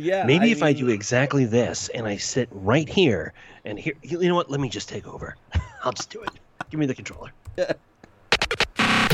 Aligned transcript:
Yeah. 0.00 0.24
Maybe 0.24 0.52
if 0.52 0.62
I 0.62 0.72
do 0.72 0.90
exactly 0.90 1.44
this 1.44 1.88
and 1.88 2.06
I 2.06 2.18
sit 2.18 2.48
right 2.52 2.88
here 2.88 3.32
and 3.64 3.76
here, 3.76 3.94
you 4.02 4.28
know 4.28 4.36
what? 4.36 4.48
Let 4.48 4.60
me 4.60 4.68
just 4.68 4.88
take 4.88 5.08
over. 5.08 5.36
I'll 5.82 5.90
just 5.90 6.08
do 6.10 6.22
it. 6.22 6.30
Give 6.70 6.78
me 6.78 6.86
the 6.86 6.94
controller. 6.94 7.32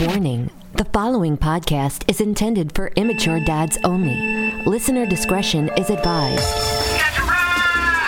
Warning 0.03 0.51
the 0.75 0.85
following 0.93 1.39
podcast 1.39 2.07
is 2.11 2.21
intended 2.21 2.75
for 2.75 2.89
immature 2.97 3.41
dads 3.41 3.79
only. 3.85 4.53
Listener 4.67 5.07
discretion 5.07 5.71
is 5.79 5.89
advised. 5.89 6.74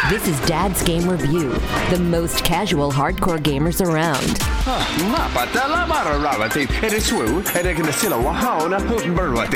This 0.08 0.28
is 0.28 0.40
Dad's 0.46 0.84
Game 0.84 1.08
Review, 1.08 1.50
the 1.90 1.98
most 1.98 2.44
casual 2.44 2.92
hardcore 2.92 3.38
gamers 3.38 3.84
around. 3.84 4.38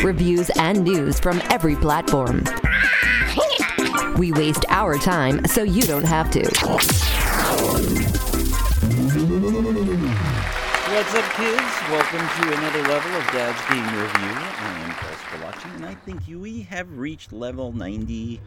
Reviews 0.02 0.50
and 0.56 0.82
news 0.82 1.20
from 1.20 1.40
every 1.50 1.76
platform. 1.76 2.42
We 4.16 4.32
waste 4.32 4.64
our 4.70 4.98
time 4.98 5.46
so 5.46 5.62
you 5.62 5.82
don't 5.82 6.02
have 6.02 6.32
to. 6.32 6.40
What's 10.90 11.14
up, 11.14 11.32
kids? 11.34 11.62
Welcome 11.90 12.26
to 12.42 12.58
another 12.58 12.82
level 12.88 13.14
of 13.14 13.24
Dad's 13.30 13.62
Game 13.70 13.86
Review. 13.94 14.34
I 14.34 14.80
am 14.80 14.90
Paul 14.94 15.12
Spalacci, 15.12 15.76
and 15.76 15.86
I 15.86 15.94
think 15.94 16.22
we 16.26 16.62
have 16.62 16.98
reached 16.98 17.32
level 17.32 17.70
98. 17.72 18.40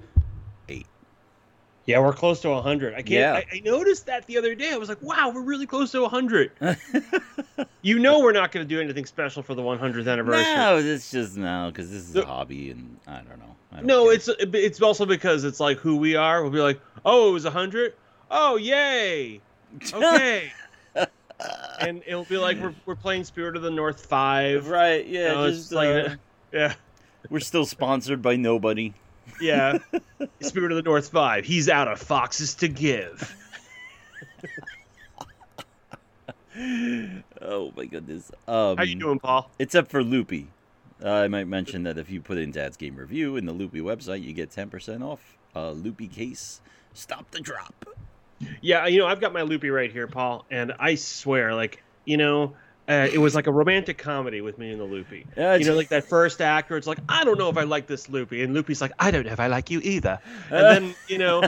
Yeah, 1.85 1.99
we're 1.99 2.13
close 2.13 2.39
to 2.41 2.49
100. 2.49 2.93
I 2.93 2.97
can't. 2.97 3.09
Yeah. 3.09 3.33
I, 3.33 3.45
I 3.57 3.59
noticed 3.59 4.05
that 4.05 4.25
the 4.25 4.37
other 4.37 4.55
day. 4.55 4.71
I 4.71 4.77
was 4.77 4.87
like, 4.87 5.01
wow, 5.01 5.31
we're 5.33 5.41
really 5.41 5.65
close 5.65 5.91
to 5.91 6.01
100. 6.01 6.51
you 7.81 7.99
know, 7.99 8.19
we're 8.21 8.31
not 8.31 8.51
going 8.53 8.65
to 8.65 8.69
do 8.75 8.79
anything 8.79 9.05
special 9.05 9.43
for 9.43 9.53
the 9.53 9.61
100th 9.61 10.09
anniversary. 10.09 10.43
No, 10.55 10.77
it's 10.77 11.11
just 11.11 11.35
no, 11.35 11.69
because 11.73 11.91
this 11.91 12.07
is 12.09 12.15
a 12.15 12.25
hobby, 12.25 12.71
and 12.71 12.97
I 13.05 13.17
don't 13.17 13.39
know. 13.39 13.55
I 13.73 13.75
don't 13.77 13.85
No, 13.85 14.05
care. 14.05 14.13
it's 14.13 14.29
it's 14.39 14.81
also 14.81 15.05
because 15.05 15.43
it's 15.43 15.59
like 15.59 15.77
who 15.77 15.97
we 15.97 16.15
are. 16.15 16.41
We'll 16.41 16.51
be 16.51 16.59
like, 16.61 16.79
oh, 17.03 17.29
it 17.29 17.33
was 17.33 17.43
100. 17.43 17.93
Oh, 18.31 18.55
yay. 18.55 19.41
Okay. 19.93 20.51
and 21.81 22.03
it'll 22.05 22.23
be 22.25 22.37
like 22.37 22.59
we're, 22.61 22.75
we're 22.85 22.95
playing 22.95 23.23
Spirit 23.23 23.55
of 23.55 23.61
the 23.63 23.71
North 23.71 24.05
5. 24.05 24.67
right. 24.67 25.05
Yeah, 25.05 25.19
You 25.21 25.27
know, 25.33 25.43
it's 25.45 25.57
just 25.57 25.71
like, 25.73 25.89
uh, 26.11 26.15
yeah. 26.53 26.73
we're 27.29 27.39
still 27.39 27.65
sponsored 27.65 28.21
by 28.21 28.35
nobody. 28.35 28.93
Yeah. 29.43 29.79
Spirit 30.39 30.71
of 30.71 30.77
the 30.77 30.81
North 30.83 31.09
5. 31.09 31.45
He's 31.45 31.67
out 31.69 31.87
of 31.87 31.99
foxes 31.99 32.55
to 32.55 32.67
give. 32.67 33.35
Oh 37.41 37.73
my 37.75 37.85
goodness. 37.85 38.31
Um, 38.47 38.77
How 38.77 38.83
you 38.83 38.95
doing, 38.95 39.19
Paul? 39.19 39.49
Except 39.57 39.89
for 39.89 40.03
Loopy. 40.03 40.47
Uh, 41.03 41.09
I 41.09 41.27
might 41.27 41.47
mention 41.47 41.83
that 41.83 41.97
if 41.97 42.09
you 42.09 42.21
put 42.21 42.37
in 42.37 42.51
Dad's 42.51 42.77
Game 42.77 42.95
Review 42.95 43.35
in 43.35 43.45
the 43.45 43.51
Loopy 43.51 43.81
website, 43.81 44.23
you 44.23 44.33
get 44.33 44.51
10% 44.51 45.03
off 45.03 45.35
a 45.55 45.71
Loopy 45.71 46.07
case. 46.07 46.61
Stop 46.93 47.31
the 47.31 47.39
drop. 47.39 47.85
Yeah, 48.61 48.85
you 48.85 48.99
know, 48.99 49.07
I've 49.07 49.19
got 49.19 49.33
my 49.33 49.41
loopy 49.41 49.71
right 49.71 49.91
here, 49.91 50.07
Paul, 50.07 50.45
and 50.51 50.73
I 50.79 50.95
swear, 50.95 51.55
like, 51.55 51.83
you 52.05 52.17
know, 52.17 52.55
uh, 52.89 53.07
it 53.11 53.17
was 53.17 53.33
like 53.35 53.47
a 53.47 53.51
romantic 53.51 53.97
comedy 53.97 54.41
with 54.41 54.57
me 54.57 54.71
and 54.71 54.79
the 54.79 54.85
loopy. 54.85 55.25
You 55.37 55.59
know, 55.59 55.75
like 55.75 55.89
that 55.89 56.05
first 56.05 56.41
act 56.41 56.69
where 56.69 56.77
it's 56.77 56.87
like, 56.87 56.99
I 57.07 57.23
don't 57.23 57.37
know 57.39 57.49
if 57.49 57.57
I 57.57 57.63
like 57.63 57.87
this 57.87 58.09
loopy, 58.09 58.43
and 58.43 58.53
loopy's 58.53 58.81
like, 58.81 58.91
I 58.99 59.11
don't 59.11 59.25
know 59.25 59.31
if 59.31 59.39
I 59.39 59.47
like 59.47 59.69
you 59.69 59.79
either. 59.83 60.19
And 60.49 60.65
then, 60.65 60.95
you 61.07 61.17
know, 61.17 61.43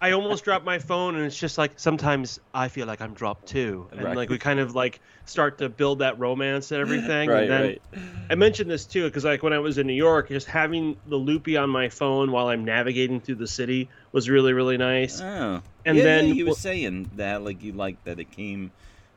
I 0.00 0.12
almost 0.12 0.44
dropped 0.44 0.64
my 0.64 0.78
phone, 0.78 1.16
and 1.16 1.24
it's 1.24 1.36
just 1.38 1.58
like 1.58 1.80
sometimes 1.80 2.38
I 2.54 2.68
feel 2.68 2.86
like 2.86 3.00
I'm 3.00 3.14
dropped 3.14 3.48
too, 3.48 3.88
and 3.90 4.02
Right. 4.02 4.16
like 4.16 4.28
we 4.30 4.38
kind 4.38 4.60
of 4.60 4.76
like 4.76 5.00
start 5.24 5.58
to 5.58 5.68
build 5.68 5.98
that 5.98 6.18
romance 6.20 6.70
and 6.70 6.80
everything. 6.80 7.28
Right, 7.28 7.42
and 7.42 7.50
then 7.50 7.62
right. 7.62 7.82
I 8.30 8.34
mentioned 8.36 8.70
this 8.70 8.86
too 8.86 9.04
because 9.04 9.24
like 9.24 9.42
when 9.42 9.52
I 9.52 9.58
was 9.58 9.76
in 9.78 9.86
New 9.88 9.92
York, 9.94 10.28
just 10.28 10.46
having 10.46 10.96
the 11.06 11.16
loopy 11.16 11.56
on 11.56 11.68
my 11.70 11.88
phone 11.88 12.30
while 12.30 12.46
I'm 12.48 12.64
navigating 12.64 13.20
through 13.20 13.34
the 13.36 13.48
city 13.48 13.88
was 14.12 14.30
really 14.30 14.52
really 14.52 14.76
nice. 14.76 15.20
Oh. 15.20 15.60
And 15.84 15.96
yeah, 15.98 16.04
then 16.04 16.28
yeah, 16.28 16.34
you 16.34 16.46
were 16.46 16.52
wh- 16.52 16.56
saying 16.58 17.10
that, 17.16 17.42
like, 17.42 17.62
you 17.62 17.72
liked 17.72 18.04
that 18.04 18.20
it 18.20 18.30
came 18.30 18.70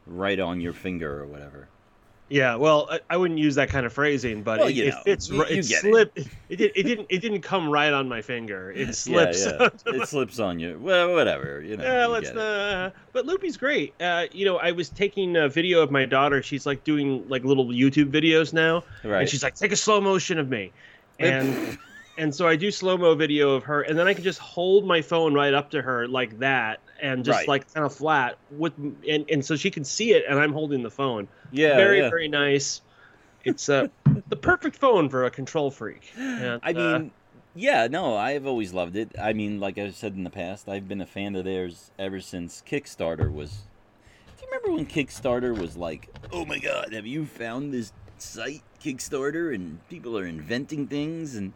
right 0.08 0.40
on 0.40 0.62
your 0.62 0.74
finger 0.74 1.22
or 1.22 1.26
whatever. 1.28 1.68
Yeah, 2.30 2.56
well, 2.56 2.88
I, 2.90 3.00
I 3.10 3.18
wouldn't 3.18 3.42
use 3.42 3.56
that 3.56 3.68
kind 3.68 3.86
of 3.86 3.92
phrasing, 3.92 4.42
but 4.42 4.60
Well, 4.60 4.70
it, 4.70 4.76
you 4.76 4.86
it 4.86 4.92
know, 4.92 5.02
fits. 5.04 5.30
you- 5.30 5.42
it 5.44 5.68
get 5.68 5.84
it. 5.84 6.12
It. 6.48 6.58
did, 6.58 6.72
it 6.76 6.84
didn't. 6.84 7.08
It 7.10 7.20
didn't 7.20 7.42
come 7.42 7.70
right 7.70 7.92
on 7.92 8.08
my 8.08 8.22
finger. 8.22 8.72
It 8.76 8.96
slips. 8.96 9.46
Yeah, 9.46 9.68
yeah. 9.86 10.02
it 10.02 10.08
slips 10.08 10.40
on 10.40 10.58
you. 10.58 10.80
Well, 10.82 11.12
whatever. 11.14 11.62
You 11.62 11.76
know. 11.76 11.84
Yeah, 11.84 12.06
you 12.06 12.12
let's 12.14 12.30
uh 12.30 12.92
But 13.12 13.26
Loopy's 13.26 13.58
great. 13.58 13.94
Uh, 14.00 14.28
you 14.32 14.46
know, 14.46 14.58
I 14.60 14.72
was 14.72 14.88
taking 14.88 15.36
a 15.36 15.50
video 15.50 15.82
of 15.82 15.92
my 15.92 16.06
daughter. 16.06 16.42
She's 16.42 16.66
like 16.66 16.86
doing 16.86 17.28
like 17.28 17.44
little 17.44 17.66
YouTube 17.68 18.12
videos 18.12 18.54
now, 18.54 18.86
Right. 19.04 19.20
and 19.22 19.30
she's 19.30 19.44
like, 19.44 19.56
"Take 19.56 19.74
a 19.74 19.76
slow 19.76 20.00
motion 20.00 20.40
of 20.40 20.48
me," 20.48 20.72
and 21.20 21.78
and 22.18 22.34
so 22.34 22.48
I 22.48 22.56
do 22.56 22.72
slow 22.72 22.98
mo 22.98 23.14
video 23.14 23.52
of 23.56 23.64
her, 23.66 23.82
and 23.82 24.00
then 24.00 24.08
I 24.08 24.14
can 24.14 24.24
just 24.24 24.40
hold 24.40 24.86
my 24.86 25.02
phone 25.02 25.34
right 25.34 25.54
up 25.54 25.72
to 25.72 25.82
her 25.82 26.08
like 26.08 26.40
that, 26.40 26.80
and 27.02 27.26
just 27.26 27.40
Right. 27.40 27.48
like 27.48 27.74
kind 27.74 27.86
of 27.86 27.94
flat 27.94 28.38
with, 28.52 28.74
and 28.78 29.26
and 29.30 29.44
so 29.44 29.56
she 29.56 29.72
can 29.72 29.84
see 29.84 30.14
it, 30.14 30.24
and 30.30 30.40
I'm 30.40 30.54
holding 30.54 30.84
the 30.84 30.92
phone. 30.92 31.28
yeah, 31.52 31.76
very 31.76 32.00
yeah. 32.00 32.10
very 32.10 32.28
nice. 32.28 32.82
It's 33.44 33.70
uh, 33.70 33.88
the 34.30 34.36
perfect 34.36 34.76
phone 34.76 35.10
for 35.10 35.26
a 35.26 35.32
control 35.32 35.72
freak. 35.72 36.12
And, 36.16 36.62
I 36.64 36.72
uh, 36.72 37.00
mean, 37.00 37.12
yeah, 37.56 37.88
no, 37.88 38.16
I've 38.16 38.46
always 38.46 38.72
loved 38.72 38.96
it. 38.96 39.16
I 39.20 39.34
mean, 39.34 39.60
like 39.60 39.78
I 39.78 39.90
said 39.92 40.14
in 40.14 40.24
the 40.24 40.30
past, 40.30 40.70
I've 40.70 40.88
been 40.88 41.02
a 41.02 41.06
fan 41.08 41.36
of 41.36 41.44
theirs 41.44 41.92
ever 41.98 42.20
since 42.22 42.62
Kickstarter 42.66 43.34
was. 43.34 43.64
Do 44.38 44.46
you 44.46 44.52
remember 44.52 44.72
when 44.78 44.86
Kickstarter 44.86 45.58
was 45.58 45.76
like, 45.76 46.10
oh 46.32 46.46
my 46.46 46.60
god, 46.60 46.94
have 46.94 47.08
you 47.08 47.26
found 47.26 47.74
this 47.74 47.92
site, 48.20 48.62
Kickstarter, 48.84 49.54
and 49.56 49.80
people 49.90 50.18
are 50.18 50.26
inventing 50.26 50.88
things? 50.88 51.36
And 51.36 51.54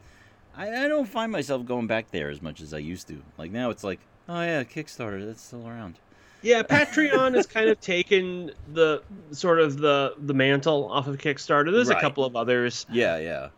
I, 0.57 0.85
I 0.85 0.87
don't 0.87 1.07
find 1.07 1.31
myself 1.31 1.65
going 1.65 1.87
back 1.87 2.09
there 2.11 2.29
as 2.29 2.41
much 2.41 2.61
as 2.61 2.73
I 2.73 2.79
used 2.79 3.07
to. 3.09 3.21
Like 3.37 3.51
now 3.51 3.69
it's 3.69 3.83
like, 3.83 3.99
oh 4.29 4.41
yeah, 4.41 4.63
Kickstarter, 4.63 5.25
that's 5.25 5.41
still 5.41 5.67
around. 5.67 5.95
yeah, 6.41 6.63
Patreon 6.63 7.35
has 7.35 7.47
kind 7.47 7.69
of 7.69 7.79
taken 7.81 8.51
the 8.73 9.01
sort 9.31 9.59
of 9.59 9.77
the 9.77 10.13
the 10.19 10.33
mantle 10.33 10.91
off 10.91 11.07
of 11.07 11.17
Kickstarter. 11.17 11.71
There's 11.71 11.89
Right. 11.89 11.97
a 11.97 12.01
couple 12.01 12.25
of 12.25 12.35
others. 12.35 12.85
Yeah, 12.91 13.17
yeah. 13.17 13.49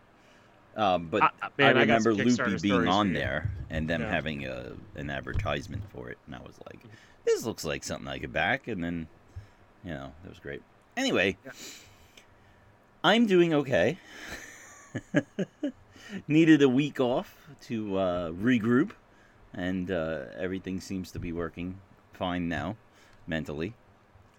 Um, 0.76 1.08
but 1.08 1.24
I- 1.24 1.30
I, 1.42 1.50
man, 1.58 1.78
I 1.78 1.82
remember 1.82 2.14
Kickstarter 2.14 2.52
Loopy 2.52 2.70
being 2.70 2.88
on 2.88 3.14
there 3.14 3.52
and 3.70 3.90
them 3.90 4.02
Yeah. 4.02 4.12
having 4.12 4.46
a 4.46 4.74
an 4.96 5.10
advertisement 5.10 5.84
for 5.94 6.10
it, 6.10 6.18
and 6.28 6.36
I 6.36 6.40
was 6.40 6.54
like, 6.68 6.80
"This 7.26 7.46
looks 7.46 7.66
like 7.66 7.84
something 7.84 8.08
I 8.08 8.20
could 8.20 8.32
back." 8.34 8.68
And 8.68 8.84
then, 8.84 9.08
you 9.84 9.92
know, 9.92 10.12
it 10.24 10.30
was 10.30 10.40
great. 10.40 10.62
Anyway, 10.96 11.36
Yeah. 11.46 11.52
I'm 13.04 13.26
doing 13.26 13.54
okay. 13.54 13.98
Needed 16.28 16.62
a 16.62 16.70
week 16.70 17.00
off 17.00 17.36
to 17.64 17.98
uh, 17.98 18.32
regroup, 18.32 18.92
and 19.54 19.92
uh, 19.92 20.26
everything 20.38 20.80
seems 20.80 21.12
to 21.12 21.20
be 21.20 21.32
working 21.32 21.76
fine 22.14 22.48
now, 22.50 22.76
mentally. 23.28 23.74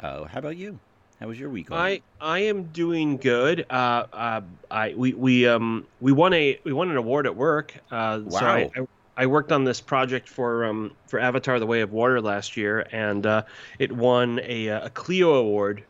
Uh, 0.01 0.25
how 0.25 0.39
about 0.39 0.57
you? 0.57 0.79
How 1.21 1.27
was 1.27 1.39
your 1.39 1.51
week? 1.51 1.73
I 1.73 2.03
I 2.21 2.41
am 2.41 2.65
doing 2.65 3.17
good. 3.17 3.67
Uh, 3.69 4.07
uh, 4.13 4.41
I 4.71 4.95
we 4.95 5.13
we 5.15 5.49
um 5.49 5.87
we 6.01 6.13
won 6.13 6.33
a 6.33 6.61
we 6.65 6.73
won 6.73 6.91
an 6.91 6.97
award 6.97 7.27
at 7.27 7.35
work. 7.35 7.75
Uh, 7.91 8.21
so 8.31 8.47
I, 8.47 8.63
Wow. 8.65 8.71
I, 8.77 8.87
I 9.23 9.27
worked 9.27 9.51
on 9.51 9.65
this 9.65 9.81
project 9.81 10.29
for 10.29 10.65
um 10.65 10.93
for 11.09 11.19
Avatar: 11.19 11.59
The 11.59 11.67
Way 11.67 11.81
of 11.81 11.93
Water 11.93 12.21
last 12.21 12.57
year, 12.57 12.87
and 12.93 13.27
uh, 13.27 13.43
it 13.81 13.91
won 13.91 14.41
a 14.45 14.69
uh, 14.71 14.87
a 14.87 14.91
Clio 14.91 15.35
award, 15.35 15.83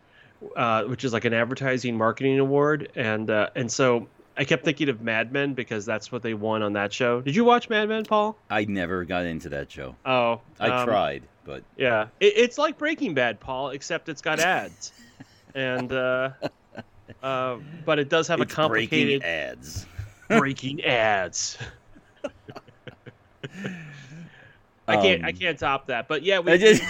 uh, 0.57 0.85
which 0.85 1.05
is 1.05 1.13
like 1.13 1.27
an 1.27 1.35
advertising 1.35 1.97
marketing 1.99 2.39
award, 2.39 2.91
and 2.97 3.31
uh, 3.31 3.51
and 3.55 3.71
so. 3.71 4.09
I 4.39 4.45
kept 4.45 4.65
thinking 4.65 4.89
of 4.89 5.03
Mad 5.03 5.33
Men 5.33 5.53
because 5.55 5.85
that's 5.85 6.13
what 6.13 6.23
they 6.23 6.33
won 6.33 6.63
on 6.63 6.73
that 6.75 6.93
show. 6.93 7.21
Did 7.21 7.35
you 7.35 7.45
watch 7.45 7.69
Mad 7.69 7.89
Men, 7.89 8.05
Paul? 8.05 8.39
I 8.49 8.65
never 8.67 9.05
got 9.05 9.27
into 9.27 9.49
that 9.49 9.71
show. 9.71 9.97
Oh, 10.07 10.41
I 10.61 10.69
um, 10.69 10.87
tried, 10.87 11.23
but 11.45 11.65
Yeah, 11.77 12.07
it, 12.21 12.35
it's 12.37 12.57
like 12.57 12.79
Breaking 12.79 13.15
Bad, 13.15 13.41
Paul, 13.41 13.71
except 13.71 14.09
it's 14.09 14.23
got 14.23 14.39
ads, 14.39 14.93
and 15.57 15.93
uh, 15.93 16.31
uh, 17.23 17.57
but 17.85 17.99
it 17.99 18.09
does 18.09 18.29
have 18.29 18.41
it's 18.41 18.53
a 18.53 18.57
complicated 18.57 19.23
breaking 19.23 19.25
ads. 19.25 19.87
breaking 20.29 20.85
ads. 20.85 21.59
I 24.87 24.97
can't, 24.97 25.25
I 25.25 25.31
Um, 25.31 25.37
can't 25.37 25.59
top 25.59 25.87
that. 25.89 26.09
But 26.09 26.23
yeah, 26.23 26.37
I 26.37 26.41
we 26.41 26.59
just 26.59 26.83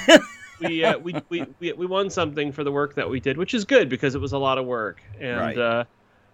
we, 0.60 0.84
uh, 0.84 0.98
we, 0.98 1.14
we 1.30 1.46
we 1.60 1.72
we 1.72 1.86
won 1.86 2.10
something 2.10 2.52
for 2.52 2.62
the 2.62 2.70
work 2.72 2.94
that 2.94 3.08
we 3.08 3.20
did, 3.20 3.36
which 3.38 3.54
is 3.54 3.64
good 3.64 3.88
because 3.88 4.14
it 4.14 4.20
was 4.20 4.32
a 4.32 4.38
lot 4.38 4.58
of 4.58 4.66
work, 4.66 5.00
and 5.18 5.38
Right. 5.40 5.58
uh, 5.58 5.84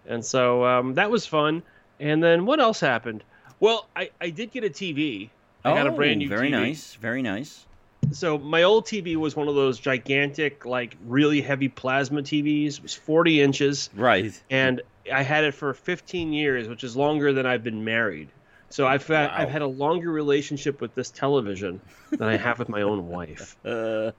and 0.07 0.23
so 0.25 0.65
um, 0.65 0.93
that 0.95 1.09
was 1.11 1.25
fun. 1.25 1.63
And 1.99 2.21
then 2.23 2.45
what 2.45 2.59
else 2.59 2.79
happened? 2.79 3.23
Well, 3.59 3.87
I 3.95 4.09
I 4.19 4.29
did 4.29 4.51
get 4.51 4.63
a 4.63 4.69
TV. 4.69 5.29
I 5.63 5.73
got 5.73 5.87
a 5.87 5.91
brand 5.91 6.19
new 6.19 6.27
Oh, 6.27 6.29
very 6.29 6.49
TV. 6.49 6.51
nice, 6.51 6.93
very 6.95 7.21
nice. 7.23 7.65
so 8.11 8.37
my 8.37 8.61
old 8.63 8.85
TV 8.85 9.15
was 9.15 9.35
one 9.35 9.47
of 9.47 9.55
those 9.55 9.79
gigantic, 9.79 10.63
like 10.65 10.95
really 11.07 11.41
heavy 11.41 11.69
plasma 11.69 12.21
TVs. 12.21 12.77
It 12.77 12.83
was 12.83 12.93
40 12.93 13.41
inches, 13.41 13.89
Right. 13.95 14.39
and 14.51 14.81
I 15.11 15.23
had 15.23 15.43
it 15.43 15.53
for 15.55 15.73
15 15.73 16.33
years, 16.33 16.67
which 16.67 16.83
is 16.83 16.95
longer 16.95 17.33
than 17.33 17.45
I've 17.47 17.63
been 17.63 17.83
married. 17.83 18.29
So 18.69 18.85
I've 18.85 19.07
had, 19.07 19.29
Wow. 19.29 19.35
I've 19.37 19.49
had 19.49 19.61
a 19.63 19.67
longer 19.67 20.11
relationship 20.11 20.81
with 20.81 20.93
this 20.93 21.09
television 21.09 21.79
than 22.11 22.27
I 22.27 22.37
have 22.37 22.59
with 22.59 22.69
my 22.69 22.81
own 22.83 23.07
wife. 23.07 23.55
Uh, 23.65 24.11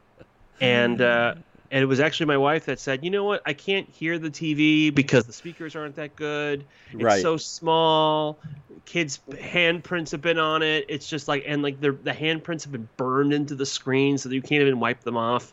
And 0.60 1.00
uh, 1.02 1.34
and 1.70 1.82
it 1.82 1.86
was 1.86 2.00
actually 2.00 2.26
my 2.26 2.36
wife 2.36 2.66
that 2.66 2.78
said, 2.78 3.04
"You 3.04 3.10
know 3.10 3.24
what? 3.24 3.42
I 3.46 3.52
can't 3.52 3.88
hear 3.88 4.18
the 4.18 4.30
TV 4.30 4.94
because 4.94 5.26
the 5.26 5.32
speakers 5.32 5.74
aren't 5.76 5.96
that 5.96 6.16
good. 6.16 6.64
It's 6.92 7.02
Right. 7.02 7.22
so 7.22 7.36
small. 7.36 8.40
Kids' 8.84 9.20
handprints 9.30 10.10
have 10.10 10.20
been 10.20 10.38
on 10.38 10.62
it. 10.62 10.86
It's 10.88 11.08
just 11.08 11.28
like 11.28 11.44
and 11.46 11.62
like 11.62 11.80
the 11.80 11.92
the 11.92 12.12
handprints 12.12 12.62
have 12.64 12.72
been 12.72 12.88
burned 12.96 13.32
into 13.32 13.54
the 13.54 13.66
screen, 13.66 14.18
so 14.18 14.28
that 14.28 14.34
you 14.34 14.42
can't 14.42 14.62
even 14.62 14.80
wipe 14.80 15.02
them 15.02 15.16
off. 15.16 15.52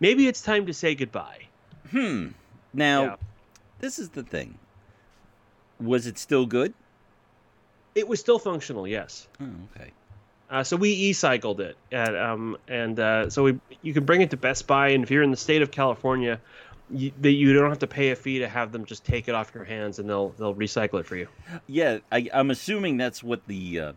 Maybe 0.00 0.28
it's 0.28 0.42
time 0.42 0.66
to 0.66 0.72
say 0.74 0.94
goodbye." 0.94 1.40
Hmm. 1.90 2.28
Now, 2.72 3.02
Yeah. 3.02 3.16
this 3.80 3.98
is 3.98 4.10
the 4.10 4.22
thing. 4.22 4.58
Was 5.80 6.06
it 6.06 6.18
still 6.18 6.46
good? 6.46 6.72
It 7.94 8.08
was 8.08 8.20
still 8.20 8.38
functional, 8.38 8.86
yes. 8.86 9.26
Oh, 9.40 9.44
okay. 9.74 9.90
Uh, 10.48 10.62
so 10.62 10.76
we 10.76 10.90
e-cycled 10.90 11.60
it, 11.60 11.76
at, 11.90 12.16
um, 12.16 12.56
and 12.68 13.00
uh, 13.00 13.28
so 13.28 13.42
we 13.42 13.58
you 13.82 13.92
can 13.92 14.04
bring 14.04 14.20
it 14.20 14.30
to 14.30 14.36
Best 14.36 14.66
Buy, 14.66 14.90
and 14.90 15.02
if 15.02 15.10
you're 15.10 15.22
in 15.24 15.32
the 15.32 15.36
state 15.36 15.60
of 15.60 15.72
California, 15.72 16.40
you, 16.90 17.10
that 17.20 17.32
you 17.32 17.52
don't 17.52 17.68
have 17.68 17.80
to 17.80 17.86
pay 17.88 18.10
a 18.10 18.16
fee 18.16 18.38
to 18.38 18.48
have 18.48 18.70
them 18.70 18.84
just 18.84 19.04
take 19.04 19.26
it 19.28 19.34
off 19.34 19.52
your 19.54 19.64
hands, 19.64 19.98
and 19.98 20.08
they'll 20.08 20.28
they'll 20.30 20.54
recycle 20.54 21.00
it 21.00 21.06
for 21.06 21.16
you. 21.16 21.26
Yeah, 21.66 21.98
I, 22.12 22.28
I'm 22.32 22.50
assuming 22.52 22.96
that's 22.96 23.24
what 23.24 23.44
the 23.48 23.80
uh, 23.80 23.92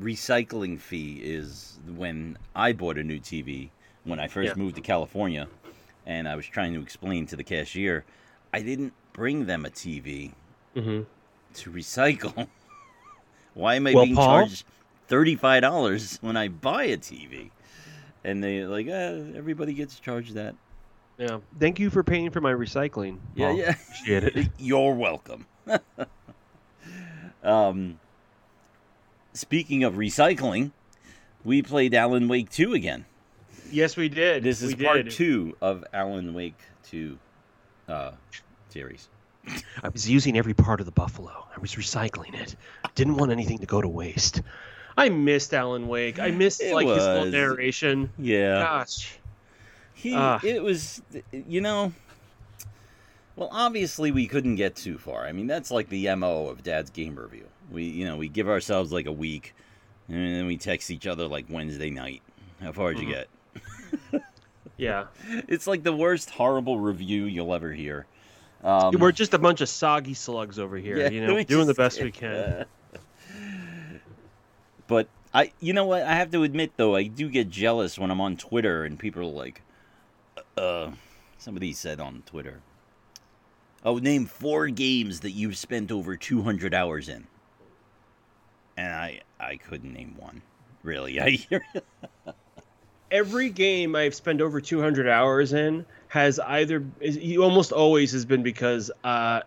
recycling 0.00 0.80
fee 0.80 1.20
is 1.22 1.78
when 1.96 2.36
I 2.56 2.72
bought 2.72 2.98
a 2.98 3.04
new 3.04 3.20
TV 3.20 3.70
when 4.04 4.18
I 4.18 4.26
first 4.26 4.56
Yeah. 4.56 4.62
moved 4.62 4.74
to 4.76 4.80
California, 4.82 5.46
and 6.04 6.26
I 6.26 6.34
was 6.34 6.46
trying 6.46 6.74
to 6.74 6.82
explain 6.82 7.26
to 7.26 7.36
the 7.36 7.44
cashier, 7.44 8.04
I 8.52 8.60
didn't 8.62 8.92
bring 9.12 9.46
them 9.46 9.64
a 9.64 9.70
TV 9.70 10.32
Mm-hmm. 10.74 11.02
to 11.54 11.70
recycle. 11.70 12.48
Why 13.54 13.76
am 13.76 13.86
I 13.86 13.94
Well, 13.94 14.04
being 14.04 14.16
Paul? 14.16 14.38
charged 14.38 14.64
thirty-five 15.12 15.60
dollars 15.60 16.18
when 16.22 16.38
I 16.38 16.48
buy 16.48 16.84
a 16.84 16.96
TV? 16.96 17.50
And 18.24 18.42
they 18.42 18.64
like, 18.64 18.88
uh, 18.88 19.36
everybody 19.36 19.74
gets 19.74 20.00
charged 20.00 20.34
that. 20.34 20.54
Yeah. 21.18 21.40
Thank 21.60 21.78
you 21.78 21.90
for 21.90 22.02
paying 22.02 22.30
for 22.30 22.40
my 22.40 22.52
recycling. 22.52 23.18
Yeah, 23.34 23.48
Paul. 23.48 23.58
yeah. 23.58 23.70
Appreciate 23.70 24.24
it. 24.24 24.48
You're 24.58 24.94
welcome. 24.94 25.44
um, 27.44 28.00
speaking 29.34 29.84
of 29.84 29.94
recycling, 29.94 30.70
we 31.44 31.60
played 31.60 31.94
Alan 31.94 32.26
Wake 32.28 32.48
2 32.48 32.72
again. 32.72 33.04
yes, 33.70 33.96
we 33.98 34.08
did. 34.08 34.42
This 34.42 34.62
is 34.62 34.74
we 34.74 34.84
part 34.84 35.04
did. 35.04 35.10
two 35.10 35.56
of 35.60 35.84
Alan 35.92 36.32
Wake 36.32 36.58
2 36.84 37.18
uh, 37.88 38.12
series. 38.70 39.10
I 39.82 39.88
was 39.88 40.08
using 40.08 40.38
every 40.38 40.54
part 40.54 40.80
of 40.80 40.86
the 40.86 40.92
buffalo. 40.92 41.46
I 41.54 41.60
was 41.60 41.74
recycling 41.74 42.40
it. 42.40 42.56
Didn't 42.94 43.16
want 43.16 43.30
anything 43.30 43.58
to 43.58 43.66
go 43.66 43.82
to 43.82 43.88
waste. 43.88 44.40
I 44.96 45.08
missed 45.08 45.54
Alan 45.54 45.88
Wake. 45.88 46.18
I 46.18 46.30
missed 46.30 46.60
It 46.62 46.74
like 46.74 46.86
his 46.86 46.98
little 46.98 47.26
narration. 47.26 48.10
Yeah. 48.18 48.62
Gosh. 48.62 49.18
He, 49.94 50.14
Ah. 50.14 50.40
it 50.44 50.62
was, 50.62 51.00
you 51.32 51.60
know, 51.60 51.92
well, 53.36 53.48
obviously 53.52 54.10
we 54.10 54.26
couldn't 54.26 54.56
get 54.56 54.76
too 54.76 54.98
far. 54.98 55.26
I 55.26 55.32
mean, 55.32 55.46
that's 55.46 55.70
like 55.70 55.88
the 55.88 56.14
MO 56.16 56.48
of 56.48 56.62
Dad's 56.62 56.90
Game 56.90 57.14
Review. 57.16 57.46
We, 57.70 57.84
you 57.84 58.04
know, 58.04 58.16
we 58.16 58.28
give 58.28 58.48
ourselves 58.48 58.92
like 58.92 59.06
a 59.06 59.12
week, 59.12 59.54
and 60.08 60.16
then 60.36 60.46
we 60.46 60.56
text 60.58 60.90
each 60.90 61.06
other 61.06 61.26
like 61.26 61.46
Wednesday 61.48 61.88
night. 61.90 62.20
How 62.60 62.72
far 62.72 62.92
did 62.94 63.02
you 63.04 63.14
Mm-hmm. 63.14 64.10
get? 64.12 64.22
Yeah. 64.76 65.04
It's 65.48 65.66
like 65.66 65.82
the 65.82 65.92
worst 65.92 66.30
horrible 66.30 66.78
review 66.78 67.24
you'll 67.24 67.54
ever 67.54 67.72
hear. 67.72 68.06
Um, 68.64 68.94
We're 68.98 69.12
just 69.12 69.34
a 69.34 69.38
bunch 69.38 69.60
of 69.60 69.68
soggy 69.68 70.14
slugs 70.14 70.58
over 70.58 70.76
here, 70.76 70.96
yeah, 70.98 71.08
you 71.10 71.20
know, 71.26 71.42
doing 71.42 71.66
the 71.66 71.74
best 71.74 72.00
we 72.02 72.10
can. 72.22 72.64
But 74.92 75.08
I, 75.32 75.52
you 75.58 75.72
know 75.72 75.86
what? 75.86 76.02
I 76.02 76.16
have 76.16 76.30
to 76.32 76.42
admit 76.42 76.72
though, 76.76 76.94
I 76.94 77.04
do 77.04 77.30
get 77.30 77.48
jealous 77.48 77.98
when 77.98 78.10
I'm 78.10 78.20
on 78.20 78.36
Twitter 78.36 78.84
and 78.84 78.98
people 78.98 79.22
are 79.22 79.24
like, 79.24 79.62
uh, 80.58 80.90
somebody 81.38 81.72
said 81.72 81.98
on 81.98 82.22
Twitter, 82.26 82.60
"Oh, 83.86 83.96
name 83.96 84.26
four 84.26 84.68
games 84.68 85.20
that 85.20 85.30
you've 85.30 85.56
spent 85.56 85.90
over 85.90 86.14
200 86.14 86.74
hours 86.74 87.08
in," 87.08 87.26
and 88.76 88.92
I, 88.92 89.22
I 89.40 89.56
couldn't 89.56 89.94
name 89.94 90.14
one. 90.18 90.42
Really, 90.82 91.18
I. 91.22 91.38
Every 93.10 93.48
game 93.48 93.96
I've 93.96 94.14
spent 94.14 94.42
over 94.42 94.60
200 94.60 95.08
hours 95.08 95.54
in 95.54 95.86
has 96.08 96.38
either, 96.38 96.84
is- 97.00 97.38
almost 97.38 97.72
always 97.72 98.12
has 98.12 98.26
been 98.26 98.42
because 98.42 98.90
uh, 99.04 99.40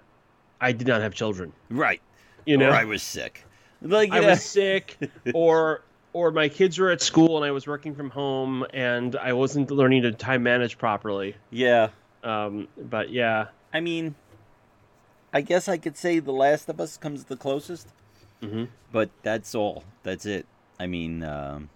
I 0.60 0.72
did 0.72 0.88
not 0.88 1.02
have 1.02 1.14
children. 1.14 1.54
right. 1.70 2.02
You 2.48 2.58
know, 2.58 2.70
or 2.70 2.74
I 2.74 2.86
was 2.86 3.04
sick. 3.04 3.46
Like 3.82 4.12
I 4.12 4.20
was 4.22 4.44
sick, 4.44 4.98
or 5.34 5.82
or 6.14 6.32
my 6.32 6.48
kids 6.50 6.80
were 6.80 6.90
at 6.92 7.02
school 7.02 7.36
and 7.38 7.46
I 7.46 7.52
was 7.52 7.68
working 7.68 7.94
from 7.94 8.10
home 8.10 8.66
and 8.74 9.16
I 9.18 9.34
wasn't 9.34 9.70
learning 9.70 10.04
to 10.04 10.12
time 10.14 10.44
manage 10.44 10.78
properly. 10.78 11.36
yeah. 11.52 11.90
Um, 12.24 12.68
but 12.78 13.10
yeah, 13.12 13.48
I 13.74 13.82
mean, 13.82 14.16
I 15.34 15.42
guess 15.42 15.68
I 15.68 15.78
could 15.78 15.96
say 15.98 16.18
The 16.20 16.32
Last 16.32 16.70
of 16.70 16.80
Us 16.82 16.98
comes 16.98 17.26
the 17.26 17.36
closest, 17.36 17.90
Mhm. 18.42 18.70
but 18.92 19.10
that's 19.22 19.54
all. 19.54 19.84
That's 20.04 20.26
it. 20.26 20.48
I 20.80 20.88
mean, 20.88 21.24
um, 21.24 21.70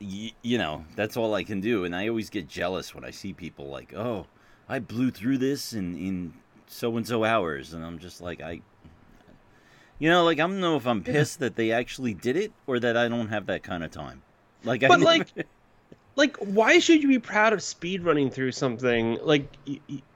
y- 0.00 0.32
you 0.42 0.56
know, 0.58 0.84
that's 0.96 1.16
all 1.16 1.34
I 1.34 1.44
can 1.44 1.60
do. 1.60 1.84
And 1.84 1.94
I 1.94 2.08
always 2.08 2.30
get 2.30 2.48
jealous 2.48 2.94
when 2.94 3.04
I 3.04 3.10
see 3.10 3.32
people 3.32 3.66
like, 3.68 3.92
"Oh, 3.94 4.26
I 4.68 4.78
blew 4.78 5.10
through 5.10 5.38
this 5.38 5.72
in 5.72 5.96
in 5.98 6.34
so 6.66 6.96
and 6.96 7.06
so 7.06 7.24
hours," 7.24 7.74
and 7.74 7.84
I'm 7.84 7.98
just 7.98 8.20
like, 8.20 8.40
I. 8.40 8.62
You 10.04 10.10
know, 10.10 10.22
like 10.22 10.36
I 10.38 10.42
don't 10.42 10.60
know 10.60 10.76
if 10.76 10.86
I'm 10.86 11.02
pissed 11.02 11.38
that 11.38 11.56
they 11.56 11.72
actually 11.72 12.12
did 12.12 12.36
it 12.36 12.52
or 12.66 12.78
that 12.78 12.94
I 12.94 13.08
don't 13.08 13.28
have 13.28 13.46
that 13.46 13.62
kind 13.62 13.82
of 13.82 13.90
time. 13.90 14.20
Like, 14.62 14.84
I 14.84 14.88
But, 14.88 15.00
never- 15.00 15.04
like, 15.06 15.28
like 16.14 16.36
why 16.36 16.78
should 16.78 17.02
you 17.02 17.08
be 17.08 17.18
proud 17.18 17.54
of 17.54 17.62
speed 17.62 18.02
running 18.02 18.28
through 18.28 18.52
something? 18.52 19.18
Like 19.22 19.46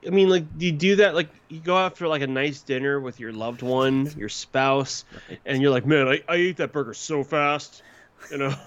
i 0.07 0.11
mean 0.11 0.29
like 0.29 0.59
do 0.59 0.67
you 0.67 0.73
do 0.73 0.97
that 0.97 1.15
like 1.15 1.31
you 1.49 1.61
go 1.61 1.75
out 1.75 1.97
for 1.97 2.07
like 2.07 2.21
a 2.21 2.27
nice 2.27 2.61
dinner 2.61 3.01
with 3.01 3.19
your 3.19 3.33
loved 3.33 3.63
one 3.63 4.13
your 4.17 4.29
spouse 4.29 5.05
and 5.45 5.61
you're 5.61 5.73
like 5.73 5.85
man 5.85 6.07
i, 6.07 6.23
I 6.29 6.37
ate 6.37 6.59
that 6.59 6.71
burger 6.71 6.95
so 6.95 7.25
fast 7.25 7.83
you 8.31 8.37
know? 8.39 8.55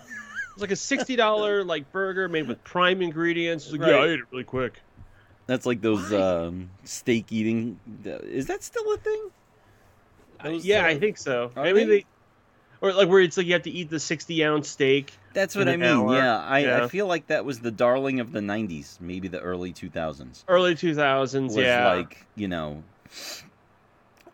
It's 0.54 0.62
like 0.62 0.72
a 0.72 0.74
$60 0.74 1.66
like 1.66 1.90
burger 1.94 2.28
made 2.28 2.48
with 2.48 2.62
prime 2.66 3.02
ingredients. 3.02 3.72
Like, 3.72 3.82
yeah 3.82 3.96
i 3.96 4.06
ate 4.06 4.20
it 4.20 4.26
really 4.32 4.44
quick. 4.44 4.82
That's 5.46 5.66
like 5.66 5.82
those 5.82 6.12
um, 6.12 6.72
steak 6.84 7.32
eating. 7.32 7.80
Is 8.04 8.48
that 8.48 8.62
still 8.64 8.92
a 8.92 8.98
thing? 8.98 9.30
Those, 10.44 10.66
yeah 10.66 10.84
uh, 10.84 10.88
i 10.88 11.00
think 11.00 11.18
so 11.18 11.52
are 11.56 11.64
maybe 11.64 11.80
they? 11.86 11.86
they 11.86 12.06
or 12.82 12.94
like 12.94 13.08
where 13.08 13.22
it's 13.22 13.38
like 13.38 13.46
you 13.46 13.54
have 13.54 13.62
to 13.64 13.70
eat 13.70 13.90
the 13.90 14.00
60 14.00 14.44
ounce 14.44 14.68
steak 14.68 15.14
That's 15.34 15.56
what 15.56 15.70
I 15.70 15.78
mean. 15.78 15.88
hour. 15.88 16.16
Yeah, 16.16 16.40
I, 16.40 16.84
I 16.84 16.88
feel 16.88 17.06
like 17.06 17.28
that 17.28 17.46
was 17.46 17.60
the 17.60 17.70
darling 17.70 18.20
of 18.20 18.32
the 18.32 18.40
'90s, 18.40 19.00
maybe 19.00 19.28
the 19.28 19.40
early 19.40 19.72
2000s. 19.72 20.44
early 20.48 20.74
2000s 20.74 21.44
Was 21.44 21.56
yeah 21.58 21.94
like 21.96 22.18
you 22.36 22.48
know, 22.48 22.84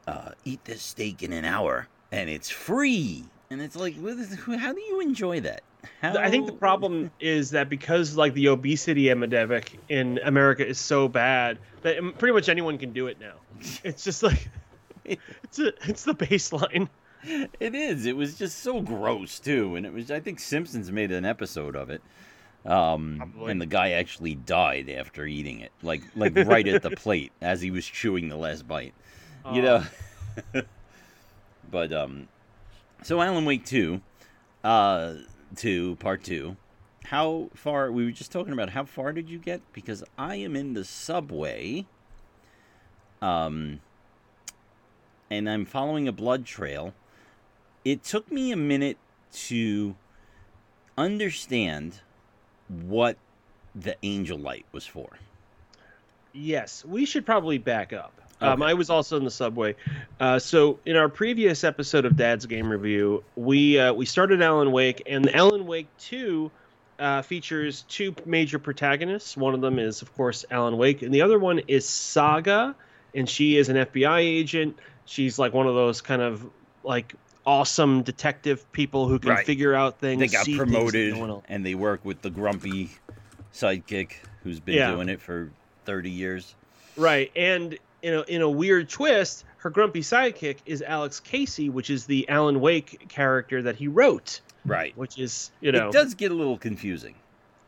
uh, 0.08 0.32
eat 0.46 0.64
this 0.64 0.82
steak 0.82 1.24
in 1.24 1.34
an 1.34 1.46
hour 1.46 1.88
and 2.12 2.30
it's 2.30 2.50
free, 2.50 3.26
and 3.52 3.62
it's 3.62 3.76
like, 3.76 3.96
what 3.96 4.18
is- 4.18 4.40
how 4.40 4.74
do 4.74 4.82
you 4.82 5.02
enjoy 5.02 5.42
that? 5.42 5.62
How... 6.02 6.18
I 6.18 6.30
think 6.30 6.48
the 6.48 6.54
problem 6.54 7.12
is 7.20 7.52
that 7.52 7.70
because 7.70 8.16
like 8.16 8.34
the 8.34 8.48
obesity 8.48 9.10
epidemic 9.12 9.78
in 9.90 10.20
America 10.24 10.66
is 10.66 10.80
so 10.80 11.08
bad 11.08 11.60
that 11.82 11.98
um, 12.00 12.14
pretty 12.18 12.34
much 12.34 12.50
anyone 12.50 12.78
can 12.78 12.94
do 12.94 13.08
it 13.08 13.20
now. 13.20 13.34
It's 13.84 14.04
just 14.04 14.24
like 14.24 14.48
it's 15.44 15.60
a, 15.60 15.74
it's 15.90 16.04
the 16.04 16.14
baseline. 16.14 16.90
It 17.24 17.76
is. 17.76 18.06
It 18.06 18.16
was 18.16 18.38
just 18.38 18.60
so 18.60 18.82
gross 18.82 19.40
too, 19.40 19.76
and 19.76 19.86
it 19.86 19.94
was. 19.94 20.12
I 20.12 20.20
think 20.20 20.40
Simpsons 20.40 20.92
made 20.92 21.12
an 21.12 21.26
episode 21.26 21.76
of 21.76 21.90
it, 21.90 22.02
um, 22.66 23.34
and 23.48 23.60
the 23.60 23.66
guy 23.66 23.92
actually 23.92 24.36
died 24.36 24.90
after 24.90 25.26
eating 25.26 25.62
it, 25.62 25.72
like 25.82 26.04
like 26.16 26.36
right 26.36 26.68
at 26.68 26.84
the 26.84 26.92
plate 26.96 27.32
as 27.42 27.62
he 27.62 27.72
was 27.72 27.86
chewing 27.86 28.30
the 28.30 28.38
last 28.38 28.68
bite. 28.68 28.94
You 29.52 29.62
know. 29.62 29.84
but 31.72 31.92
um, 31.92 32.28
so 33.04 33.22
Alan 33.22 33.46
Wake 33.46 33.66
two, 33.66 34.02
uh, 34.64 35.16
two 35.56 35.96
part 35.98 36.24
two. 36.24 36.56
How 37.06 37.50
far? 37.56 37.92
We 37.92 38.06
were 38.06 38.12
just 38.12 38.32
talking 38.32 38.54
about 38.54 38.70
how 38.70 38.84
far 38.84 39.12
did 39.14 39.30
you 39.30 39.40
get? 39.40 39.62
Because 39.74 40.04
I 40.18 40.36
am 40.36 40.56
in 40.56 40.74
the 40.74 40.86
subway. 40.86 41.86
Um. 43.22 43.80
And 45.30 45.50
I'm 45.50 45.66
following 45.66 46.08
a 46.08 46.12
blood 46.12 46.46
trail 46.46 46.94
it 47.88 48.04
took 48.04 48.30
me 48.30 48.52
a 48.52 48.58
minute 48.58 48.98
to 49.32 49.96
understand 50.98 52.02
what 52.68 53.16
the 53.74 53.96
angel 54.04 54.38
light 54.38 54.66
was 54.74 54.86
for. 54.86 55.18
Yes, 56.34 56.84
we 56.84 57.06
should 57.06 57.26
probably 57.26 57.58
back 57.58 57.94
up. 57.94 58.12
Um, 58.42 58.62
I 58.62 58.74
was 58.74 58.90
also 58.90 59.16
in 59.16 59.24
the 59.24 59.32
subway. 59.32 59.76
Uh, 60.20 60.38
so 60.38 60.80
in 60.86 60.98
our 60.98 61.08
previous 61.08 61.64
episode 61.64 62.04
of 62.04 62.18
Dad's 62.18 62.46
Game 62.46 62.70
Review, 62.70 63.24
we 63.38 63.80
uh, 63.80 63.94
we 63.94 64.06
started 64.06 64.42
Alan 64.42 64.74
Wake, 64.74 65.04
and 65.08 65.34
Alan 65.34 65.66
Wake 65.66 65.88
Two 65.98 66.52
uh, 67.00 67.22
features 67.22 67.86
two 67.88 68.14
major 68.26 68.60
protagonists. 68.60 69.38
One 69.38 69.54
of 69.54 69.62
them 69.62 69.80
is, 69.80 70.02
of 70.02 70.14
course, 70.14 70.44
Alan 70.52 70.78
Wake, 70.78 71.04
and 71.04 71.14
the 71.14 71.22
other 71.22 71.40
one 71.40 71.60
is 71.68 71.88
Saga, 71.88 72.76
and 73.16 73.30
she 73.30 73.58
is 73.58 73.70
an 73.70 73.78
FBI 73.78 74.20
agent. 74.20 74.78
She's 75.08 75.40
like 75.40 75.54
one 75.54 75.66
of 75.68 75.74
those 75.74 76.02
kind 76.02 76.22
of 76.22 76.46
like 76.84 77.16
awesome 77.46 78.04
detective 78.04 78.70
people 78.72 79.08
who 79.08 79.18
can 79.20 79.32
Right. 79.32 79.46
figure 79.46 79.74
out 79.74 80.00
things. 80.00 80.20
They 80.20 80.28
got 80.28 80.46
promoted 80.58 81.16
no 81.16 81.44
and 81.50 81.66
they 81.66 81.74
work 81.76 82.04
with 82.06 82.22
the 82.22 82.30
grumpy 82.30 82.92
sidekick 83.54 84.12
who's 84.44 84.60
been 84.60 84.76
Yeah. 84.76 84.92
doing 84.92 85.10
it 85.10 85.22
for 85.22 85.50
30 85.86 86.10
years. 86.12 86.54
Right, 86.96 87.32
and 87.36 87.78
in 88.02 88.14
a 88.14 88.22
in 88.24 88.42
a 88.42 88.50
weird 88.50 88.90
twist, 88.90 89.46
her 89.58 89.70
grumpy 89.70 90.02
sidekick 90.02 90.58
is 90.66 90.82
Alex 90.82 91.20
Casey, 91.20 91.70
which 91.70 91.90
is 91.90 92.06
the 92.06 92.28
Alan 92.30 92.60
Wake 92.60 93.08
character 93.10 93.62
that 93.64 93.76
he 93.78 93.88
wrote. 93.88 94.42
Right. 94.66 94.96
Which 94.98 95.18
is 95.18 95.52
you 95.62 95.72
know 95.72 95.90
It 95.90 95.94
does 95.94 96.14
get 96.16 96.32
a 96.32 96.36
little 96.36 96.58
confusing, 96.58 97.16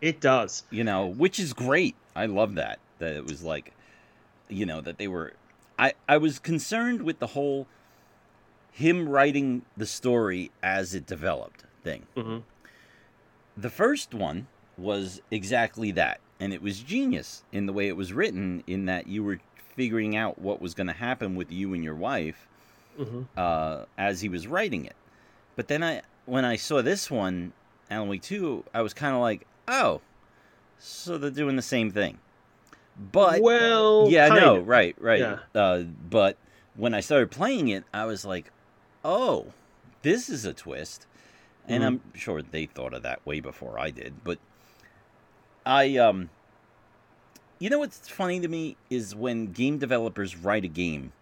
it 0.01 0.19
does. 0.19 0.63
you 0.69 0.83
know, 0.83 1.07
which 1.07 1.39
is 1.39 1.53
great. 1.53 1.95
I 2.15 2.25
love 2.25 2.55
that. 2.55 2.79
That 2.99 3.15
it 3.15 3.25
was 3.25 3.41
like, 3.43 3.71
you 4.49 4.65
know, 4.65 4.81
that 4.81 4.97
they 4.97 5.07
were. 5.07 5.33
I, 5.79 5.93
I 6.07 6.17
was 6.17 6.37
concerned 6.39 7.01
with 7.03 7.19
the 7.19 7.27
whole 7.27 7.65
him 8.71 9.09
writing 9.09 9.63
the 9.75 9.85
story 9.85 10.51
as 10.61 10.93
it 10.93 11.05
developed 11.05 11.63
thing. 11.83 12.05
hmm 12.15 12.39
The 13.57 13.69
first 13.69 14.13
one 14.13 14.47
was 14.77 15.21
exactly 15.31 15.91
that, 15.91 16.19
and 16.39 16.53
it 16.53 16.61
was 16.61 16.79
genius 16.81 17.43
in 17.51 17.65
the 17.65 17.73
way 17.73 17.87
it 17.87 17.97
was 17.97 18.13
written, 18.13 18.63
in 18.67 18.85
that 18.85 19.07
you 19.07 19.23
were 19.23 19.39
figuring 19.75 20.15
out 20.15 20.39
what 20.39 20.61
was 20.61 20.73
going 20.73 20.87
to 20.87 20.93
happen 20.93 21.35
with 21.35 21.51
you 21.51 21.73
and 21.73 21.83
your 21.83 21.95
wife 21.95 22.47
hmm 22.97 23.23
uh, 23.37 23.85
as 23.97 24.21
he 24.21 24.27
was 24.29 24.45
writing 24.47 24.85
it. 24.85 24.95
But 25.55 25.67
then 25.69 25.83
I, 25.83 26.01
when 26.25 26.43
I 26.45 26.57
saw 26.57 26.81
this 26.81 27.09
one, 27.09 27.53
Alan 27.89 28.09
Wake 28.09 28.21
Two, 28.21 28.63
I 28.73 28.81
was 28.81 28.93
kind 28.93 29.15
of 29.15 29.21
like, 29.21 29.47
oh, 29.67 30.01
so 30.77 31.17
they're 31.17 31.31
doing 31.31 31.55
the 31.55 31.61
same 31.61 31.91
thing. 31.91 32.19
But 33.11 33.41
well, 33.41 34.07
yeah, 34.09 34.27
no, 34.27 34.57
of. 34.57 34.67
right, 34.67 34.95
right. 34.99 35.19
Yeah. 35.21 35.39
Uh, 35.55 35.83
but 35.83 36.37
when 36.75 36.93
I 36.93 36.99
started 36.99 37.31
playing 37.31 37.69
it, 37.69 37.85
I 37.93 38.05
was 38.05 38.25
like, 38.25 38.51
oh, 39.05 39.47
this 40.01 40.29
is 40.29 40.43
a 40.45 40.53
twist. 40.53 41.05
And 41.67 41.83
Mhm. 41.83 41.87
I'm 41.87 42.01
sure 42.15 42.41
they 42.41 42.65
thought 42.65 42.93
of 42.93 43.03
that 43.03 43.25
way 43.25 43.39
before 43.39 43.79
I 43.79 43.89
did. 43.91 44.23
But 44.23 44.39
I, 45.65 45.95
um, 45.97 46.29
you 47.59 47.69
know 47.69 47.79
what's 47.79 48.07
funny 48.09 48.39
to 48.39 48.47
me 48.47 48.75
is 48.89 49.15
when 49.15 49.51
game 49.51 49.77
developers 49.77 50.35
write 50.35 50.65
a 50.65 50.69
game 50.69 51.13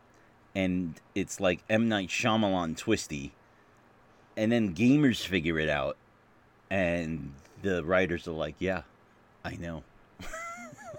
and 0.56 1.00
it's 1.14 1.40
like 1.40 1.60
M. 1.70 1.88
Night 1.88 2.10
Shyamalan 2.10 2.76
twisty, 2.78 3.34
and 4.36 4.52
then 4.52 4.74
gamers 4.74 5.24
figure 5.24 5.60
it 5.60 5.70
out, 5.70 5.98
and 6.72 7.34
the 7.62 7.84
writers 7.84 8.28
are 8.28 8.32
like, 8.32 8.56
yeah, 8.58 8.82
I 9.46 9.56
know. 9.58 9.84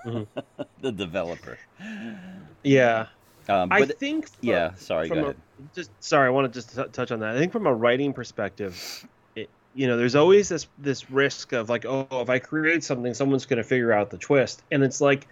Mhm. 0.09 0.27
the 0.81 0.93
developer. 0.93 1.59
Yeah, 2.63 3.07
Um, 3.49 3.73
I 3.73 3.85
think. 3.87 4.29
From, 4.29 4.37
yeah, 4.49 4.75
sorry, 4.77 5.09
go 5.09 5.15
a, 5.15 5.23
ahead. 5.23 5.37
just 5.75 5.91
sorry, 6.03 6.27
I 6.27 6.31
want 6.31 6.53
to 6.53 6.59
just 6.61 6.75
t- 6.77 6.83
touch 6.93 7.11
on 7.13 7.21
that. 7.21 7.35
I 7.35 7.39
think 7.39 7.53
from 7.53 7.67
a 7.67 7.75
writing 7.75 8.13
perspective, 8.13 9.07
it, 9.37 9.49
you 9.75 9.87
know, 9.87 9.97
there's 9.97 10.17
always 10.17 10.49
this 10.49 10.67
this 10.79 11.11
risk 11.11 11.53
of 11.53 11.69
like, 11.69 11.85
oh, 11.87 12.07
if 12.13 12.29
I 12.31 12.39
create 12.39 12.85
something, 12.85 13.15
someone's 13.15 13.47
going 13.47 13.59
to 13.59 13.65
figure 13.69 13.93
out 13.93 14.11
the 14.11 14.19
twist, 14.19 14.63
and 14.71 14.83
it's 14.83 15.01
like, 15.01 15.27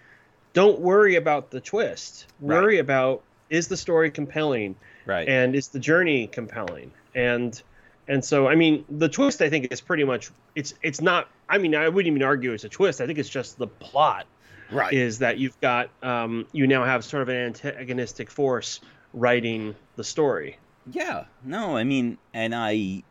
don't 0.53 0.81
worry 0.81 1.17
about 1.17 1.51
the 1.51 1.61
twist. 1.61 2.27
Right. 2.41 2.57
Worry 2.63 2.79
about 2.79 3.23
is 3.51 3.69
the 3.69 3.77
story 3.77 4.11
compelling 4.11 4.75
Right. 5.05 5.29
and 5.29 5.55
is 5.55 5.69
the 5.69 5.79
journey 5.79 6.27
compelling 6.27 6.91
and 7.15 7.63
and 8.09 8.25
so 8.25 8.49
i 8.49 8.57
mean 8.57 8.85
the 8.91 9.09
twist 9.09 9.41
i 9.41 9.49
think 9.49 9.69
is 9.71 9.81
pretty 9.81 10.03
much 10.03 10.33
it's 10.57 10.75
it's 10.83 11.01
not 11.01 11.29
i 11.49 11.57
mean 11.59 11.77
i 11.77 11.89
wouldn't 11.89 12.09
even 12.11 12.25
argue 12.25 12.53
it's 12.53 12.65
a 12.65 12.69
twist 12.69 13.01
i 13.01 13.07
think 13.07 13.21
it's 13.21 13.29
just 13.29 13.57
the 13.57 13.69
plot 13.69 14.27
right. 14.69 14.99
is 14.99 15.19
that 15.19 15.39
you've 15.39 15.59
got 15.61 15.91
um 16.03 16.47
you 16.53 16.67
now 16.67 16.85
have 16.85 17.05
sort 17.05 17.23
of 17.23 17.29
an 17.29 17.37
antagonistic 17.37 18.31
force 18.31 18.81
writing 19.13 19.77
the 19.97 20.05
story 20.05 20.59
Yeah, 20.85 21.27
no, 21.43 21.77
I 21.77 21.85
mean, 21.85 22.19
and 22.33 22.55
I, 22.55 23.05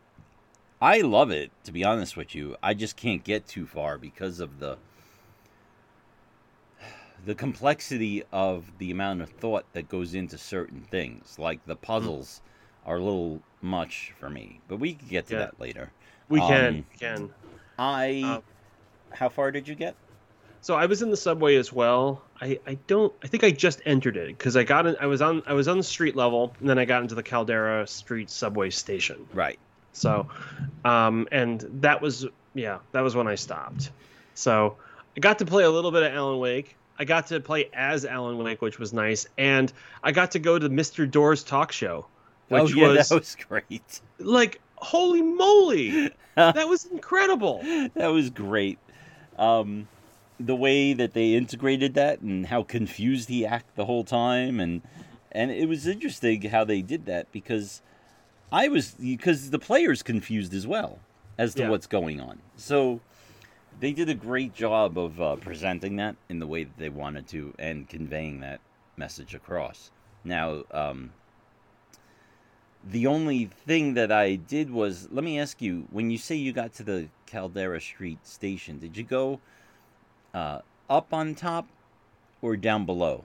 I 0.80 1.00
love 1.02 1.30
it. 1.32 1.52
To 1.64 1.72
be 1.72 1.84
honest 1.84 2.16
with 2.16 2.34
you, 2.34 2.56
I 2.62 2.74
just 2.74 2.96
can't 2.96 3.24
get 3.24 3.46
too 3.46 3.66
far 3.66 3.98
because 3.98 4.40
of 4.40 4.58
the, 4.58 4.78
the 7.18 7.34
complexity 7.34 8.22
of 8.32 8.78
the 8.78 8.90
amount 8.90 9.22
of 9.22 9.30
thought 9.30 9.72
that 9.72 9.88
goes 9.88 10.14
into 10.14 10.38
certain 10.38 10.84
things. 10.84 11.38
Like 11.38 11.64
the 11.64 11.76
puzzles 11.76 12.42
are 12.82 12.96
a 12.96 13.02
little 13.04 13.44
much 13.60 14.12
for 14.18 14.28
me, 14.30 14.60
but 14.66 14.78
we 14.78 14.94
can 14.94 15.08
get 15.08 15.26
to 15.28 15.34
Yeah. 15.34 15.36
that 15.36 15.58
later. 15.58 15.94
we 16.28 16.42
can 16.42 16.74
Um, 16.74 16.86
we 16.90 16.98
can 16.98 17.34
I, 17.78 18.38
Um, 18.38 18.42
how 19.12 19.28
far 19.30 19.52
did 19.52 19.68
you 19.68 19.76
get? 19.76 19.98
So 20.66 20.74
i 20.74 20.86
was 20.86 21.00
in 21.00 21.10
the 21.10 21.16
subway 21.16 21.54
as 21.54 21.72
well 21.72 22.22
i 22.40 22.58
i 22.66 22.76
don't 22.88 23.12
i 23.22 23.28
think 23.28 23.44
i 23.44 23.52
just 23.52 23.80
entered 23.86 24.16
it 24.16 24.28
because 24.28 24.56
i 24.56 24.64
got 24.64 24.86
in 24.86 24.96
i 25.00 25.06
was 25.06 25.22
on 25.22 25.42
i 25.46 25.52
was 25.52 25.68
on 25.68 25.76
the 25.76 25.84
street 25.84 26.16
level 26.16 26.56
and 26.58 26.68
then 26.68 26.76
i 26.76 26.84
got 26.84 27.02
into 27.02 27.14
the 27.14 27.22
caldera 27.22 27.86
street 27.86 28.30
subway 28.30 28.70
station 28.70 29.28
Right. 29.32 29.60
So, 29.96 30.28
um, 30.84 31.26
and 31.32 31.64
that 31.80 32.02
was 32.02 32.26
yeah, 32.54 32.78
that 32.92 33.00
was 33.00 33.16
when 33.16 33.26
I 33.26 33.34
stopped. 33.34 33.90
So 34.34 34.76
I 35.16 35.20
got 35.20 35.38
to 35.38 35.46
play 35.46 35.64
a 35.64 35.70
little 35.70 35.90
bit 35.90 36.02
of 36.02 36.12
Alan 36.12 36.38
Wake. 36.38 36.76
I 36.98 37.04
got 37.04 37.26
to 37.28 37.40
play 37.40 37.70
as 37.72 38.04
Alan 38.04 38.38
Wake, 38.38 38.62
which 38.62 38.78
was 38.78 38.92
nice, 38.92 39.26
and 39.38 39.72
I 40.02 40.12
got 40.12 40.32
to 40.32 40.38
go 40.38 40.58
to 40.58 40.68
Mr. 40.68 41.10
Door's 41.10 41.42
talk 41.42 41.72
show, 41.72 42.06
which 42.48 42.62
oh 42.62 42.66
yeah, 42.66 42.88
was, 42.88 43.08
that 43.08 43.14
was 43.14 43.36
great. 43.48 44.00
like 44.18 44.60
holy 44.76 45.22
moly, 45.22 46.12
that 46.34 46.68
was 46.68 46.84
incredible. 46.86 47.60
that 47.94 48.08
was 48.08 48.30
great. 48.30 48.78
Um, 49.38 49.88
the 50.38 50.56
way 50.56 50.92
that 50.92 51.14
they 51.14 51.34
integrated 51.34 51.94
that 51.94 52.20
and 52.20 52.46
how 52.46 52.62
confused 52.62 53.28
he 53.28 53.46
acted 53.46 53.74
the 53.76 53.86
whole 53.86 54.04
time, 54.04 54.60
and 54.60 54.82
and 55.32 55.50
it 55.50 55.68
was 55.68 55.86
interesting 55.86 56.42
how 56.42 56.64
they 56.64 56.82
did 56.82 57.06
that 57.06 57.30
because 57.32 57.82
I 58.52 58.68
was 58.68 58.92
because 58.92 59.50
the 59.50 59.58
players 59.58 60.02
confused 60.02 60.54
as 60.54 60.66
well 60.66 60.98
as 61.38 61.54
to 61.54 61.62
Yeah. 61.62 61.70
what's 61.70 61.86
going 61.86 62.20
on. 62.20 62.40
So 62.56 63.00
they 63.80 63.92
did 63.92 64.08
a 64.08 64.14
great 64.14 64.54
job 64.54 64.96
of 64.98 65.20
uh, 65.20 65.36
presenting 65.36 65.96
that 65.96 66.16
in 66.28 66.38
the 66.38 66.46
way 66.46 66.64
that 66.64 66.78
they 66.78 66.88
wanted 66.88 67.26
to 67.28 67.54
and 67.58 67.88
conveying 67.88 68.40
that 68.40 68.60
message 68.96 69.34
across. 69.34 69.90
Now, 70.24 70.64
um, 70.70 71.12
the 72.82 73.06
only 73.06 73.46
thing 73.66 73.94
that 73.94 74.10
I 74.12 74.36
did 74.36 74.70
was 74.70 75.08
let 75.10 75.24
me 75.24 75.38
ask 75.38 75.60
you: 75.60 75.88
when 75.90 76.10
you 76.10 76.18
say 76.18 76.34
you 76.36 76.52
got 76.52 76.72
to 76.74 76.82
the 76.82 77.08
Caldera 77.26 77.80
Street 77.80 78.26
station, 78.26 78.78
did 78.78 78.96
you 78.96 79.02
go 79.04 79.40
uh, 80.36 80.60
up 80.90 81.14
on 81.14 81.34
top 81.34 81.66
or 82.42 82.56
down 82.56 82.84
below? 82.84 83.24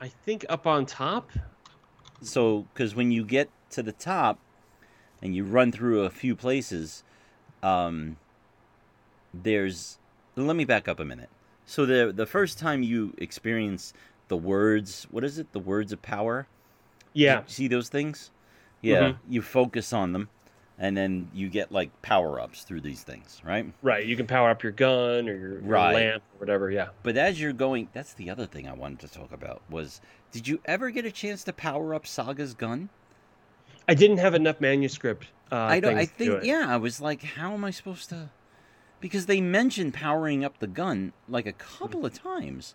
I 0.00 0.08
think 0.08 0.44
up 0.48 0.66
on 0.66 0.84
top. 0.84 1.30
So, 2.20 2.66
because 2.74 2.94
when 2.94 3.10
you 3.10 3.24
get 3.24 3.48
to 3.70 3.82
the 3.82 3.92
top 3.92 4.38
and 5.22 5.34
you 5.34 5.44
run 5.44 5.72
through 5.72 6.02
a 6.02 6.10
few 6.10 6.36
places, 6.36 7.02
um, 7.62 8.16
there's. 9.32 9.98
Let 10.36 10.56
me 10.56 10.64
back 10.64 10.88
up 10.88 11.00
a 11.00 11.04
minute. 11.04 11.30
So 11.66 11.86
the 11.86 12.12
the 12.14 12.26
first 12.26 12.58
time 12.58 12.82
you 12.82 13.14
experience 13.18 13.92
the 14.28 14.36
words, 14.36 15.06
what 15.10 15.24
is 15.24 15.38
it? 15.38 15.52
The 15.52 15.58
words 15.58 15.92
of 15.92 16.02
power. 16.02 16.46
Yeah, 17.14 17.40
You 17.40 17.44
see 17.46 17.68
those 17.68 17.88
things? 17.88 18.30
Yeah. 18.80 19.12
Mhm. 19.12 19.16
You 19.28 19.42
focus 19.42 19.92
on 19.92 20.12
them, 20.12 20.28
and 20.82 20.96
then 20.96 21.30
you 21.32 21.48
get 21.48 21.70
like 21.70 21.90
power 22.02 22.40
ups 22.40 22.64
through 22.64 22.80
these 22.80 23.04
things, 23.04 23.40
right? 23.44 23.72
right. 23.82 24.04
You 24.04 24.16
can 24.16 24.26
power 24.26 24.50
up 24.50 24.64
your 24.64 24.72
gun 24.72 25.28
or 25.28 25.34
your, 25.34 25.50
your 25.52 25.60
Right. 25.60 25.94
lamp 25.94 26.22
or 26.34 26.40
whatever. 26.40 26.72
Yeah. 26.72 26.88
But 27.04 27.16
as 27.16 27.40
you're 27.40 27.52
going, 27.52 27.88
that's 27.92 28.14
the 28.14 28.28
other 28.28 28.46
thing 28.46 28.68
I 28.68 28.72
wanted 28.72 28.98
to 29.00 29.08
talk 29.08 29.30
about 29.32 29.62
was, 29.70 30.00
did 30.32 30.48
you 30.48 30.60
ever 30.64 30.90
get 30.90 31.06
a 31.06 31.12
chance 31.12 31.44
to 31.44 31.52
power 31.52 31.94
up 31.94 32.04
Saga's 32.04 32.52
gun? 32.52 32.88
I 33.88 33.94
didn't 33.94 34.18
have 34.18 34.34
enough 34.34 34.60
manuscript. 34.60 35.28
Uh, 35.52 35.56
I 35.56 35.78
don't. 35.78 35.94
I 35.94 36.06
things 36.06 36.10
to 36.18 36.24
do 36.24 36.32
think 36.32 36.44
yeah. 36.46 36.66
I 36.68 36.78
was 36.78 37.00
like, 37.00 37.22
how 37.22 37.52
am 37.52 37.64
I 37.64 37.70
supposed 37.70 38.08
to? 38.08 38.30
Because 39.00 39.26
they 39.26 39.40
mentioned 39.40 39.94
powering 39.94 40.44
up 40.44 40.58
the 40.58 40.66
gun 40.66 41.12
like 41.28 41.46
a 41.46 41.52
couple 41.52 42.04
of 42.04 42.12
times, 42.12 42.74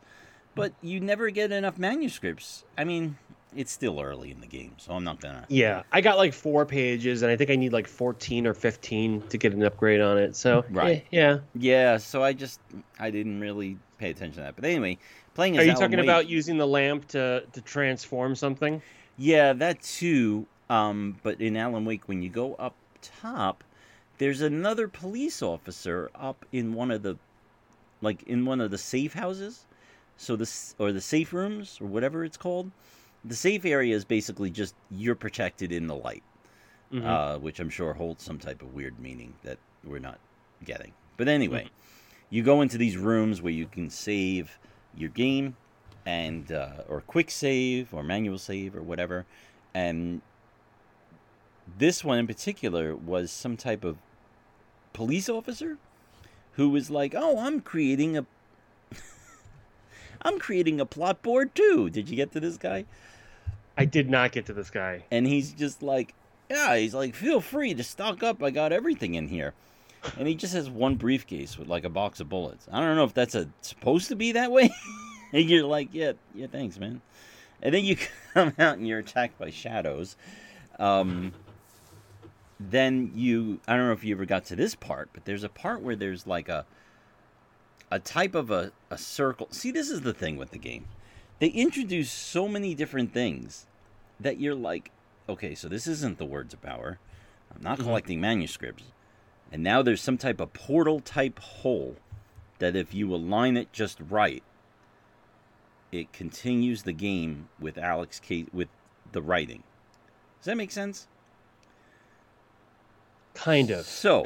but 0.56 0.72
you 0.82 1.02
never 1.02 1.30
get 1.30 1.52
enough 1.52 1.78
manuscripts. 1.78 2.64
I 2.78 2.86
mean, 2.86 3.18
it's 3.56 3.72
still 3.72 4.00
early 4.02 4.32
in 4.32 4.40
the 4.42 4.48
game, 4.48 4.74
so 4.78 4.94
I'm 4.94 5.04
not 5.04 5.20
gonna. 5.20 5.46
Yeah, 5.50 5.84
I 5.92 6.02
got 6.02 6.18
like 6.18 6.34
four 6.34 6.66
pages, 6.66 7.22
and 7.22 7.32
I 7.32 7.36
think 7.38 7.50
I 7.50 7.56
need 7.56 7.74
like 7.74 7.88
fourteen 7.88 8.46
or 8.46 8.54
fifteen 8.54 9.22
to 9.30 9.38
get 9.38 9.54
an 9.54 9.64
upgrade 9.64 10.02
on 10.02 10.18
it. 10.18 10.36
So 10.36 10.66
Right. 10.70 10.98
eh, 10.98 11.02
yeah. 11.12 11.38
Yeah, 11.56 11.98
so 11.98 12.24
I 12.24 12.34
just 12.34 12.60
I 13.00 13.10
didn't 13.12 13.40
really 13.40 13.78
pay 13.98 14.10
attention 14.10 14.36
to 14.36 14.42
that. 14.42 14.56
But 14.56 14.66
anyway, 14.66 14.98
playing 15.34 15.58
as 15.58 15.64
Are 15.64 15.68
you 15.68 15.74
talking 15.76 15.98
Wake- 15.98 16.06
about 16.06 16.28
using 16.28 16.58
the 16.58 16.68
lamp 16.68 17.08
to 17.10 17.44
to 17.54 17.62
transform 17.62 18.36
something? 18.36 18.82
Yeah, 19.18 19.54
that 19.54 19.82
too. 19.82 20.46
Um, 20.70 21.18
but 21.24 21.40
in 21.40 21.56
Alan 21.56 21.86
Wake, 21.86 22.08
when 22.10 22.22
you 22.22 22.30
go 22.30 22.54
up 22.56 22.76
top, 23.02 23.64
there's 24.18 24.42
another 24.42 24.88
police 24.90 25.42
officer 25.42 26.12
up 26.14 26.46
in 26.52 26.74
one 26.74 26.92
of 26.92 27.04
the, 27.04 27.18
like 28.02 28.24
in 28.24 28.46
one 28.46 28.60
of 28.60 28.70
the 28.70 28.78
safe 28.78 29.14
houses, 29.14 29.66
so 30.18 30.36
this 30.36 30.76
or 30.78 30.92
the 30.92 31.00
safe 31.02 31.32
rooms 31.32 31.78
or 31.80 31.88
whatever 31.88 32.26
it's 32.26 32.36
called. 32.38 32.70
The 33.28 33.36
safe 33.36 33.66
area 33.66 33.96
is 33.96 34.06
basically 34.06 34.50
just 34.50 34.74
you're 34.90 35.16
protected 35.16 35.72
in 35.72 35.88
the 35.88 35.96
light, 35.96 36.24
Mhm. 36.94 37.04
uh, 37.06 37.40
which 37.40 37.60
I'm 37.60 37.70
sure 37.70 37.94
holds 37.94 38.24
some 38.24 38.40
type 38.40 38.62
of 38.62 38.74
weird 38.74 39.00
meaning 39.00 39.34
that 39.44 39.58
we're 39.84 40.00
not 40.00 40.20
getting. 40.64 40.94
But 41.18 41.28
anyway, 41.28 41.70
you 42.30 42.44
go 42.44 42.62
into 42.62 42.78
these 42.78 42.96
rooms 42.98 43.42
where 43.42 43.52
you 43.54 43.68
can 43.68 43.90
save 43.90 44.58
your 44.96 45.10
game, 45.10 45.56
and 46.06 46.52
uh, 46.52 46.84
or 46.88 47.02
quick 47.02 47.30
save 47.30 47.94
or 47.94 48.02
manual 48.04 48.38
save 48.38 48.76
or 48.76 48.82
whatever, 48.82 49.26
and 49.74 50.22
this 51.78 52.04
one 52.04 52.18
in 52.18 52.28
particular 52.28 52.96
was 52.96 53.30
some 53.30 53.58
type 53.58 53.84
of 53.84 53.98
police 54.94 55.28
officer 55.28 55.78
who 56.54 56.70
was 56.70 56.90
like, 56.90 57.14
"Oh, 57.14 57.40
I'm 57.40 57.60
creating 57.60 58.16
a 58.18 58.26
I'm 60.22 60.40
creating 60.40 60.80
a 60.80 60.86
plot 60.86 61.22
board 61.22 61.54
too." 61.54 61.90
Did 61.90 62.10
you 62.10 62.16
get 62.16 62.32
to 62.32 62.40
this 62.40 62.58
guy? 62.58 62.86
I 63.78 63.86
did 63.86 64.10
not 64.10 64.32
get 64.32 64.48
to 64.48 64.54
this 64.54 64.70
guy. 64.70 65.04
And 65.12 65.26
he's 65.28 65.54
just 65.54 65.84
like, 65.84 66.14
"Yeah, 66.50 66.76
he's 66.78 66.96
like, 66.96 67.16
feel 67.16 67.42
free 67.42 67.74
to 67.74 67.84
stock 67.84 68.24
up. 68.24 68.42
I 68.42 68.50
got 68.50 68.72
everything 68.72 69.16
in 69.16 69.28
here." 69.28 69.54
And 70.18 70.28
he 70.28 70.36
just 70.36 70.54
has 70.54 70.70
one 70.70 70.96
briefcase 70.96 71.58
with 71.58 71.68
like 71.68 71.84
a 71.84 71.90
box 71.90 72.20
of 72.20 72.30
bullets. 72.30 72.68
I 72.72 72.80
don't 72.80 72.96
know 72.96 73.04
if 73.04 73.14
that's 73.14 73.36
a 73.36 73.50
supposed 73.62 74.08
to 74.10 74.16
be 74.16 74.32
that 74.34 74.52
way. 74.52 74.70
and 75.34 75.50
you're 75.50 75.66
like, 75.66 75.90
"Yeah, 75.92 76.14
yeah, 76.34 76.48
thanks, 76.48 76.80
man." 76.80 77.02
And 77.62 77.74
then 77.74 77.86
you 77.86 77.98
come 78.34 78.54
out 78.58 78.78
and 78.78 78.88
you're 78.88 79.00
attacked 79.00 79.38
by 79.38 79.50
shadows. 79.52 80.16
Um, 80.80 81.34
then 82.60 83.12
you 83.14 83.60
I 83.68 83.76
don't 83.76 83.88
know 83.88 83.94
if 83.94 84.04
you 84.04 84.16
ever 84.16 84.26
got 84.26 84.46
to 84.46 84.56
this 84.56 84.76
part, 84.76 85.10
but 85.14 85.26
there's 85.26 85.44
a 85.44 85.50
part 85.50 85.82
where 85.82 85.96
there's 85.96 86.26
like 86.26 86.50
a 86.50 86.66
a 87.92 88.00
type 88.00 88.36
of 88.36 88.52
a, 88.52 88.72
a 88.90 88.98
circle. 88.98 89.48
See, 89.52 89.72
this 89.72 89.90
is 89.90 90.02
the 90.02 90.14
thing 90.14 90.38
with 90.38 90.52
the 90.52 90.58
game. 90.58 90.86
They 91.40 91.48
introduce 91.50 92.12
so 92.12 92.48
many 92.48 92.74
different 92.74 93.14
things 93.14 93.68
that 94.20 94.40
you're 94.40 94.56
like, 94.56 94.92
okay, 95.30 95.54
so 95.54 95.68
this 95.68 95.86
isn't 95.88 96.18
the 96.18 96.26
words 96.26 96.54
of 96.54 96.62
power. 96.62 97.00
I'm 97.56 97.62
not 97.62 97.78
Mhm. 97.80 97.84
collecting 97.84 98.22
manuscripts. 98.22 98.84
And 99.52 99.64
now 99.64 99.82
there's 99.82 100.02
some 100.02 100.18
type 100.18 100.40
of 100.40 100.54
portal 100.54 101.00
type 101.00 101.40
hole 101.40 101.96
that 102.60 102.76
if 102.76 102.94
you 102.94 103.14
align 103.14 103.56
it 103.56 103.72
just 103.72 104.00
right, 104.10 104.44
it 105.92 106.12
continues 106.12 106.84
the 106.84 106.92
game 106.94 107.50
with 107.60 107.78
Alex 107.78 108.20
K 108.20 108.48
with 108.52 108.68
the 109.12 109.22
writing. 109.22 109.64
Does 110.40 110.46
that 110.46 110.58
make 110.58 110.72
sense? 110.72 111.08
Kind 113.34 113.70
of. 113.70 113.86
So, 113.86 114.26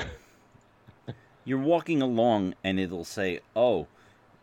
you're 1.45 1.59
walking 1.59 2.01
along 2.01 2.55
and 2.63 2.79
it'll 2.79 3.05
say, 3.05 3.41
"Oh, 3.55 3.87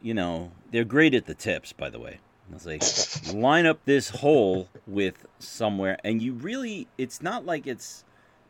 you 0.00 0.14
know, 0.14 0.52
they're 0.70 0.84
great 0.84 1.14
at 1.14 1.26
the 1.26 1.34
tips, 1.34 1.72
by 1.72 1.90
the 1.90 1.98
way." 1.98 2.20
They'll 2.50 2.58
say, 2.58 3.32
"Line 3.34 3.66
up 3.66 3.84
this 3.84 4.08
hole 4.08 4.68
with 4.86 5.26
somewhere," 5.38 5.98
and 6.04 6.22
you 6.22 6.32
really, 6.32 6.88
it's 6.96 7.22
not 7.22 7.44
like 7.44 7.66
it's 7.66 8.04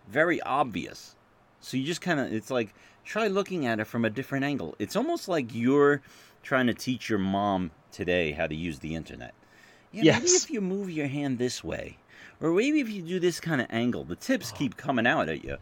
very 0.09 0.41
obvious. 0.43 1.17
So 1.61 1.77
you 1.77 1.85
just 1.85 2.01
kind 2.01 2.21
of, 2.21 2.33
it's 2.33 2.51
like 2.51 2.75
try 3.05 3.27
looking 3.27 3.67
at 3.67 3.81
it 3.81 3.87
from 3.87 4.05
a 4.05 4.11
different 4.11 4.45
angle. 4.45 4.75
It's 4.79 4.97
almost 4.97 5.29
like 5.29 5.55
you're 5.55 6.03
trying 6.43 6.67
to 6.69 6.75
teach 6.75 7.09
your 7.09 7.19
mom 7.19 7.71
today 7.91 8.33
how 8.33 8.47
to 8.47 8.55
use 8.55 8.79
the 8.79 8.95
internet. 8.95 9.35
Yeah, 9.91 10.19
maybe 10.19 10.29
if 10.29 10.51
you 10.51 10.61
move 10.61 10.91
your 10.91 11.09
hand 11.09 11.39
this 11.39 11.65
way, 11.65 11.99
or 12.41 12.53
maybe 12.53 12.81
if 12.81 12.91
you 12.91 13.03
do 13.03 13.19
this 13.19 13.41
kind 13.41 13.61
of 13.61 13.67
angle, 13.71 14.05
the 14.05 14.17
tips 14.17 14.53
keep 14.53 14.77
coming 14.77 15.07
out 15.07 15.29
at 15.29 15.45
you. 15.45 15.57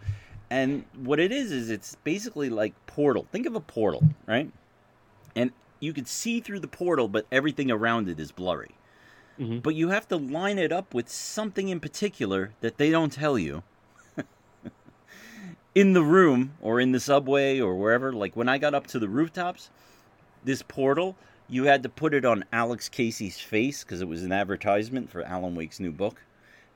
And 0.51 0.85
what 0.97 1.19
it 1.19 1.33
is 1.33 1.51
is 1.53 1.71
it's 1.71 1.97
basically 2.05 2.51
like 2.51 2.75
portal. 2.87 3.27
Think 3.33 3.47
of 3.47 3.55
a 3.55 3.61
portal, 3.61 4.03
right? 4.27 4.51
And 5.35 5.53
you 5.81 5.93
could 5.93 6.09
see 6.09 6.41
through 6.41 6.61
the 6.61 6.69
portal, 6.69 7.09
but 7.09 7.27
everything 7.31 7.71
around 7.71 8.09
it 8.09 8.19
is 8.19 8.33
blurry. 8.33 8.75
Mhm. 9.39 9.63
But 9.63 9.75
you 9.75 9.91
have 9.91 10.09
to 10.09 10.17
line 10.17 10.59
it 10.59 10.73
up 10.73 10.95
with 10.95 11.09
something 11.09 11.69
in 11.69 11.81
particular 11.81 12.53
that 12.61 12.79
they 12.79 12.91
don't 12.91 13.13
tell 13.13 13.39
you. 13.39 13.63
in 15.75 15.93
the 15.93 16.03
room 16.03 16.53
or 16.61 16.81
in 16.81 16.93
the 16.93 17.01
subway 17.01 17.61
or 17.61 17.75
wherever, 17.77 18.13
like 18.13 18.35
when 18.35 18.49
I 18.49 18.59
got 18.59 18.75
up 18.75 18.87
to 18.89 18.99
the 18.99 19.09
rooftops, 19.09 19.71
this 20.45 20.63
portal, 20.63 21.17
you 21.49 21.65
had 21.65 21.83
to 21.83 21.89
put 21.89 22.15
it 22.15 22.25
on 22.25 22.45
Alex 22.53 22.89
Casey's 22.89 23.39
face 23.39 23.85
because 23.85 24.01
it 24.01 24.09
was 24.09 24.23
an 24.23 24.33
advertisement 24.33 25.11
for 25.11 25.23
Alan 25.23 25.55
Wake's 25.55 25.79
new 25.81 25.93
book. 25.93 26.23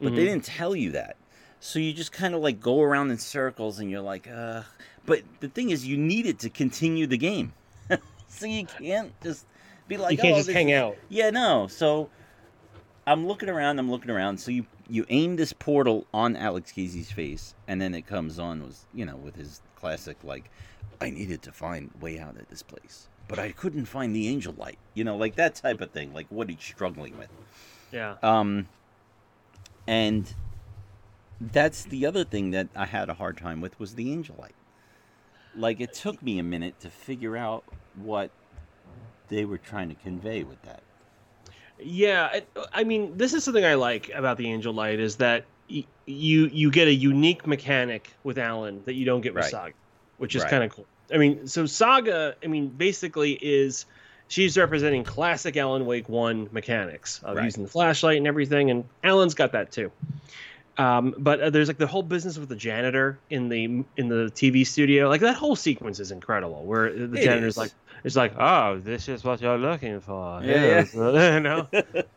But 0.00 0.14
they 0.14 0.22
Mhm. 0.22 0.26
didn't 0.28 0.44
tell 0.44 0.76
you 0.76 0.90
that. 0.92 1.16
So 1.60 1.78
you 1.78 1.92
just 1.92 2.12
kind 2.12 2.34
of 2.34 2.40
like 2.40 2.60
go 2.60 2.80
around 2.80 3.10
in 3.10 3.18
circles 3.18 3.78
and 3.80 3.90
you're 3.90 4.00
like, 4.00 4.28
uh. 4.28 4.62
But 5.06 5.22
the 5.40 5.48
thing 5.48 5.70
is, 5.70 5.86
you 5.86 5.96
need 5.96 6.26
it 6.26 6.38
to 6.40 6.50
continue 6.50 7.06
the 7.06 7.18
game. 7.18 7.52
So 8.30 8.46
you 8.46 8.64
can't 8.64 9.12
just 9.20 9.46
be 9.88 9.96
like, 9.96 10.12
you 10.12 10.18
can't 10.18 10.34
oh, 10.34 10.36
just 10.36 10.46
this 10.46 10.56
hang 10.56 10.70
is- 10.70 10.80
out. 10.80 10.96
Yeah, 11.08 11.30
no. 11.30 11.66
So 11.66 12.08
I'm 13.06 13.26
looking 13.26 13.48
around, 13.48 13.78
I'm 13.78 13.90
looking 13.90 14.10
around. 14.10 14.38
So 14.38 14.50
you 14.50 14.66
you 14.88 15.04
aim 15.08 15.36
this 15.36 15.52
portal 15.52 16.06
on 16.12 16.36
Alex 16.36 16.72
Casey's 16.72 17.10
face, 17.12 17.54
and 17.68 17.80
then 17.80 17.94
it 17.94 18.06
comes 18.06 18.38
on 18.38 18.62
was 18.62 18.86
you 18.94 19.04
know 19.04 19.16
with 19.16 19.36
his 19.36 19.60
classic 19.76 20.16
like, 20.22 20.50
I 21.00 21.10
needed 21.10 21.42
to 21.42 21.52
find 21.52 21.90
way 22.00 22.18
out 22.18 22.36
of 22.36 22.48
this 22.48 22.62
place, 22.62 23.08
but 23.28 23.38
I 23.38 23.52
couldn't 23.52 23.86
find 23.86 24.14
the 24.14 24.28
angel 24.28 24.54
light. 24.56 24.78
You 24.94 25.04
know, 25.04 25.16
like 25.16 25.36
that 25.36 25.54
type 25.54 25.80
of 25.80 25.90
thing, 25.90 26.12
like 26.12 26.26
what 26.30 26.48
he's 26.48 26.60
struggling 26.60 27.18
with. 27.18 27.28
Yeah. 27.92 28.16
Um, 28.22 28.68
and 29.86 30.32
that's 31.40 31.84
the 31.84 32.06
other 32.06 32.22
thing 32.24 32.50
that 32.50 32.68
I 32.76 32.86
had 32.86 33.08
a 33.08 33.14
hard 33.14 33.38
time 33.38 33.60
with 33.60 33.78
was 33.80 33.94
the 33.94 34.12
angel 34.12 34.36
light. 34.38 34.54
Like 35.56 35.80
it 35.80 35.94
took 35.94 36.22
me 36.22 36.38
a 36.38 36.44
minute 36.44 36.78
to 36.80 36.90
figure 36.90 37.36
out 37.36 37.64
what 38.04 38.30
they 39.28 39.44
were 39.44 39.58
trying 39.58 39.88
to 39.88 39.94
convey 39.96 40.42
with 40.42 40.60
that. 40.62 40.82
Yeah, 41.82 42.28
I, 42.32 42.42
I 42.72 42.84
mean, 42.84 43.16
this 43.16 43.32
is 43.32 43.44
something 43.44 43.64
I 43.64 43.74
like 43.74 44.10
about 44.14 44.36
the 44.36 44.50
Angel 44.50 44.72
Light 44.74 45.00
is 45.00 45.16
that 45.16 45.46
y- 45.70 45.86
you 46.06 46.46
you 46.52 46.70
get 46.70 46.88
a 46.88 46.92
unique 46.94 47.46
mechanic 47.46 48.12
with 48.22 48.38
Alan 48.38 48.82
that 48.84 48.94
you 48.94 49.06
don't 49.06 49.22
get 49.22 49.34
with 49.34 49.44
Right. 49.44 49.50
Saga, 49.50 49.74
which 50.18 50.34
is 50.34 50.42
Right. 50.42 50.50
kind 50.50 50.64
of 50.64 50.70
cool. 50.74 50.86
I 51.12 51.16
mean, 51.16 51.46
so 51.46 51.64
Saga, 51.66 52.36
I 52.44 52.48
mean, 52.48 52.68
basically 52.68 53.32
is 53.32 53.86
she's 54.28 54.58
representing 54.58 55.04
classic 55.04 55.56
Alan 55.56 55.86
Wake 55.86 56.08
one 56.08 56.48
mechanics 56.52 57.20
of 57.22 57.36
Right. 57.36 57.44
using 57.44 57.62
the 57.64 57.70
flashlight 57.70 58.18
and 58.18 58.26
everything, 58.26 58.70
and 58.70 58.84
Alan's 59.02 59.34
got 59.34 59.52
that 59.52 59.72
too. 59.72 59.90
Um, 60.76 61.14
but 61.18 61.40
uh, 61.40 61.50
there's 61.50 61.68
like 61.68 61.78
the 61.78 61.86
whole 61.86 62.02
business 62.02 62.38
with 62.38 62.48
the 62.48 62.56
janitor 62.56 63.20
in 63.28 63.48
the 63.48 63.84
in 63.96 64.08
the 64.08 64.30
TV 64.34 64.66
studio. 64.66 65.08
Like 65.08 65.20
that 65.22 65.34
whole 65.36 65.56
sequence 65.56 65.98
is 65.98 66.10
incredible. 66.10 66.64
Where 66.64 66.92
the 66.92 67.18
It 67.18 67.22
janitor's 67.24 67.54
is. 67.54 67.58
like, 67.58 67.72
it's 68.04 68.16
like, 68.16 68.34
oh, 68.38 68.78
this 68.78 69.08
is 69.08 69.24
what 69.24 69.40
you're 69.40 69.58
looking 69.58 70.00
for. 70.00 70.42
Yeah, 70.44 70.84
Yes, 70.84 70.94
you 70.94 71.40
know, 71.40 71.68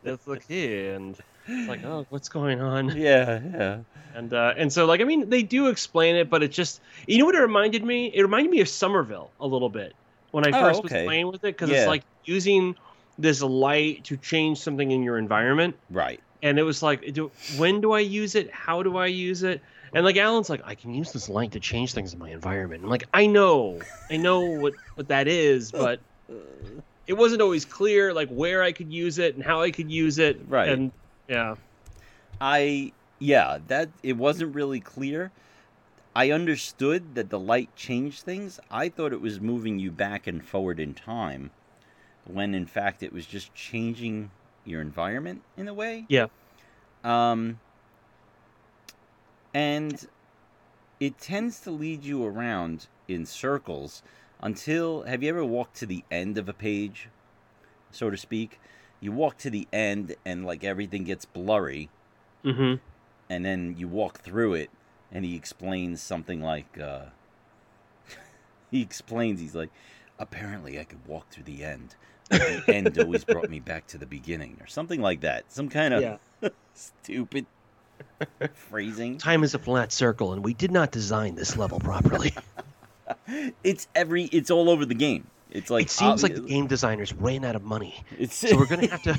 let's 0.02 0.26
look 0.26 0.42
here, 0.48 0.94
and 0.94 1.14
it's 1.14 1.68
like, 1.68 1.80
oh, 1.84 2.06
what's 2.08 2.28
going 2.28 2.60
on? 2.60 2.96
Yeah, 2.96 3.40
yeah. 3.52 3.80
And 4.14 4.32
uh, 4.32 4.54
and 4.56 4.72
so 4.72 4.86
like, 4.86 5.00
I 5.00 5.04
mean, 5.04 5.28
they 5.28 5.42
do 5.42 5.68
explain 5.68 6.16
it, 6.16 6.30
but 6.30 6.42
it 6.42 6.48
just, 6.48 6.80
you 7.06 7.18
know 7.18 7.26
what 7.26 7.34
it 7.34 7.40
reminded 7.40 7.84
me? 7.84 8.12
It 8.14 8.22
reminded 8.22 8.50
me 8.50 8.60
of 8.60 8.68
Somerville 8.68 9.34
a 9.40 9.46
little 9.46 9.68
bit 9.68 9.94
when 10.30 10.44
I 10.46 10.52
Oh, 10.52 10.60
first 10.60 10.78
okay. 10.80 10.82
was 10.82 10.92
playing 11.04 11.26
with 11.26 11.44
it 11.44 11.54
because 11.56 11.70
Yeah. 11.70 11.78
it's 11.78 11.86
like 11.86 12.04
using 12.24 12.74
this 13.18 13.42
light 13.42 14.04
to 14.04 14.16
change 14.16 14.58
something 14.58 14.90
in 14.90 15.02
your 15.02 15.18
environment 15.18 15.76
Right. 15.90 16.20
and 16.42 16.58
it 16.58 16.62
was 16.64 16.82
like 16.82 17.00
do, 17.12 17.30
when 17.46 17.80
do 17.80 17.92
i 17.92 18.00
use 18.00 18.34
it 18.34 18.50
how 18.52 18.82
do 18.82 18.96
i 18.96 19.06
use 19.06 19.44
it 19.44 19.62
and 19.94 20.04
like 20.04 20.16
alan's 20.16 20.50
like 20.50 20.60
i 20.64 20.74
can 20.74 20.92
use 20.92 21.12
this 21.12 21.28
light 21.28 21.52
to 21.52 21.60
change 21.60 21.94
things 21.94 22.12
in 22.12 22.18
my 22.18 22.30
environment 22.30 22.82
i'm 22.82 22.90
like 22.90 23.04
i 23.14 23.26
know 23.26 23.80
i 24.10 24.16
know 24.16 24.40
what 24.40 24.74
what 24.96 25.08
that 25.08 25.28
is 25.28 25.70
but 25.72 26.00
it 27.06 27.14
wasn't 27.14 27.40
always 27.40 27.64
clear 27.64 28.12
like 28.12 28.28
where 28.28 28.62
i 28.62 28.72
could 28.72 28.92
use 28.92 29.18
it 29.18 29.34
and 29.34 29.44
how 29.44 29.60
i 29.62 29.70
could 29.70 29.90
use 29.90 30.18
it 30.18 30.40
Right. 30.48 30.68
and 30.68 30.92
yeah 31.28 31.54
I 32.40 32.92
yeah, 33.20 33.58
that 33.68 33.88
it 34.02 34.16
wasn't 34.16 34.54
really 34.54 34.80
clear. 34.80 35.30
I 36.16 36.30
understood 36.32 37.14
that 37.14 37.30
the 37.30 37.38
light 37.38 37.74
changed 37.76 38.22
things. 38.22 38.58
I 38.70 38.88
thought 38.88 39.12
it 39.12 39.20
was 39.20 39.40
moving 39.40 39.78
you 39.78 39.90
back 39.90 40.26
and 40.26 40.44
forward 40.44 40.80
in 40.80 40.94
time, 40.94 41.50
when 42.26 42.54
in 42.54 42.66
fact 42.66 43.02
it 43.02 43.12
was 43.12 43.24
just 43.24 43.54
changing 43.54 44.30
your 44.64 44.80
environment 44.80 45.42
in 45.56 45.68
a 45.68 45.74
way. 45.74 46.06
Yeah. 46.08 46.26
Um. 47.04 47.60
And 49.54 50.06
it 51.00 51.18
tends 51.18 51.60
to 51.60 51.70
lead 51.70 52.04
you 52.04 52.24
around 52.24 52.88
in 53.08 53.24
circles 53.24 54.02
until 54.40 55.02
have 55.04 55.22
you 55.22 55.28
ever 55.30 55.44
walked 55.44 55.76
to 55.76 55.86
the 55.86 56.04
end 56.10 56.36
of 56.36 56.48
a 56.48 56.52
page, 56.52 57.08
so 57.90 58.10
to 58.10 58.16
speak? 58.16 58.60
You 59.00 59.12
walk 59.12 59.38
to 59.38 59.50
the 59.50 59.68
end 59.72 60.16
and 60.24 60.44
like 60.44 60.64
everything 60.64 61.04
gets 61.04 61.24
blurry. 61.24 61.88
Mm-hmm. 62.44 62.74
And 63.30 63.44
then 63.44 63.76
you 63.78 63.88
walk 63.88 64.18
through 64.20 64.54
it 64.54 64.70
and 65.12 65.24
he 65.24 65.36
explains 65.36 66.02
something 66.02 66.42
like 66.42 66.78
uh 66.78 67.06
he 68.70 68.82
explains 68.82 69.40
he's 69.40 69.54
like 69.54 69.70
apparently 70.18 70.78
i 70.78 70.84
could 70.84 71.04
walk 71.06 71.28
through 71.30 71.44
the 71.44 71.64
end 71.64 71.94
but 72.28 72.66
the 72.66 72.74
end 72.74 72.98
always 72.98 73.24
brought 73.24 73.50
me 73.50 73.60
back 73.60 73.86
to 73.88 73.98
the 73.98 74.06
beginning 74.06 74.56
or 74.60 74.66
something 74.66 75.00
like 75.00 75.20
that. 75.20 75.50
Some 75.52 75.68
kind 75.68 75.94
of 75.94 76.02
yeah. 76.02 76.48
stupid 76.74 77.46
phrasing 78.54 79.18
time 79.18 79.42
is 79.44 79.54
a 79.54 79.58
flat 79.58 79.92
circle 79.92 80.32
and 80.32 80.44
we 80.44 80.54
did 80.54 80.70
not 80.70 80.90
design 80.90 81.34
this 81.34 81.56
level 81.56 81.78
properly 81.80 82.32
it's 83.64 83.86
every 83.94 84.24
it's 84.24 84.50
all 84.50 84.70
over 84.70 84.84
the 84.86 84.94
game 84.94 85.26
it's 85.50 85.70
like 85.70 85.86
it 85.86 85.90
seems 85.90 86.22
like 86.22 86.34
the 86.34 86.40
game 86.40 86.66
designers 86.66 87.12
ran 87.14 87.44
out 87.44 87.56
of 87.56 87.62
money 87.62 87.94
it's 88.18 88.36
so 88.36 88.56
we're 88.56 88.66
gonna 88.72 88.86
have 88.88 89.02
to 89.02 89.18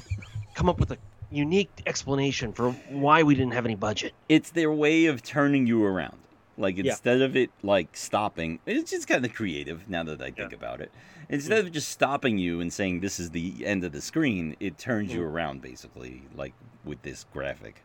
come 0.53 0.69
up 0.69 0.79
with 0.79 0.91
a 0.91 0.97
unique 1.29 1.69
explanation 1.85 2.53
for 2.53 2.71
why 2.71 3.23
we 3.23 3.35
didn't 3.35 3.53
have 3.53 3.65
any 3.65 3.75
budget 3.75 4.13
it's 4.29 4.51
their 4.51 4.71
way 4.71 5.05
of 5.05 5.21
turning 5.21 5.67
you 5.67 5.83
around. 5.83 6.19
Like 6.57 6.77
Yeah. 6.77 6.93
instead 6.93 7.21
of 7.21 7.35
it 7.35 7.49
like 7.63 7.97
stopping, 7.97 8.59
it's 8.65 8.91
just 8.91 9.09
kind 9.09 9.25
of 9.25 9.33
creative 9.33 9.89
now 9.89 10.03
that 10.03 10.21
I 10.21 10.31
think 10.31 10.51
Yeah. 10.51 10.55
about 10.57 10.79
it. 10.79 10.89
Instead 11.27 11.65
of 11.65 11.71
just 11.73 11.89
stopping 11.89 12.37
you 12.37 12.61
and 12.61 12.71
saying 12.71 13.01
this 13.01 13.19
is 13.19 13.31
the 13.31 13.65
end 13.65 13.83
of 13.83 13.91
the 13.91 14.01
screen, 14.01 14.55
it 14.61 14.77
turns 14.77 15.13
you 15.13 15.19
Mm. 15.21 15.25
around 15.31 15.61
basically, 15.61 16.21
like 16.33 16.53
with 16.85 17.01
this 17.01 17.25
graphic 17.33 17.83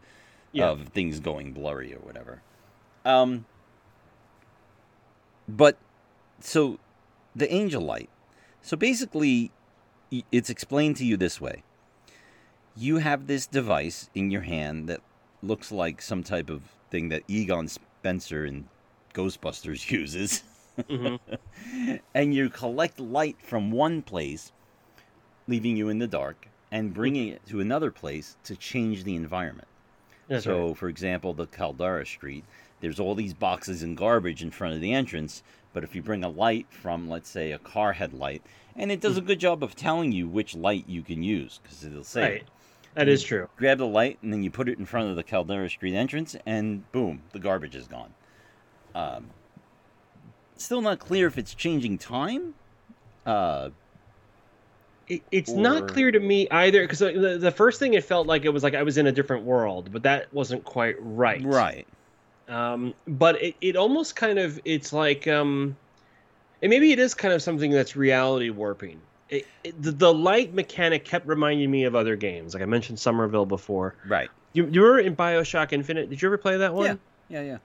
Yeah. 0.53 0.71
of 0.71 0.89
things 0.89 1.21
going 1.21 1.53
blurry 1.53 1.95
or 1.95 1.99
whatever. 2.01 2.43
Um, 3.05 3.47
but 5.49 5.77
so 6.41 6.79
the 7.35 7.53
angel 7.53 7.83
light. 7.83 8.11
So 8.63 8.77
basically, 8.77 9.51
it's 10.33 10.51
explained 10.51 10.97
to 10.97 11.05
you 11.05 11.17
this 11.17 11.41
way. 11.41 11.63
You 12.77 12.99
have 12.99 13.27
this 13.27 13.47
device 13.47 14.11
in 14.15 14.31
your 14.31 14.43
hand 14.43 14.89
that 14.89 15.01
looks 15.43 15.73
like 15.73 16.03
some 16.03 16.23
type 16.23 16.51
of 16.51 16.63
thing 16.91 17.09
that 17.09 17.23
Egon 17.29 17.69
Spengler 17.69 18.45
in 18.45 18.69
Ghostbusters 19.15 19.91
uses. 20.01 20.43
Mhm. 20.79 21.19
and 22.15 22.35
you 22.35 22.49
collect 22.49 23.01
light 23.01 23.37
from 23.43 23.71
one 23.71 24.03
place, 24.03 24.53
leaving 25.47 25.77
you 25.77 25.89
in 25.89 25.99
the 25.99 26.07
dark, 26.07 26.49
and 26.71 26.95
bringing 26.95 27.29
it 27.29 27.45
to 27.47 27.61
another 27.61 27.91
place 27.91 28.37
to 28.45 28.57
change 28.57 29.05
the 29.05 29.17
environment. 29.17 29.69
That's 30.31 30.45
so, 30.45 30.69
right. 30.69 30.77
for 30.77 30.89
example, 30.89 31.35
the 31.35 31.47
Caldera 31.47 32.07
Street, 32.07 32.45
there's 32.81 33.01
all 33.01 33.17
these 33.17 33.35
boxes 33.35 33.83
and 33.83 33.97
garbage 33.97 34.43
in 34.45 34.53
front 34.53 34.75
of 34.75 34.81
the 34.81 34.93
entrance. 34.95 35.43
But 35.73 35.83
if 35.83 35.95
you 35.95 36.03
bring 36.03 36.23
a 36.23 36.29
light 36.29 36.69
from, 36.71 37.09
let's 37.11 37.29
say, 37.29 37.51
a 37.51 37.59
car 37.59 37.93
headlight, 37.93 38.43
and 38.77 38.93
it 38.93 39.01
does 39.01 39.17
a 39.17 39.21
good 39.21 39.41
job 39.41 39.65
of 39.65 39.75
telling 39.75 40.13
you 40.13 40.29
which 40.29 40.55
light 40.55 40.85
you 40.89 41.03
can 41.03 41.25
use, 41.25 41.59
because 41.63 41.85
it'll 41.85 42.05
say, 42.05 42.23
Right. 42.23 42.45
That 42.95 43.09
is 43.09 43.23
true. 43.23 43.49
grab 43.57 43.79
the 43.79 43.87
light 43.87 44.19
and 44.23 44.33
then 44.33 44.43
you 44.43 44.51
put 44.51 44.69
it 44.69 44.79
in 44.79 44.85
front 44.87 45.11
of 45.11 45.17
the 45.17 45.23
Caldera 45.23 45.69
Street 45.69 45.95
entrance, 45.95 46.37
and 46.47 46.91
boom, 46.93 47.23
the 47.33 47.39
garbage 47.41 47.75
is 47.75 47.87
gone. 47.87 48.15
Um, 48.95 49.31
still 50.57 50.81
not 50.81 51.01
clear 51.01 51.27
if 51.27 51.39
it's 51.39 51.55
changing 51.55 51.99
time. 51.99 52.55
Uh, 53.27 53.71
It, 55.11 55.23
it's 55.33 55.51
not 55.51 55.89
clear 55.89 56.13
to 56.13 56.21
me 56.21 56.49
either 56.51 56.83
because 56.83 57.01
the, 57.01 57.37
the 57.41 57.51
first 57.51 57.81
thing 57.81 57.95
it 57.95 58.05
felt 58.05 58.29
like 58.29 58.45
it 58.45 58.51
was 58.51 58.63
like 58.63 58.75
I 58.75 58.85
was 58.85 58.97
in 58.97 59.09
a 59.09 59.13
different 59.13 59.45
world, 59.45 59.91
but 59.93 60.05
that 60.05 60.33
wasn't 60.33 60.63
quite 60.63 60.95
right. 61.01 61.43
right. 61.45 61.87
Um, 62.49 62.95
but 63.09 63.43
it, 63.43 63.57
it 63.61 63.75
almost 63.75 64.15
kind 64.15 64.39
of 64.39 64.61
it's 64.65 64.93
like 64.93 65.27
um, 65.27 65.77
and 66.63 66.71
maybe 66.71 66.93
it 66.93 67.01
is 67.01 67.15
kind 67.15 67.35
of 67.35 67.43
something 67.43 67.73
that's 67.73 67.97
reality 67.97 68.51
warping. 68.51 69.01
It, 69.29 69.47
it, 69.65 69.83
the, 69.83 69.91
the 69.91 70.15
light 70.15 70.55
mechanic 70.55 71.05
kept 71.05 71.27
reminding 71.27 71.69
me 71.69 71.85
of 71.85 71.97
other 71.97 72.15
games, 72.15 72.55
like 72.55 72.63
I 72.63 72.67
mentioned 72.67 73.01
Somerville 73.01 73.47
before. 73.47 73.97
Right. 74.07 74.31
You, 74.53 74.67
you 74.67 74.83
remember 74.83 75.01
in 75.01 75.17
Bioshock 75.17 75.73
Infinite? 75.73 76.09
Did 76.09 76.23
you 76.23 76.29
ever 76.29 76.39
play 76.39 76.59
that 76.59 76.73
one? 76.73 77.01
Yeah. 77.29 77.41
Yeah. 77.41 77.47
Yeah. 77.47 77.59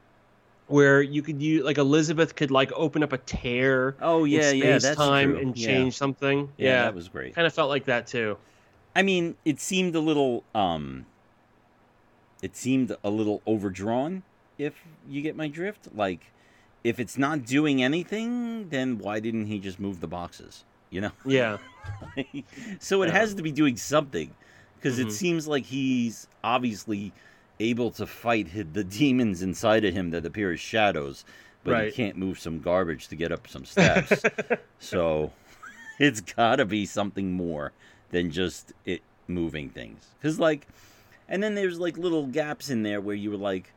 Where 0.68 1.02
you 1.02 1.22
could 1.22 1.42
use 1.42 1.64
like 1.64 1.78
Elizabeth 1.78 2.36
could 2.36 2.50
like 2.52 2.72
open 2.74 3.04
up 3.04 3.14
a 3.14 3.20
tear 3.20 3.96
Oh 4.02 4.24
yeah, 4.24 4.52
yeah. 4.52 4.80
That's 4.80 4.96
time 4.96 5.32
true. 5.34 5.40
and 5.42 5.56
Yeah. 5.58 5.68
change 5.68 5.98
something. 5.98 6.50
Yeah, 6.58 6.70
Yeah, 6.70 6.84
that 6.86 6.96
was 6.96 7.08
great. 7.08 7.36
kind 7.36 7.46
of 7.46 7.54
felt 7.54 7.70
like 7.70 7.86
that 7.86 8.08
too. 8.08 8.38
I 8.96 9.04
mean, 9.04 9.36
it 9.46 9.60
seemed 9.60 9.94
a 9.96 10.00
little 10.00 10.44
um 10.56 11.06
it 12.42 12.56
seemed 12.56 12.96
a 13.04 13.10
little 13.10 13.42
overdrawn 13.48 14.24
if 14.58 14.74
you 15.08 15.22
get 15.22 15.36
my 15.36 15.48
drift. 15.48 15.90
Like 15.96 16.32
if 16.84 17.00
it's 17.00 17.18
not 17.18 17.46
doing 17.46 17.82
anything, 17.84 18.70
then 18.70 18.98
why 18.98 19.20
didn't 19.20 19.46
he 19.48 19.60
just 19.60 19.80
move 19.80 20.02
the 20.02 20.08
boxes? 20.08 20.64
You 20.90 21.02
know? 21.02 21.12
Yeah. 21.26 21.58
so 22.80 23.04
it 23.04 23.08
Yeah. 23.08 23.14
has 23.14 23.34
to 23.36 23.44
be 23.44 23.52
doing 23.52 23.78
something 23.78 24.34
because 24.76 24.98
Mhm. 25.00 25.06
it 25.08 25.12
seems 25.12 25.48
like 25.48 25.66
he's 25.66 26.28
obviously 26.44 27.12
able 27.60 27.92
to 27.92 28.06
fight 28.06 28.74
the 28.74 28.84
demons 28.84 29.42
inside 29.42 29.86
of 29.86 29.94
him 29.94 30.12
that 30.12 30.26
appear 30.26 30.52
as 30.52 30.60
shadows, 30.60 31.26
but 31.64 31.86
he 31.86 31.92
can't 31.92 32.18
move 32.18 32.40
some 32.40 32.60
garbage 32.60 33.08
to 33.08 33.16
get 33.16 33.32
up 33.32 33.48
some 33.48 33.66
steps. 33.66 34.24
so 34.80 35.32
it's 36.00 36.22
got 36.22 36.58
to 36.58 36.66
be 36.66 36.86
something 36.86 37.34
more 37.34 37.72
than 38.12 38.32
just 38.32 38.74
it 38.86 39.02
moving 39.28 39.70
things. 39.70 40.06
Because, 40.20 40.40
like, 40.40 40.68
and 41.28 41.42
then 41.42 41.56
there's 41.56 41.80
like 41.80 41.98
little 41.98 42.28
gaps 42.28 42.70
in 42.70 42.84
there 42.84 43.02
where 43.02 43.16
you 43.16 43.32
were 43.32 43.38
like, 43.38 43.74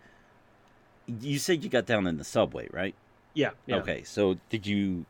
you 1.21 1.38
said 1.38 1.64
you 1.64 1.71
got 1.71 1.87
down 1.87 2.07
in 2.07 2.19
the 2.19 2.25
subway, 2.25 2.69
right? 2.73 2.95
Yeah. 3.35 3.51
yeah. 3.67 3.77
Okay, 3.77 4.03
so 4.05 4.37
did 4.51 4.67
you, 4.67 5.07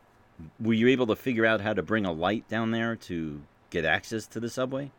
were 0.59 0.73
you 0.73 0.87
able 0.87 1.07
to 1.07 1.15
figure 1.15 1.45
out 1.45 1.61
how 1.61 1.73
to 1.73 1.81
bring 1.81 2.05
a 2.05 2.11
light 2.11 2.47
down 2.47 2.71
there 2.71 2.95
to 2.95 3.41
get 3.69 3.83
access 3.85 4.25
to 4.27 4.39
the 4.39 4.49
subway? 4.49 4.91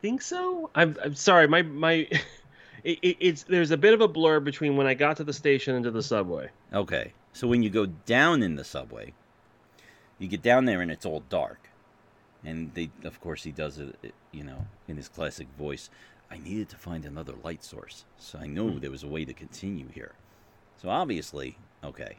Think 0.00 0.22
so. 0.22 0.70
I'm, 0.74 0.96
I'm 1.02 1.14
sorry. 1.14 1.46
My 1.46 1.62
my, 1.62 1.92
it, 2.84 2.98
it, 3.02 3.16
it's 3.20 3.42
there's 3.44 3.70
a 3.70 3.76
bit 3.76 3.94
of 3.94 4.00
a 4.00 4.08
blur 4.08 4.40
between 4.40 4.76
when 4.76 4.86
I 4.86 4.94
got 4.94 5.16
to 5.18 5.24
the 5.24 5.32
station 5.32 5.74
and 5.74 5.84
to 5.84 5.90
the 5.90 6.02
subway. 6.02 6.48
Okay, 6.72 7.12
so 7.32 7.46
when 7.46 7.62
you 7.62 7.70
go 7.70 7.86
down 7.86 8.42
in 8.42 8.56
the 8.56 8.64
subway, 8.64 9.12
you 10.18 10.28
get 10.28 10.42
down 10.42 10.64
there 10.64 10.80
and 10.80 10.90
it's 10.90 11.04
all 11.04 11.22
dark, 11.28 11.68
and 12.44 12.72
they, 12.74 12.90
of 13.04 13.20
course, 13.20 13.42
he 13.42 13.52
does 13.52 13.78
it, 13.78 13.96
it, 14.02 14.14
you 14.32 14.44
know, 14.44 14.66
in 14.88 14.96
his 14.96 15.08
classic 15.08 15.48
voice. 15.58 15.90
I 16.30 16.38
needed 16.38 16.68
to 16.68 16.76
find 16.76 17.04
another 17.04 17.34
light 17.42 17.64
source, 17.64 18.04
so 18.16 18.38
I 18.38 18.46
knew 18.46 18.78
there 18.78 18.90
was 18.90 19.02
a 19.02 19.08
way 19.08 19.24
to 19.24 19.34
continue 19.34 19.88
here. 19.88 20.12
So 20.80 20.88
obviously, 20.88 21.58
okay, 21.84 22.16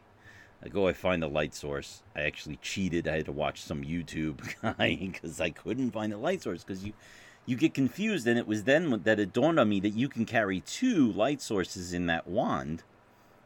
I 0.64 0.68
go, 0.68 0.86
I 0.86 0.92
find 0.92 1.22
the 1.22 1.28
light 1.28 1.54
source. 1.54 2.02
I 2.14 2.20
actually 2.22 2.56
cheated. 2.62 3.08
I 3.08 3.16
had 3.16 3.26
to 3.26 3.32
watch 3.32 3.62
some 3.62 3.82
YouTube 3.82 4.38
guy 4.62 4.96
because 5.00 5.40
I 5.40 5.50
couldn't 5.50 5.90
find 5.90 6.12
the 6.12 6.18
light 6.18 6.42
source 6.42 6.62
because 6.62 6.84
you, 6.84 6.92
you 7.46 7.56
get 7.56 7.74
confused. 7.74 8.26
And 8.26 8.38
it 8.38 8.46
was 8.46 8.64
then 8.64 9.00
that 9.04 9.18
it 9.18 9.32
dawned 9.32 9.58
on 9.58 9.68
me 9.68 9.80
that 9.80 9.90
you 9.90 10.08
can 10.08 10.24
carry 10.24 10.60
two 10.60 11.12
light 11.12 11.40
sources 11.40 11.92
in 11.92 12.06
that 12.06 12.26
wand. 12.26 12.82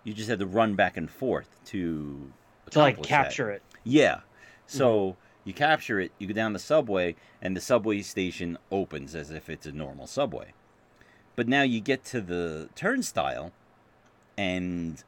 You 0.05 0.15
just 0.15 0.29
had 0.29 0.39
to 0.39 0.47
run 0.47 0.75
back 0.75 0.97
and 0.97 1.11
forth 1.11 1.57
to 1.67 2.31
To 2.71 2.79
like 2.79 2.95
accomplish 2.95 3.09
that. 3.09 3.25
capture 3.25 3.51
it. 3.51 3.63
Yeah. 3.85 4.21
So 4.67 4.89
mm-hmm. 5.11 5.19
you 5.49 5.55
capture 5.55 6.01
it, 6.01 6.13
you 6.19 6.27
go 6.29 6.35
down 6.35 6.53
the 6.53 6.59
subway, 6.59 7.17
and 7.41 7.57
the 7.57 7.61
subway 7.61 8.03
station 8.03 8.59
opens 8.71 9.15
as 9.15 9.31
if 9.31 9.49
it's 9.49 9.67
a 9.67 9.73
normal 9.73 10.07
subway. 10.07 10.53
But 11.35 11.49
now 11.49 11.63
you 11.63 11.81
get 11.81 12.05
to 12.07 12.21
the 12.21 12.69
turnstile, 12.75 13.53
and 14.39 15.03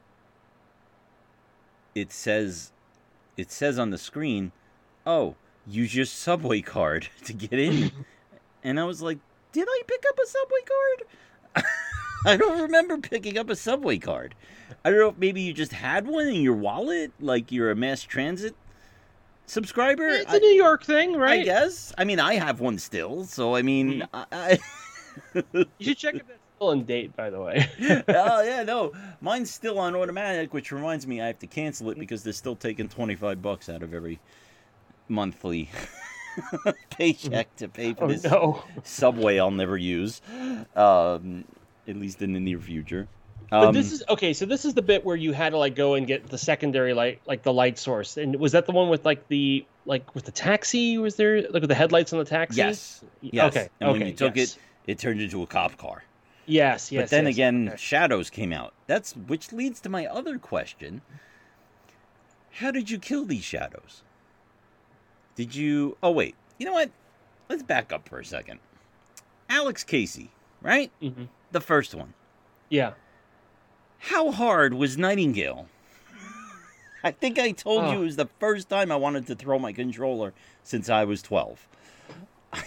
it 1.95 2.11
says, 2.11 2.71
it 3.35 3.51
says 3.51 3.79
on 3.79 3.89
the 3.89 3.97
screen, 3.97 4.51
"Oh, 5.05 5.35
use 5.67 5.95
your 5.95 6.05
subway 6.05 6.61
card 6.61 7.09
to 7.25 7.33
get 7.33 7.53
in." 7.53 7.91
and 8.63 8.79
I 8.79 8.83
was 8.85 9.01
like, 9.01 9.19
"Did 9.51 9.67
I 9.69 9.81
pick 9.87 10.03
up 10.09 10.19
a 10.19 10.27
subway 10.27 10.61
card?" 10.65 11.65
I 12.25 12.37
don't 12.37 12.61
remember 12.61 12.97
picking 12.97 13.37
up 13.37 13.49
a 13.49 13.55
subway 13.55 13.97
card. 13.97 14.35
I 14.83 14.89
don't 14.89 14.99
know 14.99 15.09
if 15.09 15.17
maybe 15.17 15.41
you 15.41 15.53
just 15.53 15.71
had 15.71 16.07
one 16.07 16.27
in 16.27 16.41
your 16.41 16.55
wallet, 16.55 17.11
like 17.19 17.51
you're 17.51 17.71
a 17.71 17.75
mass 17.75 18.03
transit 18.03 18.55
subscriber. 19.45 20.07
It's 20.07 20.31
I- 20.31 20.37
a 20.37 20.39
New 20.39 20.53
York 20.53 20.83
thing, 20.83 21.15
right? 21.15 21.41
I 21.41 21.43
guess. 21.43 21.93
I 21.97 22.03
mean, 22.03 22.19
I 22.19 22.35
have 22.35 22.59
one 22.59 22.77
still, 22.77 23.25
so 23.25 23.55
I 23.55 23.61
mean, 23.61 24.01
hmm. 24.01 24.03
I, 24.13 24.25
I 24.31 24.59
You 25.53 25.65
should 25.79 25.97
check 25.97 26.15
if 26.15 26.27
that's 26.27 26.39
still 26.55 26.71
in 26.71 26.85
date, 26.85 27.15
by 27.15 27.29
the 27.29 27.39
way. 27.41 27.69
oh 28.07 28.41
yeah, 28.43 28.63
no, 28.63 28.91
mine's 29.21 29.51
still 29.51 29.79
on 29.79 29.95
automatic, 29.95 30.53
which 30.53 30.71
reminds 30.71 31.07
me 31.07 31.21
I 31.21 31.27
have 31.27 31.39
to 31.39 31.47
cancel 31.47 31.89
it 31.89 31.99
because 31.99 32.23
they're 32.23 32.33
still 32.33 32.55
taking 32.55 32.87
twenty 32.87 33.15
five 33.15 33.41
bucks 33.41 33.69
out 33.69 33.83
of 33.83 33.93
every 33.93 34.19
monthly 35.07 35.69
paycheck 36.89 37.55
to 37.57 37.67
pay 37.67 37.93
for 37.93 38.05
oh 38.05 38.07
this 38.07 38.23
no. 38.23 38.63
subway 38.83 39.39
I'll 39.39 39.51
never 39.51 39.77
use, 39.77 40.21
um, 40.75 41.45
at 41.87 41.95
least 41.95 42.21
in 42.21 42.33
the 42.33 42.39
near 42.39 42.59
future. 42.59 43.07
But 43.49 43.69
Um, 43.69 43.73
this 43.73 43.91
is 43.91 44.03
okay. 44.09 44.33
So 44.33 44.45
this 44.45 44.63
is 44.63 44.75
the 44.75 44.81
bit 44.81 45.03
where 45.03 45.15
you 45.15 45.33
had 45.33 45.51
to 45.51 45.57
like 45.57 45.75
go 45.75 45.95
and 45.95 46.05
get 46.05 46.27
the 46.27 46.37
secondary 46.37 46.93
light, 46.93 47.21
like 47.25 47.41
the 47.41 47.53
light 47.53 47.79
source. 47.79 48.17
And 48.17 48.35
was 48.35 48.51
that 48.51 48.65
the 48.65 48.71
one 48.71 48.89
with 48.89 49.05
like 49.05 49.27
the 49.27 49.65
like 49.85 50.13
with 50.13 50.25
the 50.25 50.31
taxi? 50.31 50.97
Was 50.97 51.15
there 51.15 51.41
like 51.41 51.61
with 51.61 51.69
the 51.69 51.75
headlights 51.75 52.13
on 52.13 52.19
the 52.19 52.25
taxi? 52.25 52.57
yes, 52.57 53.03
yes. 53.21 53.45
Okay. 53.45 53.69
And 53.79 53.89
okay. 53.89 53.99
when 53.99 54.07
you 54.07 54.13
took 54.13 54.35
yes. 54.35 54.57
it, 54.85 54.91
it 54.91 54.99
turned 54.99 55.21
into 55.21 55.41
a 55.41 55.47
cop 55.47 55.77
car. 55.77 56.03
Yes. 56.45 56.91
Yes. 56.91 57.03
but 57.03 57.09
then 57.09 57.25
yes, 57.25 57.33
again, 57.33 57.73
shadows 57.77 58.29
came 58.29 58.53
out. 58.53 58.73
That's 58.85 59.15
which 59.15 59.51
leads 59.51 59.79
to 59.81 59.89
my 59.89 60.05
other 60.05 60.37
question: 60.37 61.01
How 62.51 62.69
did 62.69 62.91
you 62.91 62.99
kill 62.99 63.25
these 63.25 63.43
shadows? 63.43 64.03
Did 65.39 65.55
you? 65.55 65.95
Oh 66.03 66.11
wait, 66.11 66.35
you 66.57 66.65
know 66.65 66.73
what? 66.73 66.91
Let's 67.47 67.63
back 67.63 67.93
up 67.93 68.09
for 68.09 68.19
a 68.19 68.25
second. 68.25 68.59
Alex 69.49 69.85
Casey, 69.85 70.31
right? 70.61 70.91
Mhm. 71.01 71.29
The 71.53 71.61
first 71.61 71.95
one. 71.95 72.13
Yeah. 72.67 72.91
How 73.99 74.31
hard 74.31 74.73
was 74.73 74.97
Nightingale? 74.97 75.69
I 77.05 77.11
think 77.11 77.39
I 77.39 77.51
told 77.51 77.85
you 77.85 77.99
Oh. 77.99 78.01
it 78.01 78.03
was 78.03 78.17
the 78.17 78.27
first 78.41 78.67
time 78.67 78.91
I 78.91 78.97
wanted 78.97 79.27
to 79.27 79.35
throw 79.35 79.57
my 79.57 79.71
controller 79.71 80.33
since 80.63 80.89
I 80.89 81.05
was 81.05 81.21
twelve. 81.21 81.65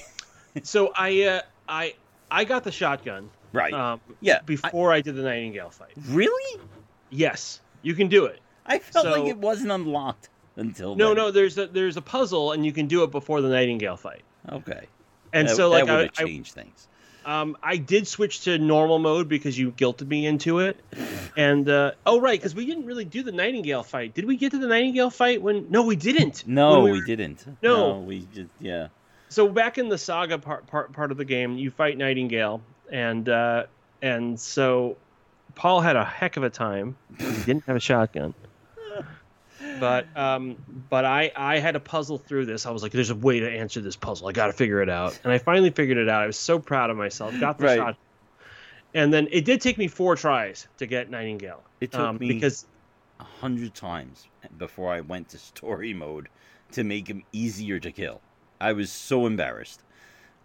So 0.62 0.92
I 0.96 1.24
uh, 1.24 1.40
I 1.68 1.94
I 2.30 2.44
got 2.44 2.64
the 2.64 2.72
shotgun. 2.72 3.28
Right? 3.52 3.74
Um, 3.74 4.00
yeah. 4.22 4.40
Before 4.46 4.92
I, 4.94 5.02
did 5.02 5.16
the 5.16 5.22
Nightingale 5.24 5.68
fight. 5.68 5.92
really? 6.08 6.62
Yes, 7.10 7.60
you 7.82 7.94
can 7.94 8.08
do 8.08 8.24
it. 8.24 8.40
I 8.64 8.78
felt 8.78 9.06
like 9.08 9.26
it 9.28 9.36
wasn't 9.36 9.72
unlocked 9.72 10.30
until 10.56 10.94
No, 10.96 11.08
then. 11.08 11.16
no. 11.16 11.30
There's 11.30 11.58
a 11.58 11.66
there's 11.66 11.96
a 11.96 12.02
puzzle, 12.02 12.52
and 12.52 12.64
you 12.64 12.72
can 12.72 12.86
do 12.86 13.02
it 13.04 13.10
before 13.10 13.40
the 13.40 13.48
Nightingale 13.48 13.96
fight. 13.96 14.22
Okay. 14.50 14.86
And 15.32 15.48
That- 15.48 15.56
so 15.56 15.68
like 15.70 15.86
that 15.86 15.96
would 15.96 16.10
I, 16.18 16.24
changed 16.24 16.52
things. 16.52 16.88
Um, 17.24 17.56
I 17.62 17.76
did 17.76 18.08
switch 18.08 18.40
to 18.42 18.58
normal 18.58 18.98
mode 18.98 19.28
because 19.28 19.56
you 19.56 19.70
guilted 19.70 20.08
me 20.08 20.26
into 20.26 20.58
it, 20.58 20.76
and 21.36 21.68
uh, 21.68 21.92
oh 22.04 22.20
right, 22.20 22.38
because 22.38 22.52
we 22.54 22.66
didn't 22.66 22.84
really 22.86 23.04
do 23.04 23.22
the 23.22 23.30
Nightingale 23.30 23.84
fight. 23.84 24.12
Did 24.12 24.24
we 24.24 24.36
get 24.36 24.50
to 24.50 24.58
the 24.58 24.66
Nightingale 24.66 25.10
fight 25.10 25.40
when? 25.40 25.70
No, 25.70 25.82
we 25.82 25.94
didn't. 25.94 26.44
No, 26.48 26.80
we, 26.80 26.90
were- 26.92 27.04
didn't. 27.04 27.46
No. 27.62 27.98
we 28.00 28.26
just 28.34 28.50
yeah. 28.58 28.88
So 29.28 29.48
back 29.48 29.78
in 29.78 29.88
the 29.88 29.98
saga 29.98 30.36
part 30.38 30.66
part 30.66 30.92
part 30.92 31.12
of 31.12 31.16
the 31.16 31.24
game, 31.24 31.56
you 31.56 31.70
fight 31.70 31.96
Nightingale, 31.96 32.60
and 32.90 33.28
uh, 33.28 33.66
and 34.02 34.38
so 34.40 34.96
Paul 35.54 35.80
had 35.80 35.94
a 35.94 36.04
heck 36.04 36.36
of 36.36 36.42
a 36.42 36.50
time. 36.50 36.96
He 37.18 37.24
didn't 37.44 37.64
have 37.66 37.76
a 37.76 37.80
shotgun. 37.80 38.34
But 39.82 40.16
um, 40.16 40.56
but 40.88 41.04
I 41.04 41.32
I 41.34 41.58
had 41.58 41.72
to 41.72 41.80
puzzle 41.80 42.16
through 42.16 42.46
this. 42.46 42.66
I 42.66 42.70
was 42.70 42.84
like, 42.84 42.92
there's 42.92 43.10
a 43.10 43.16
way 43.16 43.40
to 43.40 43.50
answer 43.50 43.80
this 43.80 43.96
puzzle. 43.96 44.28
I 44.28 44.32
got 44.32 44.46
to 44.46 44.52
figure 44.52 44.80
it 44.80 44.88
out, 44.88 45.18
and 45.24 45.32
I 45.32 45.38
finally 45.38 45.70
figured 45.70 45.98
it 45.98 46.08
out. 46.08 46.22
I 46.22 46.26
was 46.26 46.38
so 46.38 46.60
proud 46.60 46.90
of 46.90 46.96
myself. 46.96 47.34
Got 47.40 47.58
the 47.58 47.64
Right. 47.64 47.78
shot, 47.78 47.96
and 48.94 49.12
then 49.12 49.26
it 49.32 49.44
did 49.44 49.60
take 49.60 49.78
me 49.78 49.88
four 49.88 50.14
tries 50.14 50.68
to 50.78 50.86
get 50.86 51.10
Nightingale. 51.10 51.64
It 51.80 51.90
took 51.90 52.00
um, 52.02 52.18
me 52.20 52.28
because 52.28 52.64
a 53.18 53.24
hundred 53.24 53.74
times 53.74 54.24
before 54.56 54.92
I 54.92 55.00
went 55.00 55.30
to 55.30 55.38
story 55.38 55.94
mode 55.94 56.28
to 56.72 56.84
make 56.84 57.08
him 57.08 57.24
easier 57.32 57.80
to 57.80 57.90
kill. 57.90 58.20
I 58.60 58.72
was 58.74 58.92
so 58.92 59.26
embarrassed. 59.26 59.82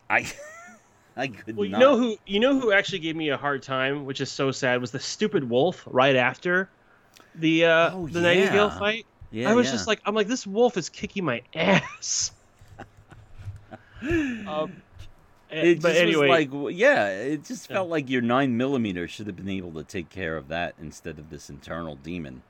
I 0.10 0.26
I 1.16 1.28
could 1.28 1.58
well, 1.58 1.66
you 1.66 1.74
not. 1.74 1.80
know 1.80 1.96
who 1.96 2.18
you 2.26 2.40
know 2.40 2.60
who 2.60 2.72
actually 2.72 3.00
gave 3.00 3.16
me 3.16 3.30
a 3.30 3.38
hard 3.38 3.62
time, 3.62 4.06
which 4.06 4.20
is 4.20 4.32
so 4.32 4.50
sad, 4.50 4.82
was 4.82 4.90
the 4.90 5.00
stupid 5.00 5.48
wolf 5.48 5.84
right 5.86 6.16
after 6.16 6.72
the 7.40 7.66
uh, 7.66 7.92
Oh, 7.94 8.08
the 8.08 8.22
Nightingale 8.22 8.72
fight. 8.72 9.06
Yeah, 9.32 9.50
I 9.50 9.54
was 9.54 9.66
yeah. 9.66 9.72
just 9.72 9.88
like, 9.88 10.02
I'm 10.06 10.16
like, 10.16 10.28
this 10.28 10.46
wolf 10.48 10.78
is 10.78 10.90
kicking 10.90 11.26
my 11.26 11.42
ass. 11.56 12.32
um, 14.48 14.82
eh, 15.50 15.72
it 15.72 15.82
but 15.82 15.96
just 15.96 16.00
anyway, 16.02 16.28
like 16.30 16.50
yeah, 16.76 17.08
it 17.10 17.44
just 17.46 17.68
felt 17.68 17.90
like 17.90 18.10
your 18.10 18.22
nine 18.22 18.58
millimeter 18.58 19.08
should 19.08 19.28
have 19.28 19.36
been 19.36 19.50
able 19.50 19.72
to 19.74 19.84
take 19.84 20.10
care 20.10 20.38
of 20.38 20.48
that 20.50 20.76
instead 20.80 21.20
of 21.20 21.30
this 21.30 21.50
internal 21.50 21.96
demon. 21.96 22.42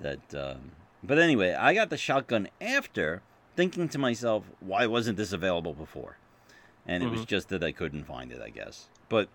That, 0.00 0.34
um, 0.34 0.72
but 1.02 1.18
anyway, 1.18 1.54
I 1.54 1.74
got 1.74 1.90
the 1.90 1.96
shotgun 1.96 2.48
after 2.60 3.22
thinking 3.56 3.88
to 3.88 3.98
myself, 3.98 4.44
why 4.60 4.86
wasn't 4.86 5.16
this 5.16 5.32
available 5.32 5.72
before? 5.74 6.16
And 6.86 7.02
it 7.02 7.10
was 7.10 7.22
Mhm. 7.22 7.26
just 7.26 7.48
that 7.48 7.64
I 7.64 7.72
couldn't 7.72 8.04
find 8.04 8.30
it, 8.32 8.40
I 8.40 8.50
guess. 8.50 8.86
But 9.08 9.28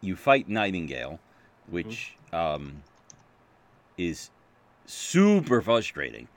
you 0.00 0.16
fight 0.16 0.48
Nightingale, 0.48 1.18
which 1.70 2.16
um, 2.32 2.82
is 3.96 4.30
super 4.86 5.60
frustrating 5.62 6.28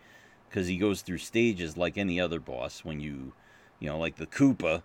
because 0.49 0.67
he 0.67 0.77
goes 0.77 1.01
through 1.01 1.17
stages 1.17 1.77
like 1.77 1.97
any 1.97 2.19
other 2.19 2.39
boss. 2.39 2.83
When 2.83 2.99
you, 2.99 3.33
you 3.79 3.89
know, 3.89 3.97
like 3.97 4.15
the 4.15 4.27
Koopa 4.27 4.81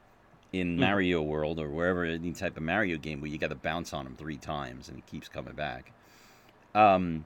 in 0.52 0.76
Mhm. 0.76 0.80
Mario 0.80 1.22
World 1.22 1.60
or 1.60 1.70
wherever 1.70 2.04
any 2.04 2.32
type 2.32 2.56
of 2.56 2.62
Mario 2.62 2.96
game 2.96 3.20
where 3.20 3.30
you 3.30 3.38
got 3.38 3.50
to 3.50 3.54
bounce 3.54 3.92
on 3.92 4.06
him 4.06 4.16
three 4.16 4.36
times 4.36 4.88
and 4.88 4.96
he 4.96 5.02
keeps 5.02 5.28
coming 5.28 5.54
back. 5.54 5.92
Um, 6.74 7.24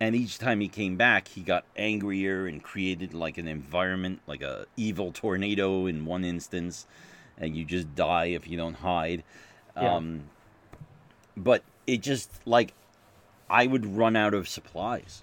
and 0.00 0.14
each 0.14 0.38
time 0.38 0.60
he 0.60 0.68
came 0.68 0.96
back, 0.96 1.28
he 1.28 1.40
got 1.40 1.64
angrier 1.76 2.46
and 2.46 2.62
created 2.62 3.14
like 3.14 3.38
an 3.38 3.48
environment, 3.48 4.20
like 4.26 4.42
a 4.42 4.66
evil 4.76 5.10
tornado 5.10 5.86
in 5.86 6.04
one 6.04 6.24
instance, 6.24 6.86
and 7.36 7.56
you 7.56 7.64
just 7.64 7.94
die 7.94 8.26
if 8.26 8.46
you 8.46 8.56
don't 8.56 8.74
hide. 8.76 9.24
Yeah. 9.74 9.96
Um, 9.96 10.24
but 11.36 11.62
it 11.86 12.02
just 12.02 12.46
like 12.46 12.74
I 13.50 13.66
would 13.66 13.96
run 13.96 14.16
out 14.16 14.34
of 14.34 14.48
supplies, 14.48 15.22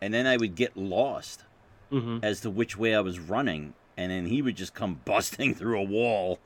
and 0.00 0.12
then 0.14 0.26
I 0.26 0.36
would 0.36 0.54
get 0.54 0.76
lost 0.76 1.44
mhm. 1.90 2.22
as 2.22 2.40
to 2.40 2.50
which 2.50 2.76
way 2.76 2.94
I 2.94 3.00
was 3.00 3.18
running, 3.18 3.74
and 3.96 4.10
then 4.12 4.26
he 4.26 4.42
would 4.42 4.56
just 4.56 4.74
come 4.74 5.00
busting 5.04 5.54
through 5.54 5.80
a 5.80 5.84
wall 5.84 6.38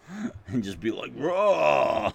and 0.47 0.63
just 0.63 0.81
be 0.81 0.91
like, 0.91 1.13
"Raw!" 1.17 2.13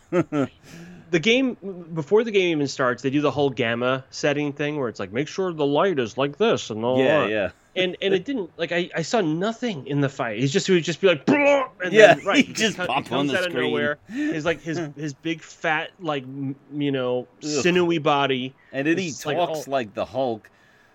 the 1.12 1.20
game 1.20 1.58
before 1.94 2.24
the 2.24 2.32
game 2.32 2.58
even 2.58 2.68
starts, 2.68 3.02
they 3.04 3.10
do 3.10 3.22
the 3.22 3.32
whole 3.32 3.50
gamma 3.50 4.04
setting 4.10 4.54
thing 4.54 4.78
where 4.78 4.90
it's 4.90 5.00
like, 5.00 5.12
make 5.12 5.28
sure 5.28 5.54
the 5.54 5.66
light 5.66 6.00
is 6.00 6.18
like 6.18 6.38
this 6.38 6.70
and 6.70 6.84
all 6.84 7.00
yeah, 7.00 7.20
that. 7.20 7.30
yeah, 7.30 7.50
And 7.78 7.96
and 8.02 8.14
it 8.14 8.26
didn't 8.26 8.50
like 8.58 8.72
I, 8.72 8.90
I 8.96 9.02
saw 9.04 9.22
nothing 9.22 9.86
in 9.88 10.02
the 10.02 10.10
fight. 10.10 10.40
He's 10.40 10.52
just 10.52 10.66
he 10.68 10.74
would 10.74 10.84
just 10.84 11.00
be 11.00 11.08
like, 11.08 11.26
"Blah!" 11.26 11.70
and 11.84 11.94
Yeah, 11.94 12.16
then, 12.16 12.26
right, 12.26 12.46
he 12.46 12.52
just 12.54 12.76
co- 12.78 12.88
pop 12.88 12.98
on 12.98 13.04
comes 13.04 13.32
the 13.32 13.38
out 13.38 13.48
of 13.48 13.54
nowhere. 13.54 14.00
He's 14.12 14.46
like 14.46 14.62
his 14.62 14.78
his 14.98 15.14
big 15.14 15.42
fat 15.42 15.92
like 16.00 16.24
m- 16.24 16.56
you 16.74 16.92
know 16.92 17.28
Ugh. 17.44 17.50
sinewy 17.50 18.00
body. 18.00 18.54
and 18.74 18.88
then 18.88 18.98
he 18.98 19.08
It's 19.10 19.26
like, 19.26 19.38
talks 19.38 19.68
oh. 19.68 19.72
like 19.72 19.94
the 19.94 20.06
Hulk. 20.06 20.50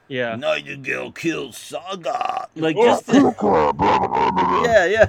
Yeah. 0.09 0.35
Nightingale 0.37 1.13
kills 1.13 1.57
Saga. 1.57 2.49
Like 2.57 2.77
Oh. 2.79 2.85
just 2.85 3.09
yeah, 4.67 4.85
yeah. 4.87 5.07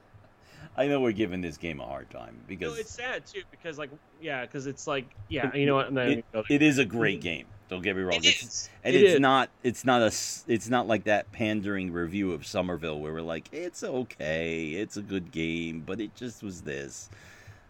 I 0.78 0.86
know 0.88 1.00
we're 1.00 1.12
giving 1.12 1.40
this 1.40 1.56
game 1.56 1.80
a 1.80 1.86
hard 1.86 2.10
time 2.10 2.34
No, 2.36 2.44
because 2.48 2.78
it's 2.78 2.92
sad 2.92 3.24
too 3.26 3.42
because 3.50 3.78
like 3.78 3.90
yeah 4.20 4.42
because 4.42 4.66
it's 4.66 4.86
like 4.86 5.06
yeah 5.28 5.54
you 5.54 5.64
know 5.66 5.74
what 5.74 5.86
I'm 5.86 5.94
not 5.94 6.06
it, 6.06 6.10
even 6.12 6.24
gonna 6.32 6.42
go 6.42 6.46
there. 6.48 6.56
it 6.56 6.62
is 6.62 6.78
a 6.78 6.84
great 6.84 7.20
game. 7.20 7.46
Don't 7.68 7.82
get 7.82 7.96
me 7.96 8.02
wrong. 8.02 8.16
It 8.16 8.26
It's- 8.26 8.42
is. 8.44 8.70
and 8.84 8.94
It 8.94 9.02
it's 9.02 9.14
is. 9.14 9.20
not 9.20 9.50
it's 9.64 9.84
not 9.84 10.02
a 10.02 10.06
it's 10.06 10.68
not 10.68 10.86
like 10.86 11.04
that 11.04 11.30
pandering 11.32 11.92
review 11.92 12.32
of 12.32 12.46
Somerville 12.46 13.00
where 13.00 13.12
we're 13.12 13.20
like 13.22 13.48
it's 13.52 13.82
okay 13.82 14.70
it's 14.70 14.96
a 14.96 15.02
good 15.02 15.32
game 15.32 15.82
but 15.84 16.00
it 16.00 16.14
just 16.14 16.42
was 16.42 16.62
this 16.62 17.08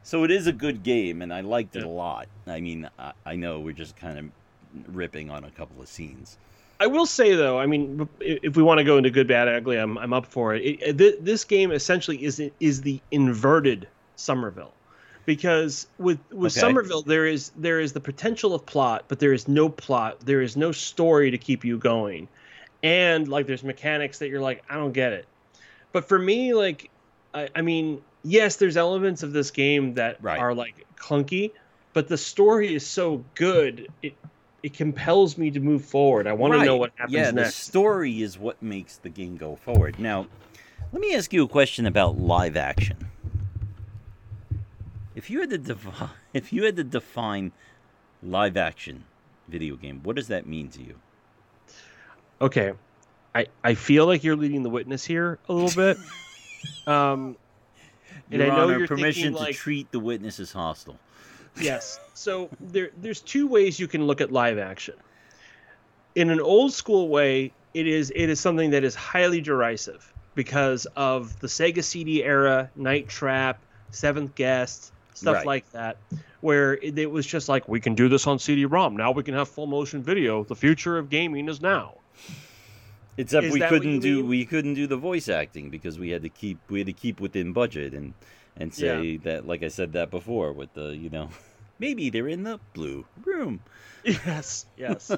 so 0.02 0.22
it 0.24 0.30
is 0.30 0.46
a 0.46 0.52
good 0.52 0.82
game 0.82 1.22
and 1.22 1.32
I 1.32 1.40
liked 1.40 1.76
it 1.76 1.82
a 1.82 1.88
lot 1.88 2.28
I 2.46 2.60
mean 2.60 2.88
I, 2.98 3.12
I 3.24 3.36
know 3.36 3.60
we're 3.60 3.72
just 3.72 3.96
kind 3.96 4.18
of 4.18 4.94
ripping 4.94 5.30
on 5.30 5.44
a 5.44 5.50
couple 5.50 5.80
of 5.80 5.88
scenes 5.88 6.36
I 6.78 6.88
will 6.88 7.06
say 7.06 7.34
though, 7.34 7.58
I 7.58 7.64
mean, 7.64 8.06
if 8.20 8.40
if 8.42 8.56
we 8.58 8.62
want 8.62 8.76
to 8.80 8.84
go 8.84 8.98
into 8.98 9.08
good, 9.08 9.26
bad, 9.26 9.48
ugly, 9.48 9.78
I'm 9.78 9.96
I'm 9.96 10.12
up 10.12 10.26
for 10.26 10.54
it. 10.54 10.60
it, 10.62 10.82
uh, 11.00 11.04
it 11.04 11.24
this 11.24 11.42
game 11.42 11.72
essentially 11.72 12.22
is 12.22 12.38
is 12.60 12.82
the 12.82 13.00
inverted 13.10 13.88
Somerville, 14.16 14.74
because 15.26 15.86
with 15.98 16.20
with 16.32 16.52
Okay. 16.52 16.60
Somerville 16.60 17.02
there 17.02 17.26
is 17.26 17.50
there 17.50 17.80
is 17.80 17.92
the 17.92 18.00
potential 18.00 18.54
of 18.54 18.64
plot, 18.64 19.06
but 19.08 19.18
there 19.18 19.32
is 19.32 19.48
no 19.48 19.68
plot. 19.68 20.24
There 20.24 20.40
is 20.40 20.56
no 20.56 20.72
story 20.72 21.30
to 21.30 21.38
keep 21.38 21.64
you 21.64 21.78
going, 21.78 22.28
and 22.82 23.28
like 23.28 23.46
there's 23.46 23.64
mechanics 23.64 24.18
that 24.20 24.28
you're 24.28 24.40
like, 24.40 24.62
I 24.70 24.76
don't 24.76 24.92
get 24.92 25.12
it. 25.12 25.28
But 25.92 26.08
for 26.08 26.18
me, 26.18 26.54
like, 26.54 26.90
I, 27.34 27.48
I 27.54 27.62
mean, 27.62 28.02
yes, 28.22 28.56
there's 28.56 28.76
elements 28.76 29.22
of 29.22 29.32
this 29.32 29.50
game 29.50 29.94
that 29.94 30.18
Right. 30.22 30.38
are 30.38 30.54
like 30.54 30.86
clunky, 31.00 31.50
but 31.92 32.08
the 32.08 32.18
story 32.18 32.74
is 32.74 32.86
so 32.86 33.24
good. 33.34 33.88
It 34.02 34.16
it 34.62 34.76
compels 34.76 35.36
me 35.38 35.50
to 35.50 35.60
move 35.60 35.84
forward. 35.84 36.26
I 36.26 36.32
want 36.32 36.54
to 36.54 36.64
know 36.64 36.76
what 36.76 36.92
happens 36.96 37.14
yeah 37.14 37.30
the 37.30 37.50
story 37.50 38.22
is 38.22 38.38
what 38.38 38.60
makes 38.62 38.96
the 38.98 39.08
game 39.08 39.36
go 39.36 39.54
forward 39.56 39.98
now 39.98 40.26
let 40.92 41.00
me 41.00 41.14
ask 41.14 41.32
you 41.32 41.44
a 41.44 41.48
question 41.48 41.86
about 41.86 42.16
live 42.18 42.56
action 42.56 42.96
if 45.16 45.28
you 45.30 45.40
had 45.40 45.50
to 45.50 45.58
define 45.58 46.10
if 46.32 46.52
you 46.52 46.64
had 46.64 46.76
to 46.76 46.84
define 46.84 47.50
live 48.22 48.56
action 48.56 49.04
video 49.48 49.74
game 49.74 50.00
what 50.04 50.14
does 50.14 50.28
that 50.28 50.46
mean 50.46 50.68
to 50.68 50.82
you 50.82 50.94
Okay, 52.40 52.72
I 53.34 53.46
I 53.64 53.74
feel 53.74 54.06
like 54.06 54.22
you're 54.22 54.36
leading 54.36 54.62
the 54.62 54.70
witness 54.70 55.04
here 55.04 55.38
a 55.48 55.52
little 55.52 55.70
bit. 55.70 55.98
um, 56.86 57.36
and 58.30 58.42
Your 58.42 58.52
I 58.52 58.56
know 58.56 58.64
Honor, 58.64 58.78
you're 58.78 58.88
permission 58.88 59.32
to 59.32 59.38
like 59.38 59.56
treat 59.56 59.90
the 59.90 60.00
witness 60.00 60.38
as 60.38 60.52
hostile. 60.52 60.98
yes. 61.60 61.98
So 62.12 62.50
there 62.60 62.90
there's 62.98 63.22
two 63.22 63.46
ways 63.46 63.80
you 63.80 63.88
can 63.88 64.06
look 64.06 64.20
at 64.20 64.32
live 64.32 64.58
action. 64.58 64.94
In 66.14 66.30
an 66.30 66.40
old 66.40 66.72
school 66.72 67.08
way, 67.08 67.52
it 67.72 67.86
is 67.86 68.12
it 68.14 68.28
is 68.28 68.38
something 68.38 68.70
that 68.70 68.84
is 68.84 68.94
highly 68.94 69.40
derisive 69.40 70.12
because 70.34 70.86
of 70.96 71.40
the 71.40 71.46
Sega 71.46 71.82
CD 71.82 72.22
era, 72.22 72.70
Night 72.76 73.08
Trap, 73.08 73.62
Seventh 73.92 74.34
Guest, 74.34 74.92
stuff 75.16 75.36
Right. 75.36 75.46
like 75.46 75.72
that, 75.72 75.96
where 76.40 76.74
it, 76.74 76.98
it 76.98 77.10
was 77.10 77.26
just 77.26 77.48
like 77.48 77.66
we 77.68 77.80
can 77.80 77.94
do 77.94 78.08
this 78.08 78.26
on 78.26 78.38
CD-ROM. 78.38 78.96
Now 78.96 79.10
we 79.12 79.22
can 79.22 79.34
have 79.34 79.48
full 79.48 79.66
motion 79.66 80.02
video. 80.02 80.44
The 80.44 80.54
future 80.56 80.98
of 80.98 81.10
gaming 81.10 81.48
is 81.48 81.60
now. 81.60 81.94
Except 83.18 83.46
Is 83.46 83.52
we 83.54 83.60
couldn't 83.60 84.00
do 84.00 84.16
mean? 84.18 84.28
we 84.28 84.44
couldn't 84.44 84.74
do 84.74 84.86
the 84.86 84.96
voice 84.98 85.28
acting 85.30 85.70
because 85.70 85.98
we 85.98 86.10
had 86.10 86.22
to 86.22 86.28
keep 86.28 86.58
we 86.68 86.80
had 86.80 86.86
to 86.86 86.92
keep 86.92 87.18
within 87.18 87.52
budget 87.54 87.94
and 87.94 88.12
and 88.58 88.72
say 88.74 89.16
that 89.18 89.46
like 89.46 89.62
I 89.62 89.68
said 89.68 89.94
that 89.94 90.10
before 90.10 90.52
with 90.52 90.72
the 90.74 90.94
you 90.94 91.08
know 91.08 91.30
maybe 91.78 92.10
they're 92.10 92.28
in 92.28 92.42
the 92.42 92.60
blue 92.74 93.06
room. 93.24 93.60
Yes, 94.04 94.66
yes. 94.76 95.10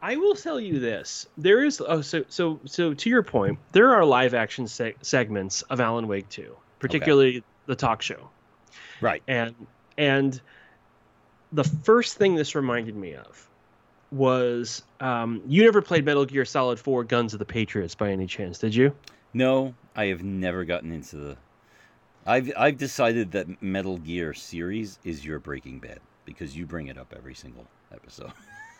I 0.00 0.16
will 0.16 0.34
tell 0.36 0.60
you 0.60 0.78
this: 0.78 1.26
there 1.36 1.64
is 1.64 1.80
oh, 1.84 2.02
so 2.02 2.24
so 2.28 2.60
so 2.66 2.94
to 2.94 3.10
your 3.10 3.22
point, 3.22 3.58
there 3.72 3.94
are 3.94 4.04
live 4.04 4.34
action 4.34 4.66
seg- 4.66 4.94
segments 5.02 5.62
of 5.62 5.80
Alan 5.80 6.06
Wake 6.06 6.28
2, 6.28 6.54
particularly 6.78 7.42
the 7.66 7.76
talk 7.76 8.02
show, 8.02 8.28
Right. 9.00 9.22
and 9.28 9.54
and 9.98 10.40
the 11.52 11.64
first 11.64 12.16
thing 12.16 12.34
this 12.34 12.54
reminded 12.54 12.96
me 12.96 13.14
of 13.14 13.48
was 14.12 14.82
um, 15.00 15.42
you 15.46 15.64
never 15.64 15.82
played 15.82 16.04
Metal 16.04 16.24
Gear 16.24 16.44
Solid 16.44 16.78
4: 16.78 17.04
Guns 17.04 17.32
of 17.32 17.38
the 17.38 17.44
Patriots 17.44 17.94
by 17.94 18.10
any 18.10 18.26
chance, 18.26 18.58
did 18.58 18.74
you? 18.74 18.94
No, 19.34 19.74
I 19.94 20.06
have 20.06 20.22
never 20.22 20.64
gotten 20.64 20.92
into 20.92 21.16
the. 21.16 21.36
I've 22.26 22.52
I've 22.56 22.78
decided 22.78 23.32
that 23.32 23.62
Metal 23.62 23.98
Gear 23.98 24.34
series 24.34 24.98
is 25.04 25.24
your 25.24 25.38
Breaking 25.38 25.78
Bad 25.78 26.00
because 26.24 26.56
you 26.56 26.66
bring 26.66 26.88
it 26.88 26.98
up 26.98 27.14
every 27.16 27.34
single 27.34 27.66
episode. 27.92 28.32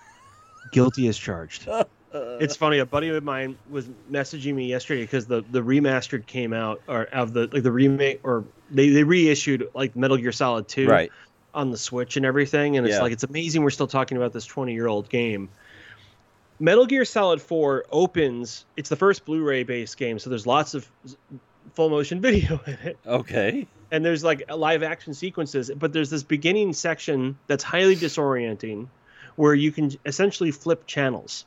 Guilty 0.72 1.06
as 1.08 1.16
charged. 1.16 1.68
it's 2.40 2.56
funny. 2.56 2.78
A 2.78 2.86
buddy 2.86 3.08
of 3.08 3.22
mine 3.22 3.56
was 3.68 3.86
messaging 4.10 4.54
me 4.54 4.66
yesterday 4.66 5.02
because 5.02 5.26
the 5.26 5.42
the 5.48 5.60
remastered 5.60 6.26
came 6.26 6.52
out, 6.52 6.82
or 6.88 7.04
of 7.04 7.32
the 7.32 7.48
like 7.52 7.62
the 7.62 7.72
remake, 7.72 8.20
or 8.24 8.44
they 8.70 8.90
they 8.90 9.04
reissued 9.04 9.66
like 9.74 9.96
Metal 9.96 10.16
Gear 10.16 10.32
Solid 10.32 10.68
Two 10.68 10.88
right. 10.88 11.10
on 11.54 11.70
the 11.70 11.78
Switch 11.78 12.16
and 12.16 12.26
everything, 12.26 12.76
and 12.76 12.86
it's 12.86 12.96
Yeah. 12.96 13.02
like 13.02 13.12
it's 13.12 13.24
amazing 13.24 13.62
we're 13.62 13.70
still 13.70 13.86
talking 13.86 14.16
about 14.16 14.32
this 14.32 14.46
twenty 14.46 14.74
year 14.74 14.86
old 14.86 15.08
game. 15.08 15.50
Metal 16.58 16.86
Gear 16.86 17.04
Solid 17.04 17.40
Four 17.42 17.84
opens. 17.90 18.64
It's 18.76 18.88
the 18.88 18.96
first 18.96 19.24
Blu-ray 19.26 19.64
based 19.64 19.96
game, 19.98 20.18
so 20.18 20.30
there's 20.30 20.46
lots 20.46 20.74
of 20.74 20.90
full 21.74 21.90
motion 21.90 22.20
video 22.22 22.60
in 22.66 22.74
it 22.84 22.98
Okay. 23.04 23.66
and 23.90 24.04
there's 24.04 24.22
like 24.22 24.44
live 24.54 24.84
action 24.84 25.12
sequences 25.12 25.68
but 25.76 25.92
there's 25.92 26.10
this 26.10 26.22
beginning 26.22 26.72
section 26.72 27.36
that's 27.48 27.64
highly 27.64 27.96
disorienting 27.96 28.86
where 29.34 29.54
you 29.54 29.70
can 29.72 29.90
essentially 30.04 30.50
flip 30.50 30.86
channels, 30.86 31.44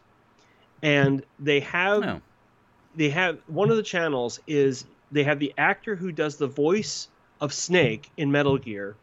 and 0.82 1.26
they 1.40 1.62
have 1.62 2.04
Oh. 2.04 2.22
they 2.94 3.10
have 3.10 3.40
one 3.48 3.72
of 3.72 3.78
the 3.78 3.84
channels 3.84 4.40
is 4.48 4.88
they 5.12 5.24
have 5.24 5.40
the 5.40 5.54
actor 5.58 5.96
who 5.96 6.12
does 6.12 6.38
the 6.38 6.48
voice 6.48 7.10
of 7.40 7.54
Snake 7.54 8.12
in 8.18 8.32
Metal 8.32 8.58
Gear 8.58 9.00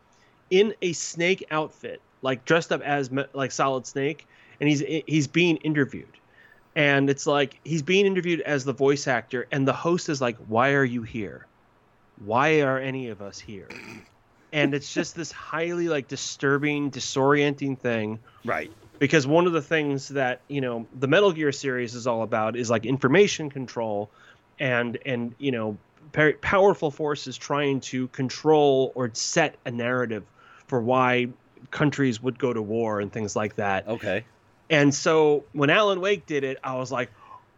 in 0.50 0.74
a 0.82 0.92
Snake 0.94 1.44
outfit, 1.50 2.02
like 2.22 2.44
dressed 2.44 2.72
up 2.72 2.82
as 2.82 3.10
like 3.34 3.52
Solid 3.52 3.86
Snake, 3.86 4.28
and 4.60 4.68
he's 4.68 4.80
he's 5.06 5.28
being 5.28 5.56
interviewed. 5.58 6.18
And 6.76 7.10
it's 7.10 7.26
like 7.26 7.60
he's 7.64 7.82
being 7.82 8.06
interviewed 8.06 8.40
as 8.42 8.64
the 8.64 8.74
voice 8.74 9.08
actor, 9.08 9.48
and 9.52 9.66
the 9.68 9.72
host 9.74 10.08
is 10.10 10.20
like, 10.20 10.38
"Why 10.38 10.72
are 10.74 10.84
you 10.84 11.02
here? 11.02 11.48
Why 12.16 12.62
are 12.62 12.78
any 12.78 13.08
of 13.08 13.22
us 13.22 13.38
here?" 13.40 13.82
And 14.52 14.74
it's 14.74 14.92
just 14.92 15.14
this 15.16 15.32
highly 15.32 15.88
like 15.88 16.08
disturbing, 16.08 16.90
disorienting 16.90 17.80
thing 17.80 18.20
Right. 18.44 18.72
Because 18.98 19.26
one 19.26 19.46
of 19.46 19.52
the 19.52 19.62
things 19.62 20.08
that 20.08 20.40
you 20.48 20.60
know 20.60 20.86
the 20.98 21.08
Metal 21.08 21.32
Gear 21.32 21.52
series 21.52 21.94
is 21.94 22.06
all 22.06 22.22
about 22.22 22.56
is 22.56 22.70
like 22.70 22.86
information 22.86 23.50
control, 23.50 24.10
and 24.58 24.98
and 25.04 25.34
you 25.38 25.52
know 25.52 25.76
powerful 26.40 26.90
forces 26.90 27.36
trying 27.36 27.80
to 27.80 28.08
control 28.08 28.92
or 28.94 29.10
set 29.12 29.56
a 29.66 29.70
narrative 29.70 30.24
for 30.66 30.80
why 30.80 31.28
countries 31.70 32.22
would 32.22 32.38
go 32.38 32.52
to 32.52 32.62
war 32.62 33.00
and 33.00 33.12
things 33.12 33.36
like 33.36 33.56
that. 33.56 33.86
Okay. 33.86 34.24
And 34.70 34.94
so 34.94 35.44
when 35.52 35.70
Alan 35.70 36.00
Wake 36.00 36.26
did 36.26 36.42
it, 36.42 36.58
I 36.64 36.76
was 36.76 36.90
like, 36.90 37.10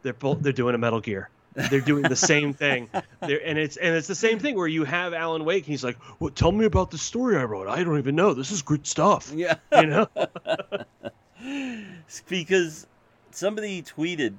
they're 0.02 0.12
both 0.12 0.42
they're 0.42 0.52
doing 0.52 0.74
a 0.74 0.78
Metal 0.78 1.00
Gear. 1.00 1.30
They're 1.54 1.80
doing 1.80 2.02
the 2.02 2.16
same 2.16 2.52
thing. 2.52 2.88
They're, 3.20 3.44
and 3.44 3.58
it's 3.58 3.76
and 3.76 3.96
it's 3.96 4.06
the 4.06 4.14
same 4.14 4.38
thing 4.38 4.54
where 4.54 4.68
you 4.68 4.84
have 4.84 5.12
Alan 5.12 5.44
Wake. 5.44 5.64
And 5.64 5.70
he's 5.70 5.82
like, 5.82 5.96
"Well, 6.20 6.30
tell 6.30 6.52
me 6.52 6.64
about 6.66 6.92
the 6.92 6.98
story 6.98 7.36
I 7.36 7.44
wrote. 7.44 7.66
I 7.66 7.82
don't 7.82 7.98
even 7.98 8.14
know. 8.14 8.32
This 8.32 8.52
is 8.52 8.62
good 8.62 8.86
stuff." 8.86 9.32
Yeah. 9.34 9.56
You 9.72 9.86
know? 9.86 10.08
because 12.28 12.86
somebody 13.30 13.82
tweeted, 13.82 14.34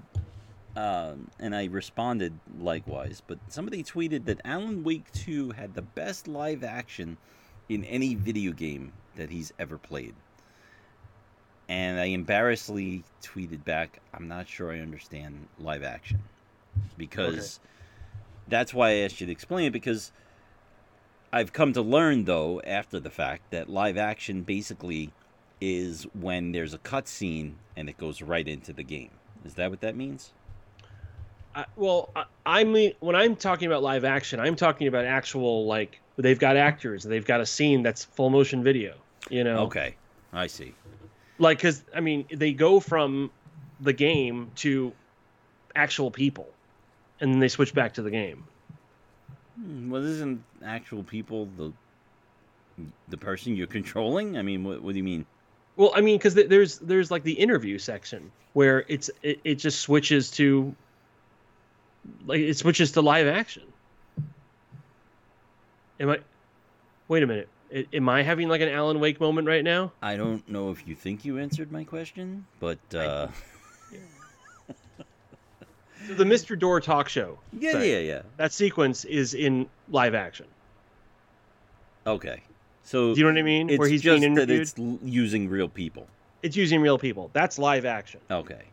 um, 0.75 1.29
and 1.39 1.55
I 1.55 1.65
responded 1.65 2.33
likewise, 2.59 3.21
but 3.25 3.39
somebody 3.47 3.83
tweeted 3.83 4.25
that 4.25 4.41
Alan 4.43 4.83
Wake 4.83 5.11
2 5.13 5.51
had 5.51 5.73
the 5.73 5.81
best 5.81 6.27
live 6.27 6.63
action 6.63 7.17
in 7.67 7.83
any 7.85 8.15
video 8.15 8.51
game 8.51 8.93
that 9.15 9.29
he's 9.29 9.53
ever 9.59 9.77
played. 9.77 10.15
And 11.67 11.99
I 11.99 12.05
embarrassedly 12.05 13.03
tweeted 13.21 13.63
back, 13.63 13.99
I'm 14.13 14.27
not 14.27 14.47
sure 14.47 14.73
I 14.73 14.79
understand 14.79 15.47
live 15.59 15.83
action. 15.83 16.19
Because 16.97 17.59
that's 18.47 18.73
why 18.73 18.89
I 18.89 18.93
asked 18.95 19.21
you 19.21 19.27
to 19.27 19.31
explain 19.31 19.67
it, 19.67 19.71
because 19.71 20.11
I've 21.31 21.53
come 21.53 21.73
to 21.73 21.81
learn, 21.81 22.25
though, 22.25 22.59
after 22.61 22.99
the 22.99 23.11
fact, 23.11 23.51
that 23.51 23.69
live 23.69 23.97
action 23.97 24.41
basically 24.41 25.11
is 25.61 26.03
when 26.19 26.51
there's 26.51 26.73
a 26.73 26.77
cutscene 26.79 27.53
and 27.75 27.89
it 27.89 27.97
goes 27.97 28.21
right 28.21 28.47
into 28.47 28.71
the 28.73 28.83
game. 28.83 29.11
Is 29.45 29.55
that 29.55 29.69
what 29.69 29.81
that 29.81 29.95
means? 29.95 30.31
I, 31.55 31.65
well, 31.75 32.09
I, 32.15 32.25
I 32.45 32.63
mean, 32.63 32.93
when 32.99 33.15
I'm 33.15 33.35
talking 33.35 33.67
about 33.67 33.81
live 33.83 34.05
action, 34.05 34.39
I'm 34.39 34.55
talking 34.55 34.87
about 34.87 35.05
actual 35.05 35.65
like 35.65 35.99
they've 36.17 36.39
got 36.39 36.55
actors, 36.57 37.03
they've 37.03 37.25
got 37.25 37.41
a 37.41 37.45
scene 37.45 37.83
that's 37.83 38.03
full 38.05 38.29
motion 38.29 38.63
video. 38.63 38.95
You 39.29 39.43
know, 39.43 39.59
Okay, 39.65 39.95
I 40.31 40.47
see. 40.47 40.73
like 41.39 41.57
because 41.57 41.83
I 41.93 41.99
mean 41.99 42.25
they 42.31 42.53
go 42.53 42.79
from 42.79 43.31
the 43.81 43.93
game 43.93 44.51
to 44.57 44.93
actual 45.75 46.11
people, 46.11 46.47
and 47.19 47.33
then 47.33 47.39
they 47.39 47.47
switch 47.47 47.73
back 47.73 47.93
to 47.95 48.01
the 48.01 48.11
game. 48.11 48.43
Hmm, 49.55 49.89
Well, 49.89 50.03
isn't 50.05 50.43
actual 50.63 51.03
people 51.03 51.47
the 51.57 51.73
the 53.09 53.17
person 53.17 53.55
you're 53.55 53.67
controlling? 53.67 54.37
I 54.37 54.41
mean, 54.41 54.63
what, 54.63 54.81
what 54.81 54.91
do 54.93 54.97
you 54.97 55.03
mean? 55.03 55.25
Well, 55.79 55.93
I 55.95 56.01
mean, 56.01 56.17
because 56.17 56.33
there's 56.35 56.77
there's 56.79 57.09
like 57.09 57.23
the 57.23 57.31
interview 57.31 57.77
section 57.77 58.33
where 58.51 58.83
it's 58.89 59.09
it, 59.23 59.39
it 59.45 59.55
just 59.55 59.79
switches 59.79 60.29
to 60.31 60.75
like 62.25 62.41
it 62.41 62.57
switches 62.57 62.91
to 62.91 63.01
live 63.01 63.27
action. 63.27 63.63
Am 66.01 66.09
I? 66.09 66.19
Wait 67.07 67.23
a 67.23 67.27
minute. 67.27 67.47
I- 67.73 67.87
Am 67.93 68.09
I 68.09 68.23
having 68.23 68.49
like 68.49 68.59
an 68.59 68.67
Alan 68.67 68.99
Wake 68.99 69.21
moment 69.21 69.47
right 69.47 69.63
now? 69.63 69.93
I 70.01 70.17
don't 70.17 70.47
know 70.49 70.69
if 70.71 70.85
you 70.85 70.95
think 70.95 71.23
you 71.23 71.37
answered 71.39 71.71
my 71.71 71.85
question, 71.85 72.45
but 72.59 72.79
uh, 72.93 73.27
So 76.07 76.13
the 76.13 76.25
Mr. 76.25 76.59
Door 76.59 76.81
talk 76.81 77.07
show. 77.07 77.39
yeah, 77.53 77.73
thing, 77.73 77.89
yeah, 77.89 77.99
yeah. 77.99 78.21
That 78.37 78.51
sequence 78.51 79.05
is 79.05 79.33
in 79.33 79.67
live 79.89 80.13
action. 80.15 80.47
Okay, 82.07 82.41
so 82.89 83.13
Do 83.13 83.19
you 83.19 83.25
know 83.27 83.33
what 83.33 83.39
I 83.39 83.43
mean? 83.43 83.69
it's 83.69 83.77
Where 83.77 83.87
he's 83.87 84.01
just 84.01 84.19
being 84.21 84.33
that 84.33 84.49
interviewed. 84.49 84.61
it's 84.61 85.03
using 85.03 85.47
real 85.47 85.69
people. 85.69 86.07
It's 86.41 86.55
using 86.55 86.81
real 86.81 86.97
people. 86.97 87.29
That's 87.33 87.59
live 87.59 87.85
action. 87.85 88.19
Okay, 88.31 88.63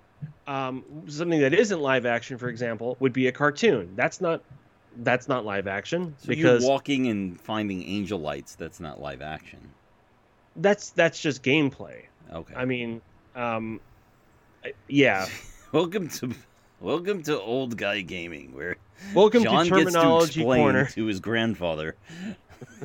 Um, 0.47 0.85
something 1.07 1.41
that 1.41 1.53
isn't 1.53 1.81
live 1.81 2.07
action, 2.07 2.39
for 2.39 2.49
example, 2.49 2.97
would 3.01 3.13
be 3.13 3.27
a 3.27 3.33
cartoon. 3.33 3.93
That's 3.95 4.21
not. 4.21 4.41
That's 4.99 5.29
not 5.29 5.45
live 5.45 5.67
action 5.67 6.15
so 6.19 6.29
because 6.29 6.63
you 6.63 6.69
walking 6.71 7.09
and 7.09 7.39
finding 7.39 7.83
angel 7.83 8.19
lights. 8.19 8.55
That's 8.55 8.81
not 8.81 8.99
live 9.03 9.21
action. 9.21 9.61
that's 10.57 10.91
that's 10.91 11.21
just 11.21 11.43
gameplay. 11.43 12.05
Okay. 12.33 12.55
I 12.55 12.65
mean, 12.65 13.03
um, 13.35 13.81
I- 14.65 14.73
yeah. 14.89 15.27
Welcome 15.73 16.09
to 16.09 16.33
welcome 16.81 17.23
to 17.25 17.39
old 17.39 17.77
guy 17.77 18.01
gaming, 18.01 18.55
where 18.55 18.77
Welcome 19.13 19.43
John 19.43 19.67
to 19.67 19.71
gets 19.85 19.93
to 19.93 20.19
explain 20.25 20.61
Corner. 20.63 20.87
to 20.87 21.05
his 21.05 21.21
grandfather 21.21 21.97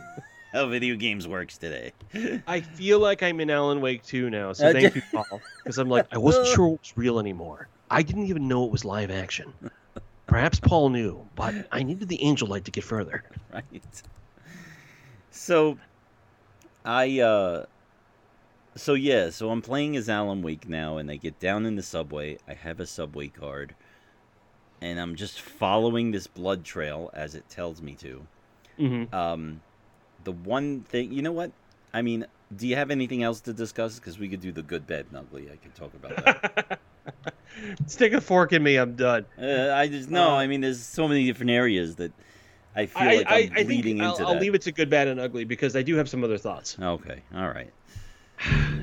how 0.53 0.67
video 0.67 0.95
games 0.95 1.27
works 1.27 1.57
today. 1.57 1.93
I 2.47 2.61
feel 2.61 2.99
like 2.99 3.23
I'm 3.23 3.39
in 3.39 3.49
Alan 3.49 3.81
Wake 3.81 4.03
2 4.03 4.29
now, 4.29 4.53
so 4.53 4.71
thank 4.71 4.95
you, 4.95 5.01
Paul. 5.13 5.41
Because 5.63 5.77
I'm 5.77 5.89
like, 5.89 6.07
I 6.11 6.17
wasn't 6.17 6.47
sure 6.47 6.67
it 6.67 6.79
was 6.81 6.93
real 6.95 7.19
anymore. 7.19 7.69
I 7.89 8.01
didn't 8.03 8.27
even 8.27 8.47
know 8.47 8.65
it 8.65 8.71
was 8.71 8.85
live 8.85 9.11
action. 9.11 9.53
Perhaps 10.27 10.59
Paul 10.59 10.89
knew, 10.89 11.29
but 11.35 11.55
I 11.71 11.83
needed 11.83 12.07
the 12.07 12.23
angel 12.23 12.47
light 12.47 12.65
to 12.65 12.71
get 12.71 12.83
further. 12.83 13.23
right. 13.53 14.03
So, 15.29 15.77
I 16.85 17.19
uh, 17.19 17.65
so 18.75 18.93
yeah, 18.93 19.29
so 19.29 19.49
I'm 19.51 19.61
playing 19.61 19.95
as 19.95 20.09
Alan 20.09 20.41
Wake 20.41 20.67
now, 20.67 20.97
and 20.97 21.11
I 21.11 21.17
get 21.17 21.39
down 21.39 21.65
in 21.65 21.75
the 21.75 21.83
subway. 21.83 22.37
I 22.47 22.53
have 22.53 22.79
a 22.79 22.85
subway 22.87 23.27
card, 23.27 23.75
and 24.81 24.99
I'm 24.99 25.15
just 25.15 25.41
following 25.41 26.11
this 26.11 26.27
blood 26.27 26.63
trail 26.63 27.09
as 27.13 27.35
it 27.35 27.49
tells 27.49 27.81
me 27.81 27.95
to. 27.97 28.27
hmm 28.77 29.03
Um, 29.13 29.61
the 30.23 30.31
one 30.31 30.81
thing, 30.81 31.11
you 31.11 31.21
know 31.21 31.31
what? 31.31 31.51
I 31.93 32.01
mean, 32.01 32.25
do 32.55 32.67
you 32.67 32.75
have 32.75 32.91
anything 32.91 33.23
else 33.23 33.41
to 33.41 33.53
discuss? 33.53 33.99
Because 33.99 34.17
we 34.17 34.29
could 34.29 34.41
do 34.41 34.51
the 34.51 34.61
good, 34.61 34.87
bad, 34.87 35.07
and 35.09 35.17
ugly. 35.17 35.49
I 35.51 35.55
could 35.55 35.75
talk 35.75 35.93
about 35.93 36.25
that. 36.25 36.79
Stick 37.87 38.13
a 38.13 38.21
fork 38.21 38.53
in 38.53 38.63
me, 38.63 38.77
I'm 38.77 38.95
done. 38.95 39.25
uh, 39.37 39.73
I 39.73 39.87
just 39.87 40.09
no. 40.09 40.31
Uh, 40.31 40.35
I 40.35 40.47
mean, 40.47 40.61
there's 40.61 40.81
so 40.81 41.07
many 41.07 41.25
different 41.25 41.51
areas 41.51 41.95
that 41.95 42.11
I 42.75 42.85
feel 42.85 43.03
I, 43.03 43.15
like 43.15 43.27
I, 43.27 43.35
I'm 43.35 43.51
I 43.51 43.55
think 43.55 43.67
bleeding 43.67 44.01
I'll, 44.01 44.11
into 44.11 44.27
I'll 44.27 44.39
leave 44.39 44.55
it 44.55 44.61
to 44.63 44.71
good, 44.71 44.89
bad, 44.89 45.07
and 45.07 45.19
ugly 45.19 45.43
because 45.43 45.75
I 45.75 45.81
do 45.81 45.95
have 45.95 46.09
some 46.09 46.23
other 46.23 46.37
thoughts. 46.37 46.77
Okay, 46.79 47.21
all 47.35 47.47
right. 47.47 47.71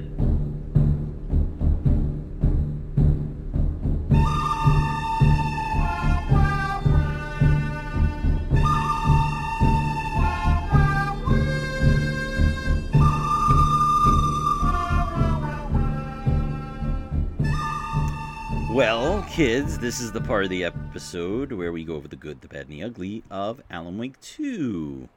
kids, 19.39 19.79
this 19.79 20.01
is 20.01 20.11
the 20.11 20.21
part 20.21 20.43
of 20.43 20.51
the 20.51 20.65
episode 20.65 21.53
where 21.53 21.71
we 21.71 21.85
go 21.85 21.95
over 21.95 22.09
the 22.09 22.17
good, 22.17 22.41
the 22.41 22.49
bad, 22.49 22.63
and 22.63 22.73
the 22.73 22.83
ugly 22.83 23.23
of 23.31 23.63
Alan 23.71 23.97
Wake 23.97 24.21
2. 24.21 25.09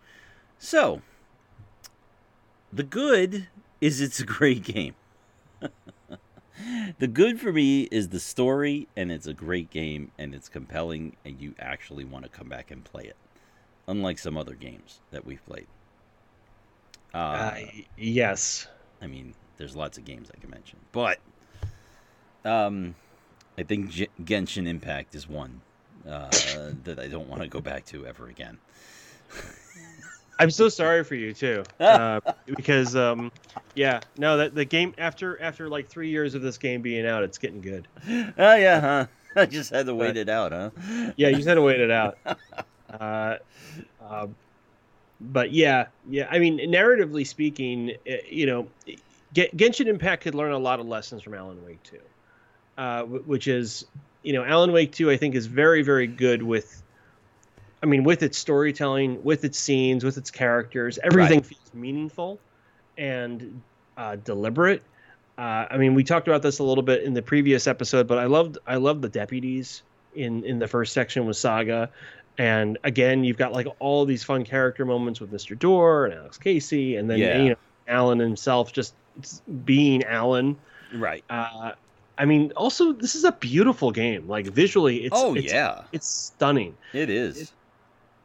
So, 0.60 1.02
the 2.72 2.84
good 2.84 3.48
is 3.82 4.00
it's 4.00 4.20
a 4.20 4.24
great 4.24 4.62
game. 4.64 4.94
the 7.00 7.08
good 7.08 7.42
for 7.42 7.52
me 7.52 7.88
is 7.90 8.10
the 8.10 8.20
story, 8.20 8.88
and 8.96 9.12
it's 9.12 9.26
a 9.26 9.34
great 9.34 9.72
game, 9.72 10.12
and 10.20 10.36
it's 10.36 10.50
compelling, 10.50 11.16
and 11.26 11.42
you 11.42 11.56
actually 11.58 12.06
want 12.06 12.24
to 12.24 12.30
come 12.30 12.48
back 12.48 12.70
and 12.70 12.84
play 12.84 13.06
it. 13.06 13.18
Unlike 13.88 14.20
some 14.20 14.38
other 14.38 14.54
games 14.54 15.00
that 15.10 15.26
we've 15.26 15.44
played. 15.48 15.66
Uh, 17.12 17.18
Uh, 17.18 17.58
yes. 17.98 18.68
I 19.02 19.08
mean, 19.08 19.34
there's 19.58 19.76
lots 19.76 19.98
of 19.98 20.06
games 20.06 20.30
I 20.32 20.40
can 20.40 20.52
mention, 20.52 20.78
but 20.92 21.18
um, 22.46 22.94
I 23.58 23.64
think 23.64 23.90
G- 23.90 24.08
Genshin 24.24 24.68
Impact 24.68 25.16
is 25.16 25.28
one 25.28 25.62
uh, 26.08 26.30
that 26.84 27.00
I 27.00 27.08
don't 27.08 27.28
want 27.28 27.42
to 27.42 27.48
go 27.48 27.62
back 27.62 27.86
to 27.88 28.06
ever 28.06 28.28
again. 28.28 28.58
I'm 30.40 30.50
so 30.50 30.70
sorry 30.70 31.04
for 31.04 31.14
you 31.14 31.34
too, 31.34 31.64
uh, 31.80 32.20
because 32.48 32.96
um, 32.96 33.32
yeah, 33.76 34.00
no, 34.18 34.38
that 34.38 34.56
the 34.56 34.66
game 34.66 34.96
after 34.98 35.40
after 35.40 35.70
like 35.70 35.88
three 35.88 36.10
years 36.10 36.34
of 36.34 36.42
this 36.42 36.58
game 36.58 36.82
being 36.82 37.06
out, 37.06 37.22
it's 37.24 37.38
getting 37.38 37.62
good. 37.62 37.88
Oh 38.38 38.56
yeah, 38.56 38.80
huh? 38.82 39.06
I 39.36 39.46
just 39.46 39.70
had 39.70 39.86
to 39.86 39.94
wait 39.96 40.10
But- 40.10 40.18
it 40.18 40.30
out, 40.30 40.52
huh? 40.52 40.70
Yeah, 41.16 41.28
you 41.30 41.36
just 41.36 41.48
had 41.48 41.56
to 41.56 41.62
wait 41.62 41.80
it 41.80 41.92
out. 41.92 42.18
Uh, 42.90 43.38
um, 44.04 44.36
but 45.22 45.52
yeah, 45.52 45.88
yeah. 46.10 46.28
I 46.32 46.40
mean, 46.40 46.58
narratively 46.72 47.26
speaking, 47.28 47.92
eh, 48.08 48.18
you 48.28 48.48
know, 48.48 48.68
Genshin 49.36 49.86
Impact 49.86 50.24
could 50.24 50.34
learn 50.36 50.52
a 50.54 50.58
lot 50.60 50.80
of 50.80 50.88
lessons 50.88 51.22
from 51.22 51.36
Alan 51.36 51.64
Wake 51.64 51.82
2, 51.84 52.00
uh, 52.82 53.04
which 53.04 53.48
is, 53.48 53.86
you 54.24 54.34
know, 54.34 54.44
Alan 54.44 54.72
Wake 54.72 54.92
2, 54.92 55.12
I 55.12 55.16
think, 55.16 55.36
is 55.36 55.46
very, 55.46 55.84
very 55.84 56.08
good 56.08 56.42
with, 56.42 56.82
I 57.84 57.86
mean, 57.86 58.04
with 58.04 58.24
its 58.24 58.40
storytelling, 58.40 59.24
with 59.24 59.46
its 59.46 59.60
scenes, 59.60 60.04
with 60.04 60.18
its 60.18 60.32
characters. 60.32 60.98
Everything 61.04 61.38
right. 61.38 61.46
feels 61.46 61.74
meaningful 61.76 62.40
and 62.98 63.62
uh, 63.98 64.16
deliberate. 64.16 64.82
Uh, 65.38 65.68
I 65.70 65.78
mean, 65.78 65.94
we 65.94 66.04
talked 66.04 66.28
about 66.28 66.42
this 66.42 66.58
a 66.58 66.64
little 66.64 66.82
bit 66.82 67.04
in 67.04 67.14
the 67.14 67.22
previous 67.22 67.68
episode, 67.68 68.08
but 68.08 68.18
I 68.18 68.26
loved 68.26 68.58
I 68.66 68.78
loved 68.78 69.04
the 69.04 69.10
deputies 69.10 69.84
in 70.16 70.44
in 70.44 70.58
the 70.58 70.68
first 70.68 70.92
section 70.92 71.28
with 71.28 71.38
Saga, 71.38 71.92
and 72.40 72.80
again, 72.84 73.24
you've 73.24 73.38
got 73.38 73.54
like 73.54 73.68
all 73.78 74.06
these 74.06 74.24
fun 74.24 74.44
character 74.44 74.86
moments 74.86 75.20
with 75.20 75.32
Mr. 75.32 75.58
Door 75.58 76.08
and 76.08 76.16
Alex 76.16 76.40
Casey, 76.40 76.96
and 76.96 77.08
then 77.08 77.20
yeah. 77.20 77.42
you 77.42 77.50
know 77.52 77.56
Alan 77.88 78.18
himself 78.18 78.74
just 78.74 78.96
being 79.66 80.04
Alan. 80.04 80.58
Right. 80.94 81.24
Uh, 81.30 81.74
I 82.22 82.26
mean, 82.26 82.54
also 82.56 82.94
this 82.94 83.16
is 83.16 83.24
a 83.24 83.32
beautiful 83.32 83.92
game. 83.92 84.28
Like 84.28 84.46
visually, 84.46 85.06
it's 85.06 85.18
oh 85.18 85.34
it's, 85.34 85.52
yeah, 85.52 85.82
it's 85.92 86.08
stunning. 86.08 86.78
It 86.94 87.10
is. 87.10 87.42
It, 87.42 87.52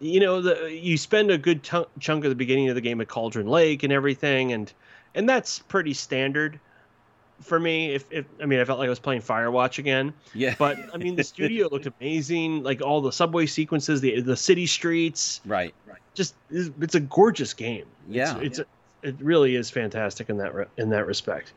you 0.01 0.20
know, 0.20 0.42
the 0.42 0.70
you 0.70 0.99
spend 0.99 1.30
a 1.30 1.38
good 1.38 1.62
t- 1.62 1.86
chunk 1.99 2.24
of 2.24 2.28
the 2.28 2.36
beginning 2.36 2.68
of 2.68 2.74
the 2.74 2.82
game 2.82 3.01
at 3.01 3.09
Cauldron 3.09 3.47
Lake 3.47 3.84
and 3.84 3.92
everything, 3.94 4.53
and 4.53 4.70
and 5.14 5.26
that's 5.26 5.61
pretty 5.61 5.94
standard 5.94 6.61
for 7.40 7.59
me. 7.59 7.94
If, 7.94 8.05
if 8.11 8.26
I 8.38 8.44
mean, 8.44 8.61
I 8.61 8.66
felt 8.66 8.78
like 8.78 8.84
I 8.84 8.90
was 8.90 8.99
playing 8.99 9.22
Firewatch 9.22 9.78
again. 9.78 10.12
Yeah. 10.34 10.57
But 10.59 10.78
I 10.92 10.99
mean, 10.99 11.16
the 11.16 11.24
studio 11.24 11.70
looked 11.72 11.86
amazing. 11.86 12.64
Like 12.64 12.82
all 12.82 13.01
the 13.01 13.12
subway 13.12 13.47
sequences, 13.47 14.03
the 14.03 14.20
the 14.20 14.36
city 14.36 14.66
streets. 14.66 15.40
Right. 15.47 15.72
Right. 15.86 15.97
Just 16.12 16.34
it's, 16.51 16.68
it's 16.82 16.97
a 16.97 17.01
gorgeous 17.01 17.55
game. 17.55 17.86
Yeah. 18.11 18.36
It's, 18.40 18.59
it's 18.59 18.59
yeah. 18.59 19.09
It 19.09 19.16
really 19.20 19.57
is 19.57 19.70
fantastic 19.70 20.28
in 20.28 20.36
that 20.36 20.55
re- 20.55 20.66
in 20.76 20.90
that 20.90 21.07
respect. 21.07 21.55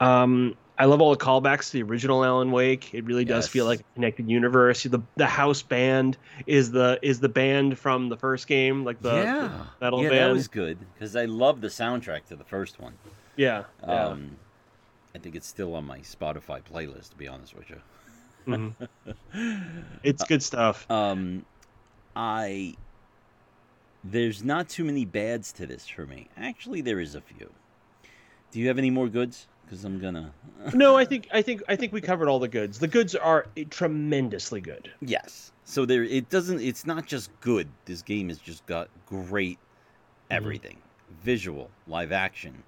Um, 0.00 0.56
I 0.80 0.86
love 0.86 1.02
all 1.02 1.10
the 1.10 1.22
callbacks 1.22 1.66
to 1.66 1.72
the 1.74 1.82
original 1.82 2.24
Alan 2.24 2.52
Wake. 2.52 2.94
It 2.94 3.04
really 3.04 3.26
does 3.26 3.44
yes. 3.44 3.52
feel 3.52 3.66
like 3.66 3.80
a 3.80 3.94
connected 3.94 4.30
universe. 4.30 4.82
The 4.84 5.02
the 5.14 5.26
house 5.26 5.60
band 5.60 6.16
is 6.46 6.70
the 6.70 6.98
is 7.02 7.20
the 7.20 7.28
band 7.28 7.78
from 7.78 8.08
the 8.08 8.16
first 8.16 8.46
game, 8.46 8.82
like 8.82 9.02
the, 9.02 9.12
yeah. 9.12 9.48
the 9.78 9.84
metal 9.84 10.02
yeah, 10.02 10.08
band. 10.08 10.30
that 10.30 10.32
was 10.32 10.48
good 10.48 10.78
because 10.94 11.16
I 11.16 11.26
love 11.26 11.60
the 11.60 11.68
soundtrack 11.68 12.24
to 12.28 12.36
the 12.36 12.44
first 12.44 12.80
one. 12.80 12.94
Yeah, 13.36 13.64
yeah. 13.82 14.06
Um, 14.06 14.38
I 15.14 15.18
think 15.18 15.36
it's 15.36 15.46
still 15.46 15.74
on 15.74 15.84
my 15.84 15.98
Spotify 15.98 16.62
playlist. 16.62 17.10
To 17.10 17.16
be 17.16 17.28
honest 17.28 17.54
with 17.54 17.68
you, 17.68 17.80
mm-hmm. 18.46 19.50
it's 20.02 20.24
good 20.24 20.42
stuff. 20.42 20.90
Um, 20.90 21.44
I 22.16 22.74
there's 24.02 24.42
not 24.42 24.70
too 24.70 24.84
many 24.84 25.04
bads 25.04 25.52
to 25.52 25.66
this 25.66 25.86
for 25.86 26.06
me. 26.06 26.28
Actually, 26.38 26.80
there 26.80 27.00
is 27.00 27.14
a 27.14 27.20
few. 27.20 27.50
Do 28.50 28.60
you 28.60 28.68
have 28.68 28.78
any 28.78 28.88
more 28.88 29.10
goods? 29.10 29.46
Because 29.70 29.84
I'm 29.84 30.00
gonna. 30.00 30.32
no, 30.74 30.96
I 30.96 31.04
think 31.04 31.28
I 31.32 31.42
think 31.42 31.62
I 31.68 31.76
think 31.76 31.92
we 31.92 32.00
covered 32.00 32.28
all 32.28 32.40
the 32.40 32.48
goods. 32.48 32.80
The 32.80 32.88
goods 32.88 33.14
are 33.14 33.46
tremendously 33.70 34.60
good. 34.60 34.90
Yes. 35.00 35.52
So 35.64 35.86
there, 35.86 36.02
it 36.02 36.28
doesn't. 36.28 36.60
It's 36.60 36.84
not 36.84 37.06
just 37.06 37.30
good. 37.40 37.68
This 37.84 38.02
game 38.02 38.28
has 38.28 38.38
just 38.38 38.66
got 38.66 38.88
great 39.06 39.58
mm-hmm. 39.58 40.36
everything. 40.36 40.76
Mm-hmm. 40.76 41.22
Visual, 41.22 41.70
live 41.86 42.10
action, 42.10 42.62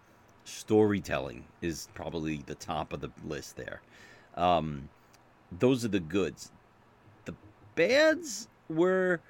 storytelling 0.44 1.44
is 1.60 1.88
probably 1.94 2.42
the 2.46 2.54
top 2.54 2.92
of 2.92 3.00
the 3.00 3.10
list 3.26 3.56
there. 3.56 3.80
Um, 4.36 4.88
those 5.58 5.84
are 5.84 5.88
the 5.88 6.00
goods. 6.00 6.52
The 7.24 7.34
bads 7.74 8.48
were 8.68 9.20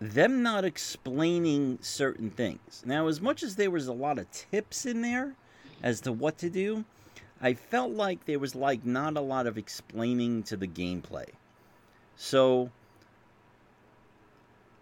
them 0.00 0.42
not 0.42 0.64
explaining 0.64 1.78
certain 1.80 2.30
things. 2.30 2.82
Now, 2.86 3.08
as 3.08 3.20
much 3.20 3.42
as 3.42 3.56
there 3.56 3.70
was 3.70 3.88
a 3.88 3.92
lot 3.92 4.18
of 4.18 4.30
tips 4.30 4.86
in 4.86 5.02
there, 5.02 5.34
as 5.82 6.00
to 6.02 6.12
what 6.12 6.38
to 6.38 6.50
do, 6.50 6.84
I 7.40 7.54
felt 7.54 7.92
like 7.92 8.24
there 8.24 8.38
was 8.38 8.54
like 8.54 8.84
not 8.84 9.16
a 9.16 9.20
lot 9.20 9.46
of 9.46 9.58
explaining 9.58 10.44
to 10.44 10.56
the 10.56 10.68
gameplay. 10.68 11.28
So 12.16 12.70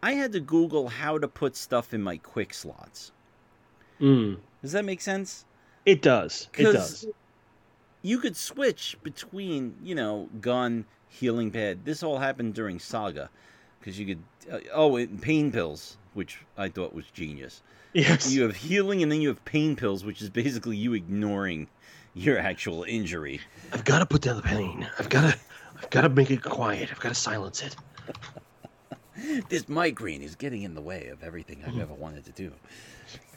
I 0.02 0.12
had 0.12 0.32
to 0.32 0.40
Google 0.40 0.88
how 0.88 1.18
to 1.18 1.28
put 1.28 1.56
stuff 1.56 1.94
in 1.94 2.02
my 2.02 2.18
quick 2.18 2.52
slots. 2.52 3.12
Mm. 4.00 4.38
Does 4.62 4.72
that 4.72 4.84
make 4.84 5.00
sense? 5.00 5.44
It 5.86 6.02
does. 6.02 6.48
It 6.56 6.64
does. 6.64 7.06
You 8.02 8.18
could 8.18 8.36
switch 8.36 8.96
between, 9.02 9.74
you 9.82 9.94
know, 9.94 10.28
gun, 10.40 10.86
healing 11.08 11.50
pad. 11.50 11.84
This 11.84 12.02
all 12.02 12.18
happened 12.18 12.54
during 12.54 12.78
Saga 12.78 13.30
because 13.78 13.98
you 13.98 14.06
could. 14.06 14.22
Uh, 14.50 14.58
oh, 14.72 15.06
pain 15.20 15.52
pills, 15.52 15.96
which 16.14 16.38
I 16.56 16.68
thought 16.68 16.94
was 16.94 17.06
genius. 17.06 17.62
Yes. 17.92 18.32
You 18.32 18.42
have 18.42 18.56
healing 18.56 19.02
and 19.02 19.10
then 19.10 19.20
you 19.20 19.28
have 19.28 19.44
pain 19.44 19.76
pills, 19.76 20.04
which 20.04 20.22
is 20.22 20.30
basically 20.30 20.76
you 20.76 20.94
ignoring 20.94 21.68
your 22.14 22.38
actual 22.38 22.84
injury. 22.84 23.40
I've 23.72 23.84
got 23.84 24.00
to 24.00 24.06
put 24.06 24.22
down 24.22 24.36
the 24.36 24.42
pain. 24.42 24.88
I've 24.98 25.08
got 25.08 25.32
to 25.32 25.38
I've 25.76 25.90
got 25.90 26.02
to 26.02 26.08
make 26.08 26.30
it 26.30 26.42
quiet. 26.42 26.90
I've 26.90 27.00
got 27.00 27.10
to 27.10 27.14
silence 27.14 27.62
it. 27.62 27.76
this 29.48 29.68
migraine 29.68 30.22
is 30.22 30.34
getting 30.34 30.62
in 30.62 30.74
the 30.74 30.80
way 30.80 31.08
of 31.08 31.22
everything 31.22 31.62
I've 31.66 31.78
ever 31.78 31.94
wanted 31.94 32.24
to 32.26 32.32
do. 32.32 32.52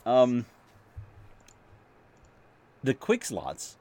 Um 0.05 0.45
the 2.83 2.93
quick 2.93 3.23
slots 3.23 3.77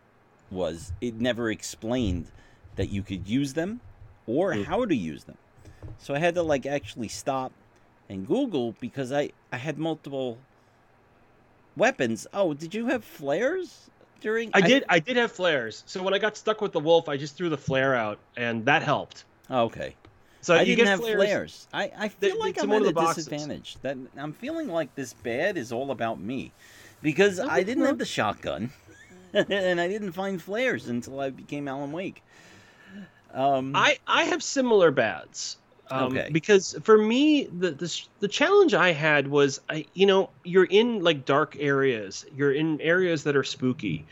was 0.51 0.93
it 1.01 1.15
never 1.15 1.51
explained 1.51 2.31
that 2.77 2.91
you 2.91 3.03
could 3.03 3.29
use 3.29 3.55
them 3.55 3.81
or 4.27 4.53
mm. 4.53 4.65
how 4.65 4.85
to 4.85 4.95
use 4.95 5.25
them. 5.25 5.39
So 5.99 6.15
I 6.15 6.19
had 6.19 6.35
to 6.37 6.43
like 6.43 6.67
actually 6.67 7.09
stop 7.09 7.53
and 8.09 8.27
Google 8.27 8.75
because 8.81 9.13
I 9.13 9.31
I 9.53 9.57
had 9.57 9.79
multiple 9.79 10.39
weapons. 11.77 12.27
Oh, 12.33 12.55
did 12.55 12.75
you 12.75 12.87
have 12.89 13.05
flares 13.05 13.91
during? 14.21 14.51
I, 14.55 14.59
I 14.59 14.61
did. 14.63 14.85
I 14.89 14.99
did 14.99 15.17
have 15.17 15.33
flares. 15.33 15.83
So 15.87 16.03
when 16.03 16.15
I 16.15 16.19
got 16.19 16.37
stuck 16.37 16.61
with 16.61 16.73
the 16.73 16.81
wolf, 16.81 17.09
I 17.09 17.17
just 17.17 17.37
threw 17.37 17.49
the 17.49 17.59
flare 17.59 17.95
out, 17.95 18.19
and 18.37 18.65
that 18.67 18.83
helped. 18.83 19.25
Oh, 19.51 19.65
okay. 19.65 19.95
So 20.41 20.57
I 20.57 20.65
didn't 20.65 20.87
have 20.87 20.99
flares. 20.99 21.17
flares. 21.17 21.69
I, 21.73 21.93
I 21.97 22.09
feel 22.09 22.39
like 22.39 22.61
I'm 22.61 22.73
at 22.73 22.83
a 22.83 22.93
disadvantage. 22.93 23.77
That 23.83 23.97
I'm 24.17 24.33
feeling 24.33 24.69
like 24.69 24.93
this 24.97 25.13
bad 25.13 25.57
is 25.57 25.71
all 25.71 25.93
about 25.93 26.21
me, 26.21 26.53
because 27.01 27.39
I 27.39 27.63
didn't 27.63 27.85
have 27.85 27.99
the 27.99 28.05
shotgun, 28.05 28.71
and 29.33 29.81
I 29.81 29.87
didn't 29.87 30.13
find 30.13 30.43
flares 30.43 30.89
until 30.89 31.21
I 31.21 31.31
became 31.31 31.69
Alan 31.69 31.93
Wake. 31.93 32.23
Um, 33.33 33.73
I 33.75 33.99
I 34.07 34.25
have 34.25 34.43
similar 34.43 34.91
bads. 34.91 35.57
Um, 35.93 36.17
okay. 36.17 36.29
Because 36.33 36.75
for 36.85 36.97
me, 36.97 37.45
the, 37.45 37.73
the 37.73 38.03
the 38.21 38.29
challenge 38.29 38.73
I 38.73 38.93
had 38.93 39.29
was, 39.29 39.61
I 39.69 39.85
you 39.93 40.07
know, 40.07 40.31
you're 40.43 40.65
in 40.65 41.05
like 41.05 41.27
dark 41.27 41.55
areas, 41.59 42.25
you're 42.35 42.53
in 42.53 42.81
areas 42.81 43.25
that 43.25 43.37
are 43.37 43.45
spooky, 43.45 44.07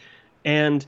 and 0.45 0.85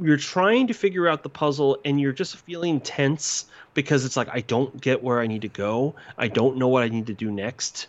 you're 0.00 0.16
trying 0.16 0.68
to 0.68 0.72
figure 0.72 1.06
out 1.06 1.22
the 1.22 1.28
puzzle, 1.28 1.78
and 1.84 2.00
you're 2.00 2.14
just 2.14 2.36
feeling 2.36 2.80
tense 2.80 3.44
because 3.74 4.06
it's 4.06 4.16
like 4.16 4.30
I 4.32 4.40
don't 4.40 4.80
get 4.80 5.02
where 5.02 5.20
I 5.20 5.26
need 5.26 5.42
to 5.42 5.48
go, 5.48 5.94
I 6.16 6.28
don't 6.28 6.56
know 6.56 6.68
what 6.68 6.82
I 6.82 6.88
need 6.88 7.08
to 7.08 7.14
do 7.14 7.30
next, 7.30 7.86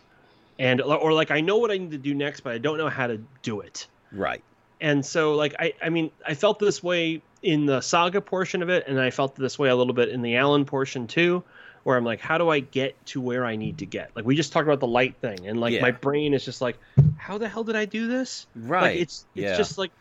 and 0.60 0.82
or 0.82 1.14
like 1.14 1.32
I 1.32 1.40
know 1.40 1.60
what 1.60 1.72
I 1.72 1.78
need 1.78 1.92
to 1.92 1.98
do 1.98 2.14
next, 2.14 2.42
but 2.42 2.52
I 2.52 2.58
don't 2.58 2.78
know 2.78 2.90
how 2.90 3.08
to 3.08 3.22
do 3.42 3.62
it. 3.62 3.88
Right. 4.12 4.44
And 4.82 5.06
so, 5.06 5.36
like 5.36 5.56
I, 5.60 5.76
I 5.82 5.88
mean, 5.88 6.12
I 6.28 6.34
felt 6.34 6.60
this 6.60 6.84
way 6.84 7.22
in 7.42 7.68
the 7.68 7.80
saga 7.80 8.20
portion 8.20 8.62
of 8.62 8.70
it, 8.70 8.86
and 8.86 9.00
I 9.00 9.12
felt 9.12 9.38
this 9.38 9.58
way 9.58 9.70
a 9.70 9.76
little 9.78 9.94
bit 9.94 10.10
in 10.10 10.22
the 10.22 10.36
Alan 10.36 10.66
portion 10.66 11.08
too 11.08 11.46
where 11.84 11.98
I'm 11.98 12.04
like, 12.04 12.20
how 12.20 12.38
do 12.38 12.50
I 12.50 12.60
get 12.60 13.06
to 13.08 13.22
where 13.22 13.46
I 13.46 13.56
need 13.56 13.80
to 13.80 13.86
get? 13.86 14.12
Like 14.16 14.26
we 14.26 14.36
just 14.36 14.52
talked 14.52 14.68
about 14.68 14.80
the 14.80 14.88
light 14.88 15.16
thing, 15.18 15.48
and 15.48 15.60
like 15.60 15.74
yeah. 15.74 15.82
my 15.82 15.92
brain 15.92 16.34
is 16.34 16.46
just 16.46 16.62
like, 16.62 16.78
how 17.18 17.38
the 17.38 17.48
hell 17.48 17.64
did 17.64 17.76
I 17.76 17.86
do 17.86 18.08
this? 18.08 18.48
Right. 18.56 18.82
Like, 18.82 19.00
it's 19.00 19.26
it's 19.36 19.44
yeah. 19.44 19.58
just 19.58 19.78
like, 19.78 19.92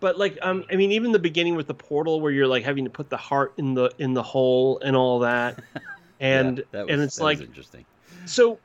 but 0.00 0.18
like 0.18 0.38
um, 0.42 0.64
I 0.70 0.76
mean, 0.76 0.92
even 0.92 1.12
the 1.12 1.18
beginning 1.18 1.56
with 1.56 1.66
the 1.66 1.74
portal 1.74 2.20
where 2.20 2.32
you're 2.32 2.46
like 2.46 2.64
having 2.64 2.84
to 2.84 2.90
put 2.90 3.08
the 3.08 3.16
heart 3.16 3.54
in 3.56 3.74
the 3.74 3.90
in 3.98 4.14
the 4.14 4.22
hole 4.22 4.80
and 4.84 4.94
all 4.94 5.20
that, 5.20 5.62
and 6.20 6.64
yeah, 6.72 6.82
was, 6.82 6.92
and 6.92 7.02
it's 7.02 7.20
like 7.20 7.40
interesting. 7.40 7.84
So, 8.26 8.58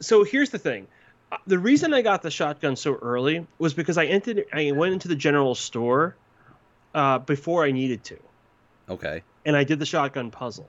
so 0.00 0.24
here's 0.24 0.50
the 0.50 0.58
thing. 0.58 0.88
Uh, 1.30 1.36
the 1.46 1.58
reason 1.58 1.94
I 1.94 2.02
got 2.02 2.22
the 2.22 2.30
shotgun 2.30 2.74
so 2.74 2.94
early 2.94 3.46
was 3.58 3.74
because 3.74 3.98
I 3.98 4.06
entered, 4.06 4.46
I 4.52 4.72
went 4.72 4.94
into 4.94 5.08
the 5.08 5.14
general 5.14 5.54
store 5.54 6.16
uh, 6.94 7.18
before 7.18 7.64
I 7.64 7.70
needed 7.70 8.02
to. 8.04 8.18
Okay. 8.88 9.22
And 9.44 9.54
I 9.54 9.64
did 9.64 9.78
the 9.78 9.86
shotgun 9.86 10.30
puzzle 10.30 10.68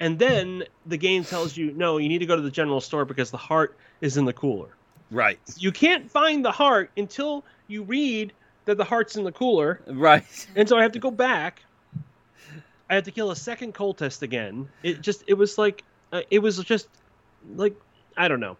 and 0.00 0.18
then 0.18 0.64
the 0.86 0.96
game 0.96 1.24
tells 1.24 1.56
you 1.56 1.72
no 1.72 1.98
you 1.98 2.08
need 2.08 2.18
to 2.18 2.26
go 2.26 2.36
to 2.36 2.42
the 2.42 2.50
general 2.50 2.80
store 2.80 3.04
because 3.04 3.30
the 3.30 3.36
heart 3.36 3.76
is 4.00 4.16
in 4.16 4.24
the 4.24 4.32
cooler. 4.32 4.68
Right. 5.10 5.38
You 5.56 5.72
can't 5.72 6.10
find 6.10 6.44
the 6.44 6.52
heart 6.52 6.90
until 6.96 7.44
you 7.66 7.82
read 7.82 8.32
that 8.66 8.76
the 8.76 8.84
heart's 8.84 9.16
in 9.16 9.24
the 9.24 9.32
cooler. 9.32 9.80
Right. 9.86 10.46
And 10.54 10.68
so 10.68 10.76
i 10.76 10.82
have 10.82 10.92
to 10.92 10.98
go 10.98 11.10
back. 11.10 11.62
I 12.90 12.94
had 12.94 13.04
to 13.06 13.10
kill 13.10 13.30
a 13.30 13.36
second 13.36 13.74
cultist 13.74 14.22
again. 14.22 14.68
It 14.82 15.00
just 15.00 15.24
it 15.26 15.34
was 15.34 15.58
like 15.58 15.84
uh, 16.12 16.22
it 16.30 16.40
was 16.40 16.58
just 16.58 16.88
like 17.54 17.74
i 18.16 18.28
don't 18.28 18.40
know. 18.40 18.56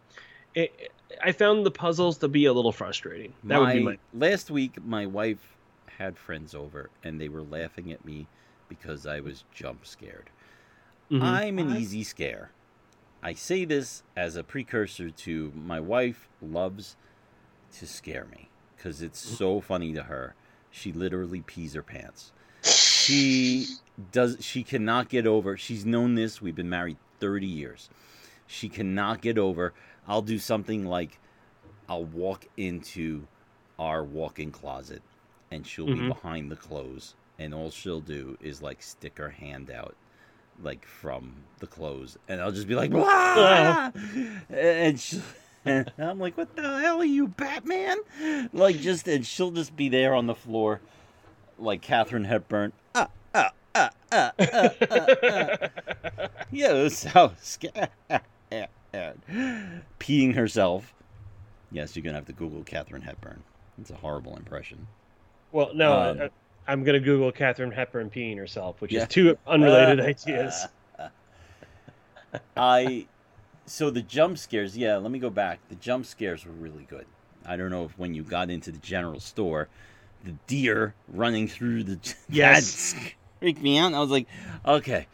It, 0.54 0.92
i 1.22 1.32
found 1.32 1.64
the 1.64 1.70
puzzles 1.70 2.18
to 2.18 2.28
be 2.28 2.46
a 2.46 2.52
little 2.52 2.72
frustrating. 2.72 3.32
That 3.44 3.60
my, 3.60 3.66
would 3.66 3.72
be 3.74 3.82
my 3.82 3.98
last 4.14 4.50
week 4.50 4.84
my 4.84 5.06
wife 5.06 5.56
had 5.86 6.16
friends 6.16 6.54
over 6.54 6.90
and 7.02 7.20
they 7.20 7.28
were 7.28 7.42
laughing 7.42 7.90
at 7.90 8.04
me 8.04 8.28
because 8.68 9.04
i 9.04 9.18
was 9.18 9.42
jump 9.52 9.84
scared 9.84 10.30
Mm-hmm. 11.10 11.22
I'm 11.22 11.58
an 11.58 11.76
easy 11.76 12.04
scare. 12.04 12.50
I 13.22 13.32
say 13.34 13.64
this 13.64 14.02
as 14.16 14.36
a 14.36 14.44
precursor 14.44 15.10
to 15.10 15.52
my 15.56 15.80
wife 15.80 16.28
loves 16.40 16.96
to 17.78 17.86
scare 17.86 18.26
me. 18.26 18.48
because 18.76 19.02
it's 19.02 19.18
so 19.18 19.60
funny 19.60 19.92
to 19.92 20.04
her. 20.04 20.34
She 20.70 20.92
literally 20.92 21.40
pees 21.40 21.74
her 21.74 21.82
pants. 21.82 22.30
She 22.62 23.66
does. 24.12 24.36
She 24.40 24.62
cannot 24.62 25.08
get 25.08 25.26
over. 25.26 25.56
She's 25.56 25.84
known 25.84 26.14
this. 26.14 26.40
We've 26.40 26.54
been 26.54 26.68
married 26.68 26.98
thirty 27.18 27.46
years. 27.46 27.90
She 28.46 28.68
cannot 28.68 29.20
get 29.20 29.36
over. 29.38 29.72
I'll 30.06 30.22
do 30.22 30.38
something 30.38 30.86
like, 30.86 31.18
I'll 31.88 32.04
walk 32.04 32.46
into 32.56 33.26
our 33.78 34.04
walk-in 34.04 34.50
closet, 34.52 35.02
and 35.50 35.66
she'll 35.66 35.86
be 35.86 35.94
Mhm. 35.94 36.08
behind 36.08 36.50
the 36.50 36.56
clothes, 36.56 37.14
and 37.38 37.52
all 37.52 37.70
she'll 37.70 38.00
do 38.00 38.36
is 38.40 38.62
like 38.62 38.80
stick 38.82 39.18
her 39.18 39.30
hand 39.30 39.70
out, 39.70 39.96
like 40.62 40.84
from 40.86 41.34
the 41.60 41.66
clothes, 41.66 42.16
and 42.28 42.40
I'll 42.40 42.52
just 42.52 42.68
be 42.68 42.74
like, 42.74 42.92
"Wah!" 42.92 43.90
and 44.50 44.98
she. 44.98 45.20
And 45.64 45.90
I'm 45.98 46.18
like, 46.18 46.38
what 46.38 46.56
the 46.56 46.62
hell 46.62 47.00
are 47.00 47.04
you, 47.04 47.28
Batman? 47.28 47.98
Like, 48.54 48.78
just, 48.78 49.06
and 49.06 49.26
she'll 49.26 49.50
just 49.50 49.76
be 49.76 49.90
there 49.90 50.14
on 50.14 50.26
the 50.26 50.34
floor, 50.34 50.80
like 51.58 51.82
Katharine 51.82 52.24
Hepburn. 52.24 52.72
Ah, 52.94 53.08
ah, 53.34 53.50
ah, 53.74 53.90
ah, 54.10 54.32
ah, 54.40 54.70
ah, 54.90 55.08
ah. 55.30 56.28
Yeah, 56.50 56.88
so 56.88 57.32
scared. 57.42 57.90
Peeing 60.00 60.34
herself. 60.34 60.94
Yes, 61.70 61.94
you're 61.94 62.02
going 62.02 62.14
to 62.14 62.18
have 62.18 62.26
to 62.26 62.32
Google 62.32 62.62
Katharine 62.62 63.02
Hepburn. 63.02 63.42
It's 63.78 63.90
a 63.90 63.96
horrible 63.96 64.36
impression. 64.36 64.86
Well, 65.52 65.74
no, 65.74 65.92
Um, 65.92 66.20
uh, 66.22 66.28
I'm 66.68 66.84
gonna 66.84 67.00
Google 67.00 67.32
Katharine 67.32 67.72
Hepburn 67.72 68.10
peeing 68.10 68.36
herself, 68.36 68.80
which 68.80 68.92
Yeah. 68.92 69.02
is 69.02 69.08
two 69.08 69.36
unrelated 69.46 69.98
Uh, 70.00 70.04
ideas. 70.04 70.66
I 72.56 73.06
so 73.66 73.90
the 73.90 74.02
jump 74.02 74.38
scares, 74.38 74.76
yeah, 74.76 74.96
let 74.96 75.10
me 75.10 75.18
go 75.18 75.30
back. 75.30 75.58
The 75.68 75.74
jump 75.74 76.06
scares 76.06 76.44
were 76.46 76.52
really 76.52 76.84
good. 76.84 77.06
I 77.46 77.56
don't 77.56 77.70
know 77.70 77.84
if 77.84 77.98
when 77.98 78.14
you 78.14 78.22
got 78.22 78.50
into 78.50 78.70
the 78.70 78.78
general 78.78 79.20
store, 79.20 79.68
the 80.24 80.34
deer 80.46 80.94
running 81.08 81.48
through 81.48 81.84
the 81.84 81.98
Yes. 82.30 82.94
freaked 83.40 83.62
me 83.62 83.78
out. 83.78 83.94
I 83.94 84.00
was 84.00 84.10
like, 84.10 84.26
okay, 84.66 85.06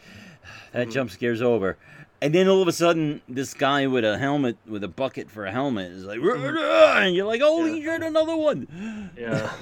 that 0.73 0.89
Mhm. 0.89 0.93
jump 0.93 1.11
scare's 1.11 1.43
over. 1.43 1.77
And 2.23 2.35
then 2.35 2.49
all 2.49 2.63
of 2.63 2.69
a 2.69 2.73
sudden, 2.73 3.21
this 3.29 3.53
guy 3.55 3.87
with 3.87 4.05
a 4.05 4.17
helmet, 4.17 4.57
with 4.67 4.83
a 4.83 4.89
bucket 4.89 5.31
for 5.31 5.45
a 5.45 5.53
helmet, 5.53 5.93
is 5.93 6.05
like, 6.05 6.19
and 6.21 7.15
you're 7.15 7.27
like, 7.27 7.43
holy 7.43 7.83
shit, 7.83 8.03
another 8.03 8.37
one. 8.37 9.11
yeah, 9.19 9.53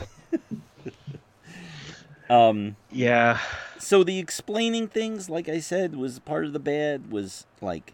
Um, 2.33 2.77
yeah, 2.91 3.41
so 3.79 4.03
the 4.03 4.19
explaining 4.19 4.89
things 4.89 5.29
like 5.29 5.49
i 5.49 5.59
said 5.61 5.97
was 5.97 6.19
part 6.21 6.47
of 6.47 6.53
the 6.55 6.59
bad 6.59 7.13
was 7.13 7.47
like 7.61 7.93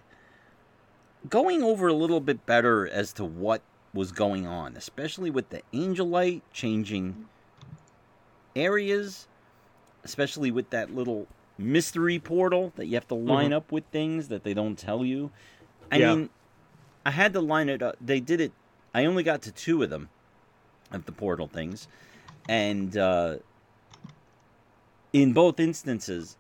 going 1.29 1.63
over 1.63 1.89
a 1.89 1.93
little 1.93 2.21
bit 2.21 2.47
better 2.47 2.87
as 2.87 3.13
to 3.15 3.25
what 3.25 3.63
was 3.93 4.13
going 4.13 4.47
on 4.47 4.77
especially 4.77 5.29
with 5.31 5.49
the 5.49 5.63
angel 5.73 6.07
light 6.07 6.43
changing 6.53 7.27
areas 8.55 9.27
especially 10.05 10.51
with 10.51 10.71
that 10.71 10.95
little 10.95 11.27
mystery 11.59 12.19
portal 12.19 12.73
that 12.77 12.87
you 12.87 12.95
have 12.95 13.09
to 13.09 13.15
line 13.15 13.53
up 13.53 13.73
with 13.73 13.85
things 13.91 14.29
that 14.29 14.45
they 14.45 14.55
don't 14.55 14.79
tell 14.79 15.05
you. 15.05 15.31
I 15.91 15.99
Yeah. 15.99 16.15
mean 16.15 16.31
i 17.05 17.11
had 17.11 17.33
to 17.33 17.41
line 17.41 17.69
it 17.69 17.83
up. 17.83 17.97
They 18.01 18.21
did 18.21 18.41
it 18.41 18.53
i 18.95 19.05
only 19.05 19.23
got 19.25 19.43
to 19.43 19.53
two 19.53 19.83
of 19.83 19.91
them 19.91 20.09
of 20.93 21.07
the 21.07 21.13
portal 21.13 21.49
things. 21.49 21.89
And 22.49 22.97
uh 22.97 23.39
in 25.13 25.33
both 25.33 25.59
instances, 25.61 26.37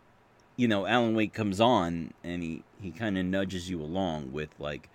you 0.56 0.68
know, 0.68 0.86
Alan 0.86 1.14
Wake 1.14 1.32
comes 1.34 1.60
on 1.60 2.12
and 2.24 2.42
he, 2.42 2.64
he 2.80 2.90
kind 2.90 3.16
of 3.18 3.24
nudges 3.24 3.68
you 3.70 3.80
along 3.80 4.32
with, 4.32 4.50
like, 4.58 4.90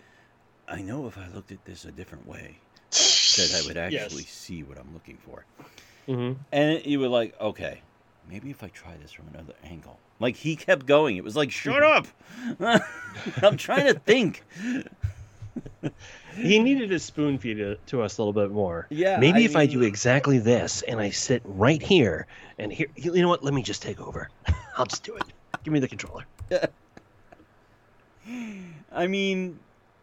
I 0.67 0.82
know 0.82 1.07
if 1.07 1.17
I 1.17 1.28
looked 1.34 1.51
at 1.51 1.65
this 1.65 1.86
a 1.86 1.91
different 1.91 2.28
way, 2.28 2.57
that 2.91 3.51
I 3.55 3.67
would 3.67 3.78
actually 3.78 4.24
Yes. 4.24 4.32
see 4.32 4.63
what 4.63 4.78
I'm 4.78 4.93
looking 4.93 5.17
for. 5.17 5.45
hmm 6.05 6.34
And 6.51 6.86
you 6.86 6.99
were 6.99 7.07
like, 7.07 7.34
okay, 7.39 7.82
maybe 8.28 8.49
if 8.49 8.63
I 8.63 8.67
try 8.69 8.95
this 8.97 9.11
from 9.11 9.28
another 9.28 9.53
angle. 9.63 9.99
Like, 10.19 10.36
he 10.38 10.55
kept 10.55 10.86
going. 10.86 11.17
It 11.17 11.24
was 11.24 11.36
like, 11.36 11.51
shut 11.51 11.84
up! 11.84 12.07
I'm 13.41 13.57
trying 13.57 13.93
to 13.93 13.99
think. 13.99 14.43
He 16.36 16.60
needed 16.60 16.89
to 16.89 16.99
spoon 16.99 17.38
feed 17.38 17.60
it 17.60 17.86
to 17.88 18.01
us 18.01 18.18
a 18.18 18.22
little 18.22 18.34
bit 18.34 18.51
more. 18.51 18.88
Yeah. 18.89 19.20
Maybe 19.20 19.45
if 19.45 19.56
I 19.56 19.66
do 19.66 19.82
exactly 19.84 20.39
this 20.39 20.82
and 20.84 20.99
I 20.99 21.10
sit 21.12 21.41
right 21.45 21.82
here 21.82 22.26
and 22.58 22.72
here, 22.74 22.88
you 22.95 23.22
know 23.22 23.30
what? 23.30 23.43
Let 23.43 23.54
me 23.54 23.62
just 23.62 23.82
take 23.82 24.01
over. 24.01 24.30
I'll 24.78 24.86
just 24.86 25.04
do 25.04 25.16
it. 25.16 25.24
Give 25.64 25.72
me 25.72 25.80
the 25.80 25.88
controller. 25.88 26.26
I 28.91 29.08
mean, 29.08 29.60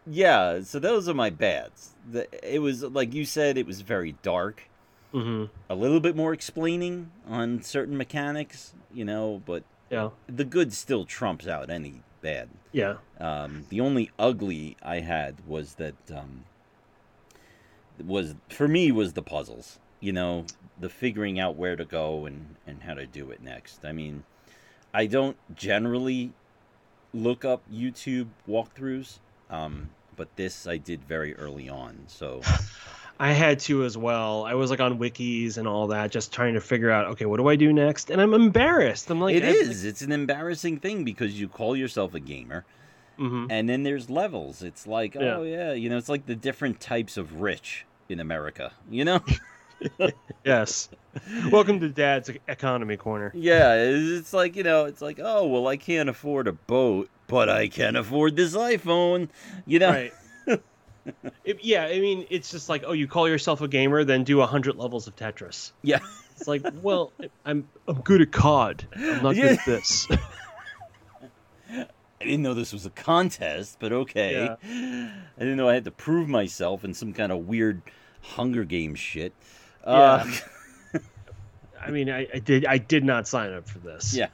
yeah, 0.07 0.63
so 0.63 0.79
those 0.79 1.09
are 1.09 1.15
my 1.15 1.31
bads. 1.31 1.91
The, 2.11 2.29
it 2.55 2.61
was, 2.61 2.83
like 2.83 3.15
you 3.15 3.25
said, 3.25 3.57
it 3.59 3.67
was 3.67 3.81
very 3.81 4.13
dark. 4.23 4.63
hmm 5.13 5.47
a 5.69 5.75
little 5.75 6.01
bit 6.01 6.17
more 6.17 6.33
explaining 6.33 7.11
on 7.29 7.63
certain 7.63 7.97
mechanics, 7.97 8.75
you 8.93 9.05
know, 9.05 9.43
but 9.47 9.65
Yeah, 9.91 10.11
the 10.27 10.45
good 10.45 10.73
still 10.73 11.05
trumps 11.05 11.47
out 11.47 11.71
any 11.71 12.03
bad. 12.21 12.49
yeah, 12.73 12.97
Um, 13.19 13.67
the 13.69 13.81
only 13.81 14.11
ugly 14.19 14.77
I 14.83 15.01
had 15.01 15.37
was 15.47 15.75
that 15.75 15.95
um, 16.15 16.45
was 18.05 18.35
for 18.49 18.69
me 18.69 18.93
was 18.93 19.13
the 19.13 19.23
puzzles. 19.23 19.79
You 20.01 20.13
know, 20.13 20.47
the 20.81 20.89
figuring 20.89 21.39
out 21.39 21.57
where 21.57 21.77
to 21.77 21.85
go 21.85 22.27
and 22.27 22.57
and 22.67 22.83
how 22.83 22.95
to 22.95 23.07
do 23.07 23.31
it 23.31 23.43
next. 23.43 23.85
I 23.85 23.93
mean, 23.93 24.25
I 24.95 25.07
don't 25.07 25.37
generally 25.55 26.33
look 27.13 27.45
up 27.45 27.63
YouTube 27.73 28.29
walkthroughs, 28.49 29.19
um, 29.51 29.91
but 30.17 30.35
this 30.37 30.67
I 30.67 30.77
did 30.77 31.05
very 31.05 31.37
early 31.37 31.69
on. 31.69 32.05
So 32.07 32.41
I 33.23 33.33
had 33.33 33.61
to 33.61 33.85
as 33.85 33.99
well. 33.99 34.45
I 34.45 34.55
was 34.55 34.71
like 34.71 34.81
on 34.81 34.99
wikis 34.99 35.59
and 35.59 35.69
all 35.69 35.89
that, 35.89 36.11
just 36.11 36.33
trying 36.33 36.55
to 36.55 36.61
figure 36.61 36.91
out, 36.91 37.07
okay, 37.09 37.27
what 37.27 37.37
do 37.37 37.49
I 37.49 37.55
do 37.57 37.71
next? 37.71 38.11
And 38.11 38.19
I'm 38.19 38.33
embarrassed. 38.33 39.11
I'm 39.11 39.21
like, 39.21 39.37
it 39.37 39.45
is. 39.45 39.85
It's 39.85 40.01
an 40.01 40.11
embarrassing 40.11 40.79
thing 40.79 41.05
because 41.05 41.39
you 41.39 41.47
call 41.47 41.77
yourself 41.77 42.15
a 42.15 42.21
gamer. 42.21 42.65
hmm 43.19 43.47
and 43.51 43.69
then 43.69 43.83
there's 43.83 44.09
levels. 44.09 44.63
It's 44.63 44.87
like, 44.87 45.15
Yeah. 45.17 45.37
oh 45.37 45.43
yeah, 45.43 45.73
you 45.75 45.91
know, 45.91 45.99
it's 45.99 46.09
like 46.09 46.25
the 46.25 46.35
different 46.35 46.81
types 46.81 47.19
of 47.19 47.43
rich 47.43 47.85
in 48.09 48.21
America. 48.21 48.73
You 48.91 49.05
know? 49.05 49.21
Yes. 50.45 50.89
Welcome 51.51 51.81
to 51.81 51.89
Dad's 51.89 52.31
economy 52.49 52.97
corner. 52.99 53.33
yeah, 53.35 53.75
it's 53.77 54.21
it's 54.21 54.33
like 54.35 54.55
you 54.57 54.63
know, 54.63 54.85
it's 54.87 55.01
like, 55.03 55.19
oh 55.23 55.47
well, 55.47 55.67
I 55.69 55.77
can't 55.79 56.09
afford 56.09 56.49
a 56.49 56.53
boat, 56.53 57.09
but 57.29 57.49
I 57.49 57.69
can 57.69 57.97
afford 57.97 58.37
this 58.37 58.55
iPhone. 58.57 59.29
You 59.67 59.79
know? 59.79 59.91
Right. 59.91 60.13
It- 61.45 61.63
yeah, 61.65 61.85
I 61.85 61.99
mean, 62.01 62.27
it's 62.31 62.51
just 62.51 62.69
like, 62.69 62.85
oh, 62.87 62.93
you 62.93 63.07
call 63.09 63.29
yourself 63.29 63.61
a 63.61 63.69
gamer, 63.69 64.05
then 64.05 64.25
do 64.25 64.41
a 64.41 64.47
hundred 64.47 64.77
levels 64.77 65.07
of 65.07 65.17
Tetris. 65.17 65.73
Yeah. 65.83 65.99
It's 66.37 66.47
like, 66.49 66.63
well, 66.83 67.13
I'm 67.45 67.69
I'm 67.89 68.01
good 68.01 68.23
at 68.23 68.33
COD. 68.33 68.87
I'm 68.97 69.23
not 69.23 69.37
Yeah. 69.37 69.43
good 69.51 69.59
at 69.59 69.65
this. 69.67 70.07
I 71.73 72.25
didn't 72.25 72.43
know 72.43 72.55
this 72.55 72.73
was 72.73 72.85
a 72.85 72.91
contest, 72.91 73.77
but 73.81 73.93
okay. 73.93 74.35
Yeah. 74.35 74.57
I 75.37 75.39
didn't 75.39 75.57
know 75.57 75.69
I 75.69 75.75
had 75.75 75.85
to 75.85 75.91
prove 75.91 76.29
myself 76.29 76.85
in 76.85 76.93
some 76.95 77.13
kind 77.13 77.33
of 77.33 77.47
weird 77.47 77.81
Hunger 78.23 78.65
Games 78.65 78.99
shit. 78.99 79.33
Uh, 79.85 80.31
I 81.83 81.91
mean, 81.91 82.11
I, 82.11 82.27
I 82.35 82.39
did 82.39 82.67
I 82.67 82.79
did 82.79 83.05
not 83.05 83.27
sign 83.27 83.53
up 83.53 83.69
for 83.69 83.79
this. 83.79 84.15
yeah. 84.15 84.29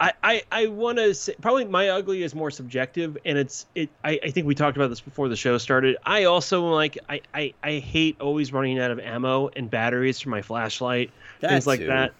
I, 0.00 0.12
I, 0.22 0.42
I 0.50 0.66
want 0.68 0.96
to 0.98 1.14
say 1.14 1.34
probably 1.42 1.66
my 1.66 1.90
ugly 1.90 2.22
is 2.22 2.34
more 2.34 2.50
subjective, 2.50 3.18
and 3.24 3.36
it's 3.36 3.66
it. 3.74 3.90
I, 4.02 4.18
I 4.24 4.30
think 4.30 4.46
we 4.46 4.54
talked 4.54 4.76
about 4.78 4.88
this 4.88 5.00
before 5.02 5.28
the 5.28 5.36
show 5.36 5.58
started. 5.58 5.96
I 6.04 6.24
also 6.24 6.66
like 6.68 6.96
I, 7.08 7.20
I, 7.34 7.54
I 7.62 7.72
hate 7.78 8.20
always 8.20 8.52
running 8.52 8.78
out 8.78 8.90
of 8.90 8.98
ammo 8.98 9.48
and 9.54 9.70
batteries 9.70 10.20
for 10.20 10.30
my 10.30 10.40
flashlight, 10.42 11.10
That 11.40 11.50
things 11.50 11.66
like 11.66 11.80
too. 11.80 11.86
that. 11.88 12.14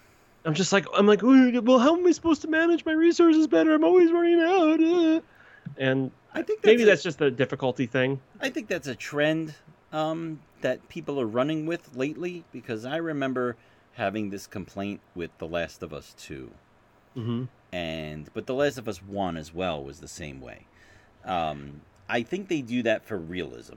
I'm 0.45 0.53
just 0.53 0.71
like 0.71 0.85
I'm 0.95 1.07
like, 1.07 1.21
well, 1.23 1.79
how 1.79 1.97
am 1.97 2.05
I 2.05 2.11
supposed 2.11 2.41
to 2.43 2.47
manage 2.47 2.85
my 2.85 2.93
resources 2.93 3.47
better? 3.47 3.73
I'm 3.73 3.83
always 3.83 4.11
running 4.11 4.39
out. 4.39 4.79
uh." 4.81 5.21
And 5.77 6.11
I 6.33 6.41
think 6.43 6.61
that's 6.61 6.67
maybe 6.71 6.83
a- 6.83 6.85
that's 6.85 7.03
just 7.03 7.17
the 7.17 7.31
difficulty 7.31 7.87
thing. 7.87 8.19
I 8.39 8.49
think 8.49 8.67
that's 8.67 8.87
a 8.87 8.95
trend 8.95 9.55
um, 9.91 10.39
that 10.61 10.87
people 10.89 11.19
are 11.19 11.25
running 11.25 11.65
with 11.65 11.95
lately 11.95 12.43
because 12.51 12.85
I 12.85 12.97
remember 12.97 13.55
having 13.99 14.29
this 14.31 14.47
complaint 14.47 15.01
with 15.13 15.29
The 15.37 15.47
Last 15.47 15.83
of 15.83 15.93
Us 15.93 16.15
2. 16.17 16.49
Mm-hmm. 17.17 17.43
And 17.75 18.29
but 18.33 18.47
The 18.47 18.55
Last 18.55 18.77
of 18.79 18.87
Us 18.87 18.97
1 19.03 19.37
as 19.37 19.53
well 19.53 19.83
was 19.83 19.99
the 19.99 20.07
same 20.07 20.41
way. 20.41 20.65
Um, 21.23 21.81
I 22.07 22.23
think 22.23 22.47
they 22.47 22.61
do 22.61 22.81
that 22.83 23.05
for 23.05 23.17
realism. 23.17 23.75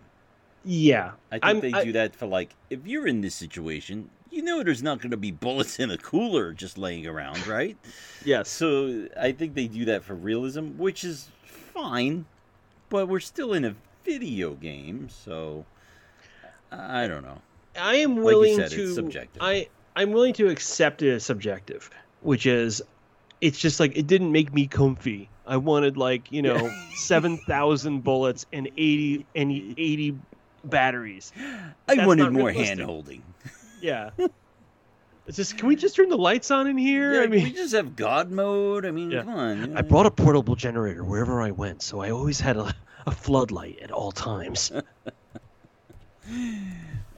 Yeah, 0.64 1.12
I 1.30 1.34
think 1.34 1.44
I'm- 1.44 1.60
they 1.60 1.72
I- 1.72 1.84
do 1.84 1.92
that 1.92 2.14
for 2.14 2.26
like 2.26 2.54
if 2.70 2.86
you're 2.86 3.06
in 3.06 3.20
this 3.20 3.34
situation, 3.34 4.08
you 4.30 4.42
know 4.42 4.62
there's 4.62 4.82
not 4.82 5.00
going 5.00 5.10
to 5.10 5.16
be 5.18 5.30
bullets 5.32 5.78
in 5.78 5.90
a 5.90 5.98
cooler 5.98 6.52
just 6.54 6.78
laying 6.78 7.06
around, 7.06 7.46
right? 7.46 7.76
yes, 8.24 8.48
So 8.48 9.08
I 9.20 9.32
think 9.32 9.54
they 9.54 9.66
do 9.66 9.84
that 9.86 10.04
for 10.04 10.14
realism, 10.14 10.78
which 10.78 11.04
is 11.04 11.28
fine, 11.44 12.24
but 12.88 13.08
we're 13.08 13.20
still 13.20 13.52
in 13.52 13.64
a 13.64 13.74
video 14.04 14.54
game, 14.54 15.08
so 15.10 15.66
I 16.70 17.06
don't 17.08 17.22
know. 17.24 17.42
I 17.78 17.96
am 17.96 18.16
you 18.16 18.22
willing 18.22 18.54
said, 18.56 18.66
it's 18.66 18.74
to. 18.76 18.94
subjective. 18.94 19.42
I 19.42 19.68
I'm 19.96 20.12
willing 20.12 20.32
to 20.34 20.48
accept 20.48 21.02
it 21.02 21.12
as 21.12 21.24
subjective, 21.24 21.90
which 22.20 22.46
is, 22.46 22.82
it's 23.40 23.58
just 23.58 23.80
like 23.80 23.96
it 23.96 24.06
didn't 24.06 24.32
make 24.32 24.52
me 24.54 24.66
comfy. 24.66 25.28
I 25.46 25.56
wanted 25.56 25.96
like 25.96 26.30
you 26.30 26.42
know 26.42 26.70
seven 26.94 27.36
thousand 27.38 28.02
bullets 28.04 28.46
and 28.52 28.68
eighty 28.68 29.26
and 29.34 29.50
eighty 29.50 30.16
batteries. 30.64 31.32
I 31.88 31.96
That's 31.96 32.06
wanted 32.06 32.32
more 32.32 32.50
hand 32.50 32.80
holding. 32.80 33.22
Yeah. 33.80 34.10
It's 35.24 35.36
just 35.36 35.56
can 35.56 35.68
we 35.68 35.76
just 35.76 35.94
turn 35.94 36.08
the 36.08 36.16
lights 36.16 36.50
on 36.50 36.66
in 36.66 36.76
here? 36.76 37.14
Yeah, 37.14 37.20
I 37.20 37.26
mean, 37.28 37.44
we 37.44 37.52
just 37.52 37.72
have 37.74 37.94
God 37.94 38.32
mode. 38.32 38.84
I 38.84 38.90
mean, 38.90 39.12
Yeah. 39.12 39.22
come 39.22 39.34
on. 39.34 39.76
I 39.76 39.82
brought 39.82 40.04
a 40.04 40.10
portable 40.10 40.56
generator 40.56 41.04
wherever 41.04 41.40
I 41.40 41.52
went, 41.52 41.80
so 41.80 42.00
I 42.00 42.10
always 42.10 42.40
had 42.40 42.56
a, 42.56 42.74
a 43.06 43.12
floodlight 43.12 43.78
at 43.80 43.92
all 43.92 44.10
times. 44.10 44.72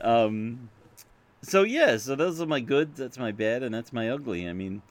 Um, 0.01 0.69
so 1.45 1.63
yeah, 1.63 1.97
so 1.97 2.17
those 2.17 2.41
are 2.41 2.47
my 2.47 2.61
good. 2.61 2.97
That's 2.97 3.19
my 3.19 3.33
bad, 3.33 3.63
and 3.63 3.75
that's 3.75 3.93
my 3.93 4.11
ugly. 4.11 4.49
I 4.49 4.53
mean, 4.53 4.83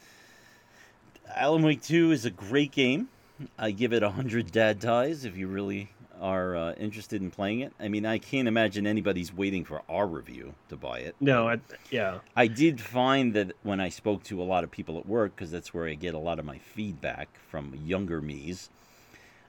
Alan 1.36 1.64
Wake 1.64 1.82
Two 1.82 2.12
is 2.12 2.26
a 2.26 2.30
great 2.30 2.72
game. 2.72 3.10
I 3.58 3.72
give 3.72 3.94
it 3.94 4.04
a 4.04 4.10
hundred 4.10 4.52
dad 4.52 4.80
ties 4.80 5.26
if 5.26 5.36
you 5.36 5.48
really 5.48 5.90
are 6.22 6.56
uh, 6.56 6.74
interested 6.74 7.22
in 7.22 7.32
playing 7.32 7.60
it. 7.62 7.74
I 7.80 7.90
mean, 7.90 8.06
I 8.06 8.18
can't 8.18 8.48
imagine 8.48 8.88
anybody's 8.88 9.34
waiting 9.34 9.66
for 9.66 9.82
our 9.90 10.08
review 10.08 10.54
to 10.70 10.78
buy 10.78 11.00
it. 11.00 11.16
No, 11.20 11.50
I, 11.50 11.60
yeah. 11.92 12.20
I 12.36 12.48
did 12.48 12.80
find 12.80 13.34
that 13.34 13.52
when 13.64 13.82
I 13.82 13.90
spoke 13.90 14.24
to 14.26 14.42
a 14.42 14.46
lot 14.46 14.64
of 14.64 14.72
people 14.72 14.98
at 14.98 15.06
work, 15.06 15.36
because 15.36 15.52
that's 15.52 15.74
where 15.74 15.88
I 15.88 15.96
get 15.96 16.14
a 16.14 16.20
lot 16.20 16.40
of 16.40 16.46
my 16.46 16.60
feedback 16.60 17.28
from 17.50 17.78
younger 17.84 18.22
me's, 18.22 18.70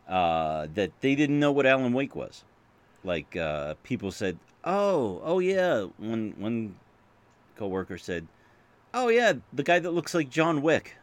uh, 0.08 0.66
that 0.74 0.90
they 1.00 1.14
didn't 1.14 1.38
know 1.38 1.52
what 1.52 1.64
Alan 1.64 1.92
Wake 1.92 2.16
was. 2.16 2.42
Like 3.04 3.36
uh, 3.36 3.74
people 3.84 4.10
said, 4.10 4.38
"Oh, 4.64 5.20
oh 5.22 5.38
yeah." 5.38 5.86
when 5.98 6.34
one 6.38 6.74
coworker 7.56 7.98
said, 7.98 8.26
"Oh 8.92 9.08
yeah, 9.08 9.34
the 9.52 9.62
guy 9.62 9.78
that 9.78 9.90
looks 9.90 10.14
like 10.14 10.28
John 10.30 10.62
Wick." 10.62 10.96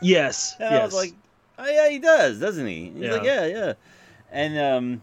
Yes. 0.00 0.56
And 0.60 0.74
yes. 0.74 0.80
I 0.82 0.84
was 0.84 0.94
like, 0.94 1.14
"Oh 1.58 1.66
yeah, 1.66 1.88
he 1.88 1.98
does, 1.98 2.38
doesn't 2.40 2.66
he?" 2.66 2.90
He's 2.90 3.10
like, 3.10 3.24
Yeah. 3.24 3.46
"Yeah, 3.46 3.46
yeah." 3.46 3.72
And 4.30 4.58
um, 4.58 5.02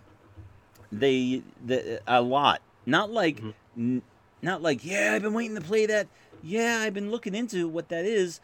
they 0.92 1.42
the, 1.66 2.02
a 2.08 2.22
lot, 2.22 2.62
not 2.86 3.12
like, 3.12 3.40
Mhm. 3.42 3.54
n- 3.78 4.02
not 4.42 4.62
like, 4.62 4.86
"Yeah, 4.86 5.14
I've 5.14 5.22
been 5.22 5.34
waiting 5.34 5.56
to 5.56 5.62
play 5.62 5.86
that." 5.86 6.08
Yeah, 6.42 6.80
I've 6.82 6.94
been 6.94 7.10
looking 7.10 7.34
into 7.36 7.68
what 7.70 7.88
that 7.90 8.06
is. 8.06 8.42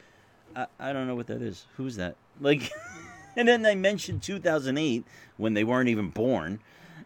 I, 0.55 0.67
I 0.79 0.93
don't 0.93 1.05
know 1.05 1.15
what 1.15 1.27
that 1.27 1.41
is. 1.41 1.65
Who's 1.75 1.97
that? 1.97 2.15
Like, 2.39 2.71
and 3.35 3.47
then 3.47 3.61
they 3.61 3.75
mentioned 3.75 4.23
2008 4.23 5.05
when 5.37 5.53
they 5.53 5.63
weren't 5.65 5.89
even 5.89 6.09
born, 6.09 6.59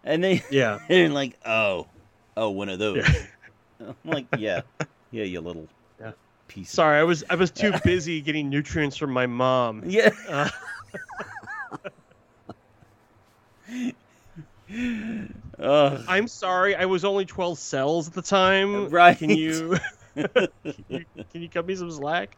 and 0.03 0.23
they 0.23 0.43
yeah. 0.49 0.79
they're 0.87 1.09
like, 1.09 1.37
"Oh, 1.45 1.87
oh, 2.37 2.51
one 2.51 2.69
of 2.69 2.79
those." 2.79 2.97
Yeah. 3.07 3.87
I'm 3.87 3.95
like, 4.05 4.27
"Yeah, 4.37 4.61
yeah, 5.13 5.23
you 5.23 5.39
little 5.39 5.67
Yeah. 6.01 6.11
piece." 6.49 6.71
Sorry, 6.71 6.99
I 6.99 7.03
was 7.03 7.23
I 7.29 7.35
was 7.35 7.51
too 7.51 7.71
busy 7.85 8.19
getting 8.21 8.49
nutrients 8.49 8.97
from 8.97 9.11
my 9.11 9.27
mom. 9.27 9.83
Yeah. 9.89 10.09
Uh, 10.27 10.49
Ugh. 15.59 16.03
I'm 16.07 16.27
sorry, 16.27 16.75
I 16.75 16.85
was 16.85 17.05
only 17.05 17.25
12 17.25 17.57
cells 17.59 18.07
at 18.07 18.13
the 18.13 18.21
time. 18.21 18.89
Right. 18.89 19.17
Can 19.17 19.29
you, 19.29 19.77
can 20.15 20.27
you 20.89 21.05
can 21.31 21.41
you 21.41 21.49
cut 21.49 21.65
me 21.65 21.75
some 21.75 21.91
slack? 21.91 22.35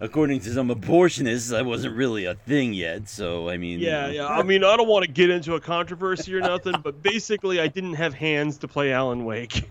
According 0.00 0.40
to 0.40 0.52
some 0.52 0.68
abortionists, 0.68 1.56
I 1.56 1.62
wasn't 1.62 1.96
really 1.96 2.26
a 2.26 2.34
thing 2.34 2.74
yet. 2.74 3.08
So 3.08 3.48
I 3.48 3.56
mean, 3.56 3.80
Yeah, 3.80 4.08
yeah. 4.08 4.28
I 4.28 4.42
mean, 4.42 4.62
I 4.62 4.76
don't 4.76 4.88
want 4.88 5.04
to 5.04 5.10
get 5.10 5.30
into 5.30 5.54
a 5.54 5.60
controversy 5.60 6.34
or 6.34 6.40
nothing, 6.40 6.74
but 6.82 7.02
basically, 7.02 7.60
I 7.60 7.66
didn't 7.68 7.94
have 7.94 8.14
hands 8.14 8.58
to 8.58 8.68
play 8.68 8.92
Alan 8.92 9.24
Wake. 9.24 9.64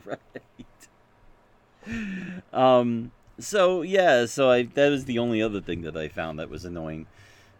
Um. 2.54 3.12
So 3.40 3.82
yeah. 3.82 4.26
So 4.26 4.50
I 4.50 4.64
that 4.64 4.90
was 4.90 5.06
the 5.06 5.20
only 5.20 5.42
other 5.42 5.62
thing 5.62 5.82
that 5.82 5.96
I 5.98 6.08
found 6.08 6.40
that 6.40 6.50
was 6.50 6.66
annoying 6.66 7.08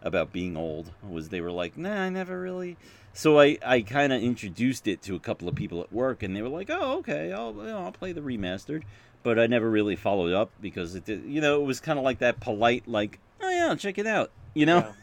about 0.02 0.32
being 0.32 0.56
old 0.56 0.90
was 1.08 1.28
they 1.28 1.40
were 1.40 1.52
like, 1.52 1.76
nah, 1.76 2.02
I 2.02 2.08
never 2.08 2.40
really. 2.40 2.76
So 3.12 3.40
I 3.40 3.58
I 3.64 3.82
kind 3.82 4.12
of 4.12 4.22
introduced 4.22 4.86
it 4.88 5.02
to 5.02 5.14
a 5.14 5.20
couple 5.20 5.48
of 5.48 5.54
people 5.54 5.80
at 5.80 5.92
work, 5.92 6.22
and 6.22 6.34
they 6.34 6.42
were 6.42 6.48
like, 6.48 6.70
oh, 6.70 6.98
okay, 6.98 7.32
I'll 7.32 7.54
you 7.54 7.64
know, 7.64 7.84
I'll 7.84 7.92
play 7.92 8.12
the 8.12 8.20
remastered. 8.20 8.82
But 9.22 9.38
I 9.38 9.46
never 9.46 9.70
really 9.70 9.94
followed 9.94 10.32
up 10.32 10.50
because 10.60 10.96
it 10.96 11.04
did, 11.04 11.24
you 11.24 11.40
know 11.40 11.60
it 11.62 11.64
was 11.64 11.78
kind 11.78 11.96
of 11.96 12.04
like 12.04 12.18
that 12.18 12.40
polite 12.40 12.88
like 12.88 13.20
oh 13.40 13.48
yeah 13.48 13.72
check 13.76 13.96
it 13.98 14.06
out 14.08 14.32
you 14.52 14.66
know 14.66 14.84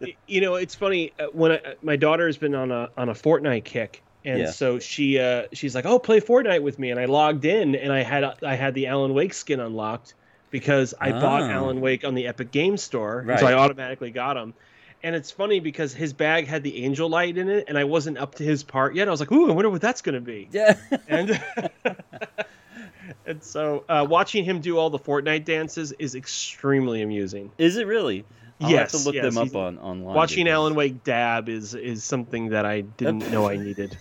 Y- 0.00 0.16
you 0.26 0.40
know, 0.40 0.54
it's 0.54 0.74
funny 0.74 1.12
uh, 1.18 1.26
when 1.32 1.52
I, 1.52 1.74
my 1.82 1.96
daughter 1.96 2.26
has 2.26 2.36
been 2.36 2.54
on 2.54 2.70
a 2.70 2.90
on 2.96 3.08
a 3.08 3.14
Fortnite 3.14 3.64
kick, 3.64 4.02
and 4.24 4.40
Yeah. 4.40 4.50
so 4.50 4.78
she 4.78 5.18
uh, 5.18 5.44
she's 5.52 5.74
like, 5.74 5.86
"Oh, 5.86 5.98
play 5.98 6.20
Fortnite 6.20 6.62
with 6.62 6.78
me," 6.78 6.90
and 6.90 6.98
I 7.00 7.04
logged 7.06 7.44
in, 7.44 7.74
and 7.74 7.92
I 7.92 8.02
had 8.02 8.24
I 8.42 8.54
had 8.54 8.74
the 8.74 8.86
Alan 8.86 9.14
Wake 9.14 9.34
skin 9.34 9.60
unlocked 9.60 10.14
because 10.50 10.94
I 11.00 11.10
bought 11.12 11.42
Oh. 11.42 11.50
Alan 11.50 11.80
Wake 11.80 12.04
on 12.04 12.14
the 12.14 12.26
Epic 12.28 12.50
Game 12.50 12.76
Store, 12.76 13.22
Right. 13.26 13.38
so 13.40 13.46
I 13.46 13.54
automatically 13.54 14.10
got 14.10 14.36
him. 14.36 14.54
And 15.02 15.14
it's 15.14 15.30
funny 15.30 15.60
because 15.60 15.92
his 15.92 16.14
bag 16.14 16.46
had 16.46 16.62
the 16.62 16.82
angel 16.82 17.10
light 17.10 17.36
in 17.36 17.50
it, 17.50 17.64
and 17.68 17.76
I 17.76 17.84
wasn't 17.84 18.16
up 18.16 18.36
to 18.36 18.44
his 18.44 18.62
part 18.62 18.94
yet. 18.94 19.06
I 19.06 19.10
was 19.10 19.20
like, 19.20 19.30
"Ooh, 19.32 19.50
I 19.50 19.52
wonder 19.52 19.68
what 19.68 19.82
that's 19.82 20.00
gonna 20.00 20.20
be." 20.20 20.48
yeah 20.50 20.76
and 21.08 21.38
and 23.26 23.42
so 23.42 23.84
uh, 23.88 24.06
watching 24.08 24.44
him 24.44 24.60
do 24.60 24.78
all 24.78 24.90
the 24.90 24.98
Fortnite 24.98 25.44
dances 25.44 25.92
is 25.92 26.14
extremely 26.14 27.02
amusing. 27.02 27.50
is 27.58 27.76
it 27.76 27.86
really 27.86 28.24
I'll 28.60 28.70
yes, 28.70 28.92
have 28.92 29.00
to 29.02 29.06
look 29.06 29.14
yes, 29.16 29.34
them 29.34 29.38
up 29.46 29.54
on 29.56 29.78
online 29.78 30.14
Watching 30.14 30.48
Alan 30.48 30.74
Wake 30.74 31.02
dab 31.04 31.48
is 31.48 31.74
is 31.74 32.04
something 32.04 32.50
that 32.50 32.64
I 32.64 32.82
didn't 32.82 33.30
know 33.30 33.48
I 33.48 33.56
needed. 33.56 33.98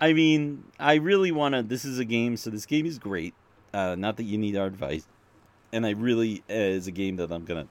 I 0.00 0.12
mean, 0.12 0.64
I 0.78 0.94
really 0.96 1.32
want 1.32 1.54
to. 1.54 1.62
This 1.62 1.84
is 1.84 1.98
a 1.98 2.04
game, 2.04 2.36
so 2.36 2.50
this 2.50 2.66
game 2.66 2.86
is 2.86 2.98
great. 2.98 3.34
Uh, 3.72 3.94
not 3.98 4.16
that 4.16 4.24
you 4.24 4.38
need 4.38 4.56
our 4.56 4.66
advice, 4.66 5.06
and 5.72 5.86
I 5.86 5.90
really 5.90 6.42
uh, 6.50 6.54
is 6.54 6.86
a 6.86 6.92
game 6.92 7.16
that 7.16 7.30
I'm 7.32 7.44
gonna 7.44 7.66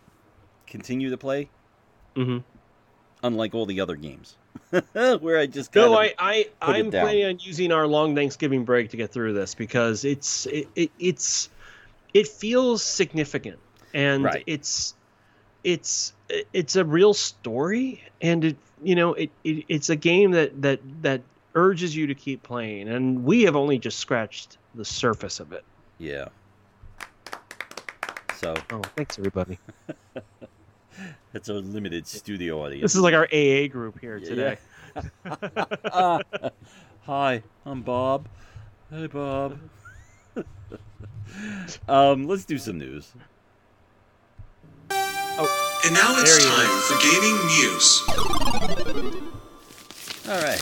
continue 0.67 1.09
to 1.09 1.17
play. 1.17 1.49
hmm 2.15 2.39
Unlike 3.23 3.55
all 3.55 3.65
the 3.65 3.82
other 3.82 3.95
games, 3.95 4.36
where 4.93 5.39
I 5.39 5.47
just 5.47 5.73
No, 5.73 5.95
I, 5.95 6.13
I, 6.19 6.47
I'm 6.61 6.91
planning 6.91 7.26
on 7.26 7.39
using 7.39 7.71
our 7.71 7.88
long 7.88 8.13
Thanksgiving 8.15 8.65
break 8.65 8.91
to 8.91 8.97
get 8.97 9.11
through 9.11 9.34
this 9.34 9.55
because 9.55 10.05
it's 10.05 10.45
it, 10.45 10.67
it 10.76 10.91
it's 10.99 11.49
it 12.13 12.28
feels 12.28 12.84
significant 12.84 13.59
and 13.93 14.23
Right. 14.23 14.43
it's 14.45 14.93
it's 15.63 16.13
it's 16.53 16.76
a 16.76 16.86
real 16.86 17.13
story 17.13 18.03
and 18.21 18.45
it 18.45 18.57
you 18.84 18.95
know 18.95 19.13
it, 19.13 19.30
it 19.43 19.65
it's 19.69 19.89
a 19.89 19.95
game 19.95 20.32
that 20.32 20.61
that 20.61 20.80
that 21.01 21.21
urges 21.55 21.95
you 21.95 22.07
to 22.07 22.15
keep 22.15 22.43
playing 22.43 22.89
and 22.89 23.23
we 23.23 23.43
have 23.43 23.55
only 23.55 23.78
just 23.78 23.99
scratched 23.99 24.57
the 24.76 24.84
surface 24.84 25.39
of 25.39 25.53
it. 25.53 25.63
yeah. 25.99 26.26
So 28.38 28.53
Oh, 28.71 28.82
thanks 28.95 29.17
everybody. 29.17 29.57
that's 31.34 31.49
our 31.49 31.55
limited 31.55 32.05
studio 32.07 32.63
audience. 32.65 32.82
This 32.84 32.95
is 32.95 33.01
like 33.01 33.13
our 33.13 33.28
AA 33.32 33.67
group 33.67 33.99
here 33.99 34.17
Yeah, 34.17 34.30
today. 34.30 34.57
Ah, 35.91 36.19
hi, 37.01 37.43
I'm 37.65 37.82
Bob. 37.82 38.28
Hey, 38.91 39.07
Bob. 39.07 39.57
um, 41.88 42.28
let's 42.28 42.45
do 42.45 42.57
some 42.57 42.78
news. 42.78 43.13
And 45.38 45.93
now 45.93 46.15
it's 46.17 46.38
he 46.38 46.49
time 46.49 46.69
for 46.88 46.95
gaming 47.03 47.36
news. 47.47 48.01
All 50.29 50.41
right. 50.41 50.61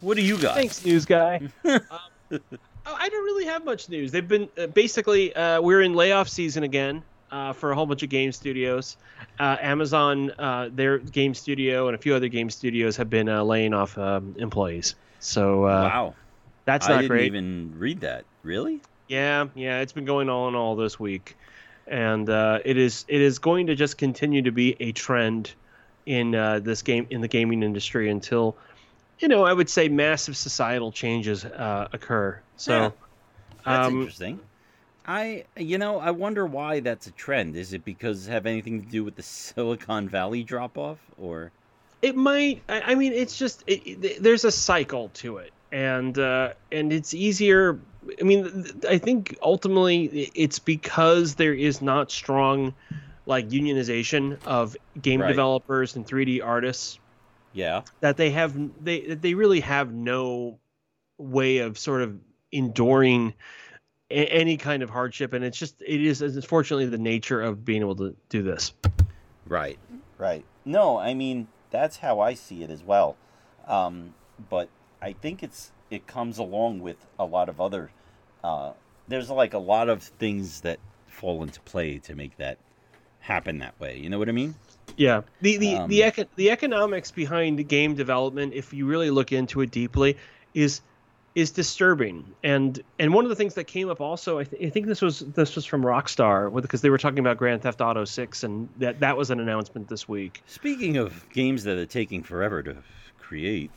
What 0.00 0.16
do 0.16 0.22
you 0.22 0.36
got? 0.36 0.56
Thanks, 0.56 0.84
news 0.84 1.06
guy. 1.06 1.48
um, 1.64 1.80
I 2.84 3.08
don't 3.08 3.24
really 3.24 3.46
have 3.46 3.64
much 3.64 3.88
news. 3.88 4.10
They've 4.10 4.26
been 4.26 4.48
uh, 4.58 4.66
basically 4.66 5.34
uh, 5.34 5.60
we're 5.60 5.82
in 5.82 5.94
layoff 5.94 6.28
season 6.28 6.64
again 6.64 7.02
uh, 7.30 7.52
for 7.52 7.70
a 7.70 7.74
whole 7.74 7.86
bunch 7.86 8.02
of 8.02 8.08
game 8.08 8.32
studios. 8.32 8.96
Uh, 9.38 9.56
Amazon, 9.60 10.32
uh, 10.32 10.68
their 10.72 10.98
game 10.98 11.34
studio, 11.34 11.86
and 11.86 11.94
a 11.94 11.98
few 11.98 12.14
other 12.14 12.28
game 12.28 12.50
studios 12.50 12.96
have 12.96 13.08
been 13.08 13.28
uh, 13.28 13.42
laying 13.44 13.72
off 13.72 13.96
um, 13.98 14.34
employees. 14.38 14.96
So 15.20 15.64
uh, 15.64 15.66
wow. 15.66 16.14
that's 16.64 16.88
not 16.88 16.94
great. 16.94 16.98
I 16.98 17.00
didn't 17.02 17.08
great. 17.08 17.26
even 17.26 17.78
read 17.78 18.00
that. 18.00 18.24
Really? 18.42 18.80
Yeah, 19.08 19.46
yeah, 19.54 19.80
it's 19.80 19.92
been 19.92 20.04
going 20.04 20.28
on 20.28 20.56
all 20.56 20.74
this 20.74 20.98
week, 20.98 21.36
and 21.86 22.28
uh, 22.28 22.60
it 22.64 22.76
is 22.76 23.04
it 23.08 23.20
is 23.20 23.38
going 23.38 23.66
to 23.68 23.74
just 23.74 23.98
continue 23.98 24.42
to 24.42 24.52
be 24.52 24.76
a 24.80 24.92
trend 24.92 25.54
in 26.06 26.34
uh, 26.34 26.60
this 26.60 26.82
game 26.82 27.06
in 27.10 27.20
the 27.20 27.28
gaming 27.28 27.62
industry 27.62 28.10
until 28.10 28.56
you 29.18 29.28
know 29.28 29.44
I 29.44 29.52
would 29.52 29.68
say 29.70 29.88
massive 29.88 30.36
societal 30.36 30.92
changes 30.92 31.44
uh, 31.44 31.88
occur. 31.92 32.40
So. 32.56 32.72
Yeah. 32.72 32.90
That's 33.64 33.88
um, 33.88 33.98
interesting. 33.98 34.40
I, 35.06 35.44
you 35.56 35.78
know, 35.78 35.98
I 35.98 36.10
wonder 36.12 36.46
why 36.46 36.80
that's 36.80 37.06
a 37.06 37.12
trend. 37.12 37.56
Is 37.56 37.72
it 37.72 37.84
because 37.84 38.26
have 38.26 38.46
anything 38.46 38.82
to 38.82 38.88
do 38.88 39.04
with 39.04 39.16
the 39.16 39.22
Silicon 39.24 40.08
Valley 40.08 40.42
drop 40.42 40.78
off, 40.78 40.98
or 41.16 41.50
It 42.02 42.16
might. 42.16 42.62
I 42.68 42.92
I 42.92 42.94
mean, 42.94 43.12
it's 43.12 43.36
just 43.38 43.64
it, 43.66 43.82
it- 43.86 44.22
there's 44.22 44.44
a 44.44 44.52
cycle 44.52 45.08
to 45.14 45.38
it, 45.38 45.52
and 45.72 46.18
uh, 46.18 46.52
and 46.72 46.92
it's 46.92 47.14
easier. 47.14 47.80
I 48.20 48.24
mean, 48.24 48.64
I 48.88 48.98
think 48.98 49.36
ultimately 49.42 50.30
it's 50.34 50.58
because 50.58 51.34
there 51.34 51.54
is 51.54 51.82
not 51.82 52.10
strong 52.10 52.74
like 53.26 53.48
unionization 53.48 54.38
of 54.44 54.76
game 55.00 55.20
Right. 55.20 55.28
developers 55.28 55.96
and 55.96 56.06
3D 56.06 56.44
artists 56.44 56.98
yeah, 57.52 57.82
that 58.00 58.16
they 58.16 58.30
have 58.30 58.54
they 58.84 59.00
they 59.00 59.34
really 59.34 59.60
have 59.60 59.92
no 59.92 60.58
way 61.18 61.58
of 61.58 61.78
sort 61.78 62.02
of 62.02 62.18
enduring 62.52 63.32
a- 64.10 64.14
any 64.32 64.56
kind 64.58 64.82
of 64.82 64.90
hardship, 64.90 65.32
and 65.32 65.44
it's 65.44 65.58
just 65.58 65.80
it 65.80 66.00
is 66.02 66.20
unfortunately 66.20 66.86
the 66.86 66.98
nature 66.98 67.40
of 67.40 67.64
being 67.64 67.80
able 67.80 67.96
to 67.96 68.14
do 68.28 68.42
this. 68.42 68.72
right, 69.46 69.78
right. 70.18 70.44
No, 70.64 70.98
I 70.98 71.14
mean 71.14 71.48
that's 71.70 71.98
how 71.98 72.20
I 72.20 72.34
see 72.34 72.62
it 72.62 72.70
as 72.70 72.82
well. 72.82 73.16
Um, 73.66 74.14
but 74.50 74.68
I 75.02 75.12
think 75.12 75.42
it's 75.42 75.72
it 75.90 76.06
comes 76.06 76.38
along 76.38 76.80
with 76.80 76.96
a 77.18 77.24
lot 77.24 77.48
of 77.48 77.60
other. 77.60 77.90
Uh, 78.42 78.72
there's 79.08 79.30
like 79.30 79.54
a 79.54 79.58
lot 79.58 79.88
of 79.88 80.02
things 80.02 80.62
that 80.62 80.78
fall 81.06 81.42
into 81.42 81.60
play 81.60 81.98
to 81.98 82.14
make 82.14 82.36
that 82.38 82.58
happen 83.20 83.58
that 83.58 83.78
way. 83.80 83.98
You 83.98 84.10
know 84.10 84.18
what 84.18 84.28
I 84.28 84.32
mean? 84.32 84.54
Yeah, 84.96 85.22
the 85.40 85.56
the 85.56 85.76
Um, 85.76 85.90
the, 85.90 86.04
eco- 86.04 86.26
the 86.36 86.50
economics 86.50 87.10
behind 87.10 87.66
game 87.68 87.94
development, 87.94 88.54
if 88.54 88.72
you 88.72 88.86
really 88.86 89.10
look 89.10 89.32
into 89.32 89.60
it 89.60 89.70
deeply, 89.70 90.16
is 90.54 90.80
is 91.34 91.50
disturbing. 91.50 92.24
And 92.42 92.82
and 92.98 93.12
one 93.12 93.24
of 93.24 93.28
the 93.28 93.36
things 93.36 93.54
that 93.54 93.64
came 93.64 93.90
up 93.90 94.00
also, 94.00 94.38
I, 94.38 94.44
th- 94.44 94.64
I 94.64 94.70
think 94.70 94.86
this 94.86 95.02
was 95.02 95.20
this 95.20 95.54
was 95.54 95.66
from 95.66 95.82
Rockstar 95.82 96.52
because 96.62 96.80
they 96.80 96.90
were 96.90 96.98
talking 96.98 97.18
about 97.18 97.36
Grand 97.36 97.62
Theft 97.62 97.80
Auto 97.80 98.04
Six, 98.04 98.42
and 98.42 98.68
that 98.78 99.00
that 99.00 99.16
was 99.16 99.30
an 99.30 99.40
announcement 99.40 99.88
this 99.88 100.08
week. 100.08 100.42
Speaking 100.46 100.96
of 100.96 101.28
games 101.30 101.64
that 101.64 101.76
are 101.78 101.86
taking 101.86 102.22
forever 102.22 102.62
to 102.62 102.76
create, 103.26 103.70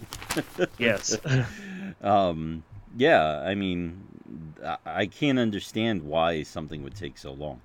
Yes. 0.78 1.18
um, 2.02 2.64
yeah, 2.98 3.42
I 3.46 3.56
mean, 3.56 4.02
I, 4.86 5.06
can't 5.06 5.40
understand 5.40 6.04
why 6.04 6.44
something 6.44 6.84
would 6.84 6.96
take 6.96 7.18
so 7.18 7.34
long. 7.34 7.62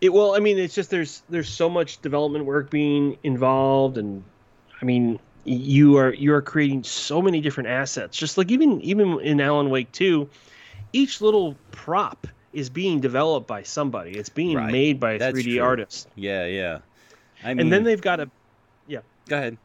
It 0.00 0.12
well, 0.12 0.34
I 0.34 0.40
mean, 0.40 0.58
it's 0.58 0.74
just 0.74 0.90
there's 0.90 1.22
there's 1.28 1.48
so 1.48 1.68
much 1.68 2.00
development 2.02 2.44
work 2.44 2.70
being 2.70 3.16
involved, 3.22 3.96
and 3.98 4.24
I 4.80 4.84
mean, 4.84 5.18
you 5.44 5.96
are 5.96 6.12
you 6.12 6.34
are 6.34 6.42
creating 6.42 6.84
so 6.84 7.22
many 7.22 7.40
different 7.40 7.68
assets. 7.70 8.16
Just 8.16 8.36
like 8.36 8.50
even 8.50 8.80
even 8.82 9.20
in 9.20 9.40
Alan 9.40 9.70
Wake 9.70 9.92
two, 9.92 10.28
each 10.92 11.20
little 11.20 11.56
prop 11.70 12.26
is 12.52 12.70
being 12.70 13.00
developed 13.00 13.46
by 13.46 13.62
somebody. 13.62 14.12
It's 14.12 14.28
being 14.28 14.56
Right. 14.56 14.70
made 14.72 15.00
by 15.00 15.12
a 15.12 15.18
That's 15.18 15.36
3D 15.36 15.54
true. 15.54 15.62
artist, 15.64 16.08
Yeah, 16.14 16.46
yeah. 16.46 16.78
I 17.42 17.54
mean, 17.54 17.60
and 17.60 17.72
then 17.72 17.84
they've 17.84 18.00
got 18.00 18.20
a 18.20 18.30
Yeah. 18.86 19.00
go 19.28 19.36
ahead. 19.36 19.58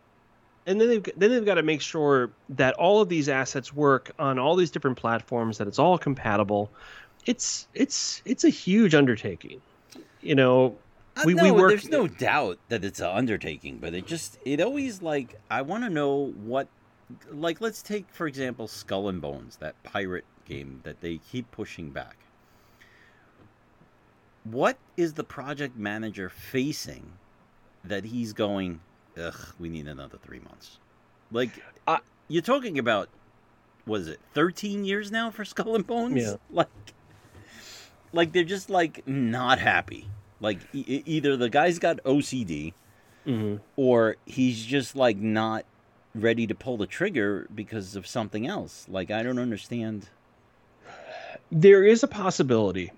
And 0.66 0.80
then 0.80 0.88
they've 0.90 1.04
then 1.18 1.32
they've 1.32 1.46
got 1.46 1.56
to 1.56 1.64
make 1.64 1.82
sure 1.82 2.32
that 2.50 2.74
all 2.76 3.02
of 3.02 3.10
these 3.10 3.28
assets 3.30 3.74
work 3.74 4.12
on 4.20 4.38
all 4.40 4.56
these 4.56 4.72
different 4.72 4.98
platforms, 4.98 5.58
that 5.58 5.68
it's 5.68 5.80
all 5.80 5.98
compatible. 5.98 6.70
It's 7.26 7.68
it's 7.74 8.22
it's 8.26 8.44
a 8.44 8.50
huge 8.50 8.94
undertaking. 8.96 9.62
You 10.22 10.36
know, 10.36 10.76
Uh, 11.18 11.24
We- 11.26 11.34
no, 11.34 11.44
we 11.44 11.52
work- 11.52 11.70
there's 11.70 11.90
no 11.90 12.08
doubt 12.08 12.60
that 12.70 12.86
it's 12.86 13.00
an 13.00 13.08
undertaking, 13.08 13.78
but 13.80 13.94
it 13.94 14.06
just 14.06 14.38
it 14.46 14.62
always 14.62 15.02
like 15.02 15.40
I 15.50 15.62
want 15.64 15.84
to 15.84 15.90
know 15.90 16.28
what 16.44 16.68
like 17.32 17.60
let's 17.62 17.82
take 17.82 18.06
for 18.12 18.28
example 18.28 18.68
Skull 18.68 19.10
and 19.10 19.20
Bones, 19.22 19.56
that 19.58 19.82
pirate 19.84 20.26
game 20.46 20.82
that 20.84 21.02
they 21.02 21.18
keep 21.32 21.50
pushing 21.52 21.90
back. 21.90 22.16
What 24.44 24.78
is 24.98 25.14
the 25.14 25.24
project 25.24 25.76
manager 25.78 26.30
facing 26.30 27.14
that 27.84 28.06
he's 28.06 28.34
going, 28.34 28.80
ugh, 29.20 29.54
we 29.60 29.70
need 29.70 29.88
another 29.88 30.18
three 30.18 30.40
months? 30.40 30.78
Like 31.32 31.52
I- 31.88 32.00
you're 32.28 32.42
talking 32.42 32.80
about 32.80 33.10
was 33.86 34.08
it 34.08 34.20
13 34.34 34.86
years 34.86 35.12
now 35.12 35.32
for 35.32 35.44
Skull 35.46 35.76
and 35.76 35.86
Bones? 35.86 36.22
Yeah. 36.22 36.36
Like 36.52 36.68
like 38.12 38.32
they're 38.32 38.44
just 38.44 38.70
like 38.70 39.08
not 39.08 39.60
happy. 39.60 40.08
Like 40.40 40.60
e- 40.74 41.04
either 41.06 41.38
the 41.38 41.50
guy's 41.50 41.80
got 41.80 41.98
OCD 42.04 42.74
mhm. 43.26 43.60
or 43.76 44.16
he's 44.26 44.64
just 44.64 44.96
like 44.96 45.18
not 45.18 45.66
ready 46.16 46.48
to 46.48 46.56
pull 46.56 46.78
the 46.78 46.88
trigger 46.88 47.48
because 47.54 47.96
of 47.96 48.08
something 48.08 48.48
else. 48.48 48.86
Like 48.90 49.12
I 49.12 49.22
don't 49.24 49.40
understand. 49.40 50.10
there 51.52 51.84
is 51.84 52.04
a 52.04 52.08
possibility 52.08 52.92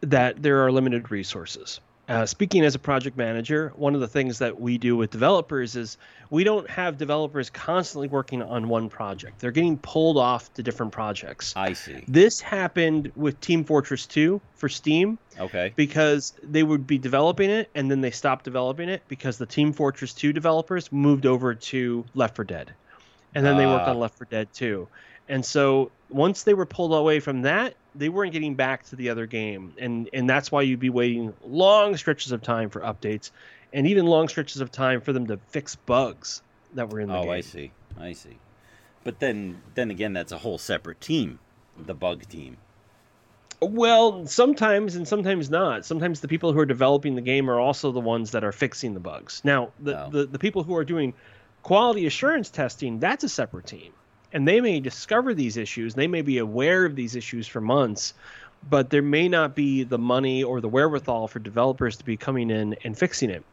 that 0.00 0.42
there 0.42 0.64
are 0.64 0.72
limited 0.72 1.10
resources. 1.10 1.80
Uh, 2.08 2.24
speaking 2.24 2.64
as 2.64 2.76
a 2.76 2.78
project 2.78 3.16
manager, 3.16 3.72
one 3.74 3.92
of 3.96 4.00
the 4.00 4.06
things 4.06 4.38
that 4.38 4.60
we 4.60 4.78
do 4.78 4.96
with 4.96 5.10
developers 5.10 5.74
is 5.74 5.98
we 6.30 6.44
don't 6.44 6.70
have 6.70 6.96
developers 6.98 7.50
constantly 7.50 8.06
working 8.06 8.40
on 8.42 8.68
one 8.68 8.88
project. 8.88 9.40
They're 9.40 9.50
getting 9.50 9.76
pulled 9.76 10.16
off 10.16 10.52
to 10.54 10.62
different 10.62 10.92
projects. 10.92 11.52
I 11.56 11.72
see. 11.72 12.04
This 12.06 12.40
happened 12.40 13.10
with 13.16 13.40
Team 13.40 13.64
Fortress 13.64 14.06
2 14.06 14.40
for 14.54 14.68
Steam 14.68 15.18
Okay. 15.40 15.72
because 15.74 16.32
they 16.44 16.62
would 16.62 16.86
be 16.86 16.96
developing 16.96 17.50
it 17.50 17.70
and 17.74 17.90
then 17.90 18.00
they 18.02 18.12
stopped 18.12 18.44
developing 18.44 18.88
it 18.88 19.02
because 19.08 19.36
the 19.38 19.46
Team 19.46 19.72
Fortress 19.72 20.12
2 20.14 20.32
developers 20.32 20.92
moved 20.92 21.26
over 21.26 21.56
to 21.56 22.04
Left 22.14 22.36
4 22.36 22.44
Dead. 22.44 22.72
And 23.34 23.44
then 23.44 23.56
they 23.56 23.66
worked 23.66 23.88
Ah. 23.88 23.90
on 23.90 23.98
Left 23.98 24.16
4 24.16 24.28
Dead 24.30 24.48
2. 24.54 24.86
And 25.28 25.44
so 25.44 25.90
once 26.08 26.44
they 26.44 26.54
were 26.54 26.66
pulled 26.66 26.92
away 26.94 27.18
from 27.18 27.42
that, 27.42 27.74
they 27.98 28.08
weren't 28.08 28.32
getting 28.32 28.54
back 28.54 28.84
to 28.86 28.96
the 28.96 29.10
other 29.10 29.26
game. 29.26 29.74
And 29.78 30.08
and 30.12 30.28
that's 30.28 30.50
why 30.52 30.62
you'd 30.62 30.80
be 30.80 30.90
waiting 30.90 31.32
long 31.44 31.96
stretches 31.96 32.32
of 32.32 32.42
time 32.42 32.70
for 32.70 32.80
updates 32.80 33.30
and 33.72 33.86
even 33.86 34.06
long 34.06 34.28
stretches 34.28 34.60
of 34.60 34.70
time 34.70 35.00
for 35.00 35.12
them 35.12 35.26
to 35.28 35.38
fix 35.48 35.74
bugs 35.76 36.42
that 36.74 36.90
were 36.90 37.00
in 37.00 37.08
the 37.08 37.14
Oh, 37.16 37.22
game. 37.22 37.30
Oh, 37.30 37.32
I 37.32 37.40
see. 37.40 37.72
I 37.98 38.12
see. 38.12 38.38
But 39.04 39.20
then 39.20 39.60
then 39.74 39.90
again 39.90 40.12
that's 40.12 40.32
a 40.32 40.38
whole 40.38 40.58
separate 40.58 41.00
team, 41.00 41.38
the 41.78 41.94
bug 41.94 42.28
team. 42.28 42.56
Well, 43.62 44.26
sometimes 44.26 44.96
and 44.96 45.08
sometimes 45.08 45.48
not. 45.48 45.86
Sometimes 45.86 46.20
the 46.20 46.28
people 46.28 46.52
who 46.52 46.58
are 46.58 46.66
developing 46.66 47.14
the 47.14 47.22
game 47.22 47.48
are 47.48 47.58
also 47.58 47.90
the 47.90 48.00
ones 48.00 48.32
that 48.32 48.44
are 48.44 48.52
fixing 48.52 48.92
the 48.92 49.00
bugs. 49.00 49.40
Now, 49.44 49.72
the, 49.80 49.98
Oh. 50.04 50.10
the, 50.10 50.26
the 50.26 50.38
people 50.38 50.62
who 50.62 50.76
are 50.76 50.84
doing 50.84 51.14
quality 51.62 52.06
assurance 52.06 52.50
testing, 52.50 52.98
that's 53.00 53.24
a 53.24 53.28
separate 53.30 53.66
team. 53.66 53.92
And 54.32 54.46
they 54.46 54.60
may 54.60 54.80
discover 54.80 55.34
these 55.34 55.56
issues, 55.56 55.94
they 55.94 56.08
may 56.08 56.22
be 56.22 56.38
aware 56.38 56.84
of 56.84 56.96
these 56.96 57.16
issues 57.16 57.46
for 57.46 57.60
months, 57.60 58.12
but 58.68 58.90
there 58.90 59.02
may 59.02 59.28
not 59.28 59.54
be 59.54 59.84
the 59.84 59.98
money 59.98 60.42
or 60.42 60.60
the 60.60 60.68
wherewithal 60.68 61.28
for 61.28 61.38
developers 61.38 61.96
to 61.96 62.04
be 62.04 62.16
coming 62.16 62.50
in 62.50 62.74
and 62.84 62.98
fixing 62.98 63.30
it. 63.30 63.44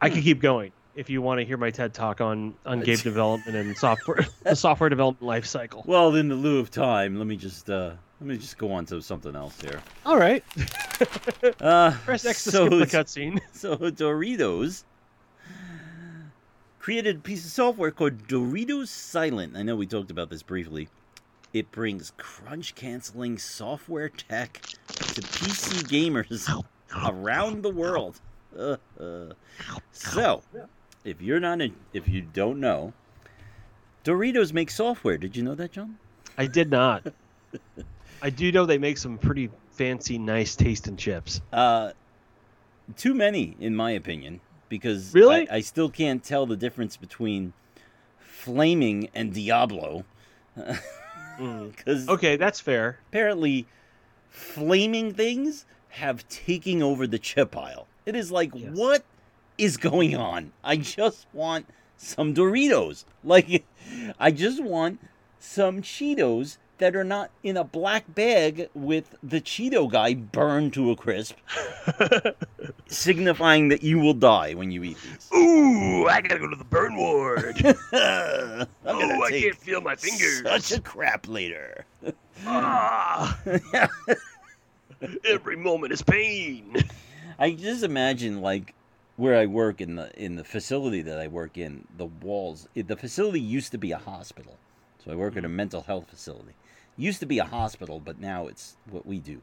I 0.00 0.08
could 0.08 0.22
keep 0.22 0.40
going 0.40 0.72
if 0.94 1.10
you 1.10 1.22
want 1.22 1.40
to 1.40 1.44
hear 1.44 1.56
my 1.56 1.70
TED 1.70 1.94
talk 1.94 2.20
on, 2.20 2.54
on 2.66 2.80
game 2.80 2.96
development 2.96 3.56
and 3.56 3.76
software 3.76 4.26
the 4.42 4.54
software 4.56 4.88
development 4.88 5.26
life 5.26 5.46
cycle. 5.46 5.84
Well, 5.86 6.14
in 6.14 6.28
the 6.28 6.34
lieu 6.34 6.58
of 6.58 6.70
time, 6.70 7.16
let 7.16 7.26
me 7.26 7.36
just 7.36 7.68
uh 7.70 7.92
let 8.20 8.28
me 8.28 8.36
just 8.36 8.58
go 8.58 8.72
on 8.72 8.86
to 8.86 9.00
something 9.00 9.34
else 9.34 9.60
here. 9.60 9.82
All 10.04 10.18
right. 10.18 10.44
Uh 11.60 11.92
Press 12.04 12.26
X 12.26 12.44
to 12.44 12.50
so 12.50 12.66
skip 12.66 12.78
the 12.78 12.86
cutscene. 12.86 13.40
So 13.52 13.76
Doritos 13.76 14.84
created 16.80 17.16
a 17.16 17.20
piece 17.20 17.44
of 17.44 17.50
software 17.52 17.90
called 17.90 18.26
Doritos 18.26 18.88
Silent. 18.88 19.56
I 19.56 19.62
know 19.62 19.76
we 19.76 19.86
talked 19.86 20.10
about 20.10 20.30
this 20.30 20.42
briefly. 20.42 20.88
It 21.52 21.70
brings 21.70 22.12
crunch 22.16 22.74
canceling 22.74 23.38
software 23.38 24.08
tech 24.08 24.60
to 24.62 25.20
PC 25.20 25.84
gamers 25.88 26.64
around 27.06 27.62
the 27.62 27.70
world. 27.70 28.20
Uh, 28.58 28.76
uh. 28.98 29.32
So, 29.92 30.42
if 31.04 31.20
you're 31.20 31.40
not 31.40 31.60
in, 31.60 31.74
if 31.92 32.08
you 32.08 32.22
don't 32.22 32.60
know, 32.60 32.92
Doritos 34.04 34.52
make 34.52 34.70
software. 34.70 35.18
Did 35.18 35.36
you 35.36 35.42
know 35.42 35.54
that, 35.54 35.72
John? 35.72 35.98
I 36.38 36.46
did 36.46 36.70
not. 36.70 37.06
I 38.22 38.30
do 38.30 38.50
know 38.52 38.64
they 38.64 38.78
make 38.78 38.96
some 38.96 39.18
pretty 39.18 39.50
fancy, 39.72 40.18
nice 40.18 40.56
tasting 40.56 40.96
chips. 40.96 41.40
Uh, 41.52 41.92
too 42.96 43.14
many, 43.14 43.56
in 43.60 43.74
my 43.74 43.92
opinion, 43.92 44.40
because 44.70 45.12
Really? 45.12 45.46
I, 45.50 45.56
I 45.56 45.60
still 45.60 45.90
can't 45.90 46.24
tell 46.24 46.46
the 46.46 46.56
difference 46.56 46.96
between 46.96 47.52
flaming 48.18 49.10
and 49.14 49.34
Diablo. 49.34 50.06
Hmm. 50.56 50.72
Because 51.68 52.06
Okay, 52.06 52.36
that's 52.36 52.60
fair. 52.60 52.98
apparently, 53.08 53.66
flaming 54.28 55.14
things 55.14 55.64
have 55.88 56.28
taken 56.28 56.82
over 56.82 57.06
the 57.06 57.18
chip 57.18 57.56
aisle. 57.56 57.86
It 58.04 58.14
is 58.14 58.30
like, 58.30 58.50
Yes. 58.54 58.70
what 58.74 59.04
is 59.56 59.78
going 59.78 60.14
on? 60.16 60.52
I 60.62 60.76
just 60.76 61.26
want 61.32 61.66
some 61.96 62.34
Doritos. 62.34 63.04
Like, 63.24 63.64
I 64.18 64.30
just 64.32 64.62
want 64.62 65.00
some 65.38 65.80
Cheetos 65.82 66.58
that 66.80 66.96
are 66.96 67.04
not 67.04 67.30
in 67.42 67.56
a 67.56 67.64
black 67.64 68.12
bag 68.14 68.68
with 68.74 69.14
the 69.22 69.40
Cheeto 69.40 69.90
guy 69.90 70.14
burned 70.14 70.72
to 70.74 70.90
a 70.90 70.96
crisp, 70.96 71.36
signifying 72.88 73.68
that 73.68 73.82
you 73.82 73.98
will 73.98 74.14
die 74.14 74.54
when 74.54 74.70
you 74.70 74.82
eat 74.82 74.96
these. 75.02 75.30
Ooh, 75.32 76.08
I 76.08 76.20
gotta 76.20 76.40
go 76.40 76.48
to 76.48 76.56
the 76.56 76.64
burn 76.64 76.96
ward. 76.96 77.62
oh, 77.64 78.66
I'm 78.86 78.98
gonna 78.98 79.52
feel 79.54 79.80
my 79.80 79.94
fingers. 79.94 80.42
such 80.42 80.78
a 80.78 80.80
crap 80.80 81.28
later. 81.28 81.84
Ah, 82.46 83.38
every 85.24 85.56
moment 85.56 85.92
is 85.92 86.02
pain. 86.02 86.76
I 87.38 87.52
just 87.52 87.82
imagine 87.84 88.40
like 88.40 88.74
where 89.16 89.38
I 89.38 89.46
work 89.46 89.80
in 89.80 89.96
the 89.96 90.10
in 90.22 90.36
the 90.36 90.44
facility 90.44 91.02
that 91.02 91.20
I 91.20 91.28
work 91.28 91.58
in, 91.58 91.86
the 91.98 92.06
walls. 92.06 92.68
It, 92.74 92.88
the 92.88 92.96
facility 92.96 93.40
used 93.40 93.70
to 93.72 93.78
be 93.78 93.92
a 93.92 93.98
hospital, 93.98 94.56
so 95.04 95.12
I 95.12 95.14
work 95.14 95.36
at 95.36 95.44
a 95.44 95.48
mental 95.48 95.82
health 95.82 96.08
facility. 96.08 96.54
Used 97.00 97.20
to 97.20 97.26
be 97.26 97.38
a 97.38 97.44
hospital, 97.44 97.98
but 97.98 98.20
now 98.20 98.46
it's 98.46 98.76
what 98.90 99.06
we 99.06 99.18
do, 99.18 99.40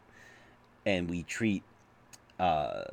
and 0.85 1.09
we 1.09 1.23
treat 1.23 1.63
uh, 2.39 2.83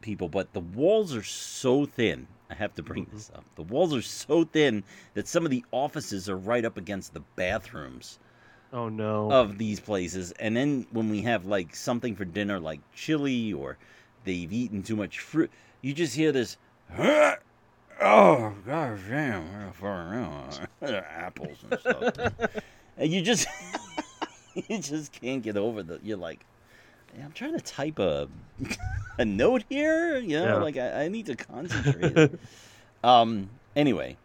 people. 0.00 0.28
But 0.28 0.52
the 0.52 0.60
walls 0.60 1.14
are 1.14 1.22
so 1.22 1.86
thin. 1.86 2.26
I 2.50 2.54
have 2.54 2.74
to 2.74 2.82
bring 2.82 3.06
this 3.12 3.30
up. 3.32 3.44
The 3.54 3.62
walls 3.62 3.94
are 3.94 4.02
so 4.02 4.42
thin 4.42 4.82
that 5.14 5.28
some 5.28 5.44
of 5.44 5.52
the 5.52 5.64
offices 5.70 6.28
are 6.28 6.36
right 6.36 6.64
up 6.64 6.76
against 6.76 7.14
the 7.14 7.20
bathrooms 7.36 8.18
Oh 8.72 8.88
no. 8.88 9.30
of 9.30 9.56
these 9.56 9.78
places. 9.78 10.32
And 10.32 10.56
then 10.56 10.84
when 10.90 11.08
we 11.08 11.22
have 11.22 11.46
like 11.46 11.76
something 11.76 12.16
for 12.16 12.24
dinner, 12.24 12.58
like 12.58 12.80
chili, 12.92 13.52
or 13.52 13.78
they've 14.24 14.52
eaten 14.52 14.82
too 14.82 14.96
much 14.96 15.20
fruit, 15.20 15.48
you 15.80 15.94
just 15.94 16.16
hear 16.16 16.32
this. 16.32 16.56
Oh, 18.02 18.52
god 18.66 18.98
damn! 19.08 19.72
apples 20.82 21.58
and 21.70 21.78
stuff. 21.78 22.14
And 23.00 23.10
you 23.10 23.22
just 23.22 23.48
you 24.68 24.78
just 24.78 25.10
can't 25.12 25.42
get 25.42 25.56
over 25.56 25.82
the. 25.82 25.98
You're 26.02 26.16
like, 26.18 26.44
"Yeah, 27.16 27.24
I'm 27.24 27.32
trying 27.32 27.54
to 27.58 27.60
type 27.64 27.98
a 27.98 28.28
a 29.18 29.24
note 29.24 29.64
here. 29.68 30.18
You 30.18 30.38
know, 30.38 30.44
Yeah. 30.44 30.54
like 30.56 30.76
I, 30.76 31.04
I 31.04 31.08
need 31.08 31.26
to 31.26 31.34
concentrate. 31.36 32.30
um. 33.02 33.50
Anyway, 33.74 34.16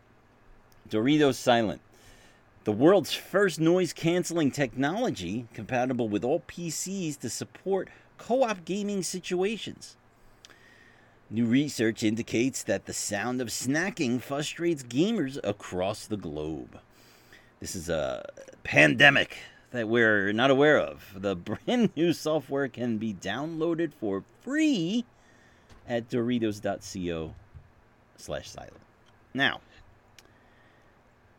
Doritos 0.89 1.35
Silent, 1.35 1.81
the 2.63 2.71
world's 2.71 3.13
first 3.13 3.59
noise 3.59 3.93
canceling 3.93 4.51
technology 4.51 5.47
compatible 5.53 6.09
with 6.09 6.23
all 6.23 6.41
PCs 6.47 7.19
to 7.19 7.29
support 7.29 7.89
co-op 8.17 8.65
gaming 8.65 9.03
situations. 9.03 9.95
New 11.29 11.45
research 11.45 12.03
indicates 12.03 12.63
that 12.63 12.85
the 12.85 12.93
sound 12.93 13.41
of 13.41 13.47
snacking 13.49 14.21
frustrates 14.21 14.83
gamers 14.83 15.39
across 15.43 16.05
the 16.07 16.17
globe. 16.17 16.79
This 17.65 17.75
is 17.75 17.89
a 17.89 18.23
pandemic 18.61 19.39
that 19.71 19.89
we're 19.89 20.31
not 20.33 20.51
aware 20.51 20.77
of. 20.77 21.15
The 21.15 21.35
brand 21.65 21.89
new 21.95 22.13
software 22.13 22.67
can 22.67 22.99
be 22.99 23.11
downloaded 23.11 23.91
for 23.91 24.23
free 24.43 25.03
at 25.89 26.07
doritos.co 26.07 27.33
slash 28.17 28.51
silent. 28.51 28.79
Now, 29.33 29.61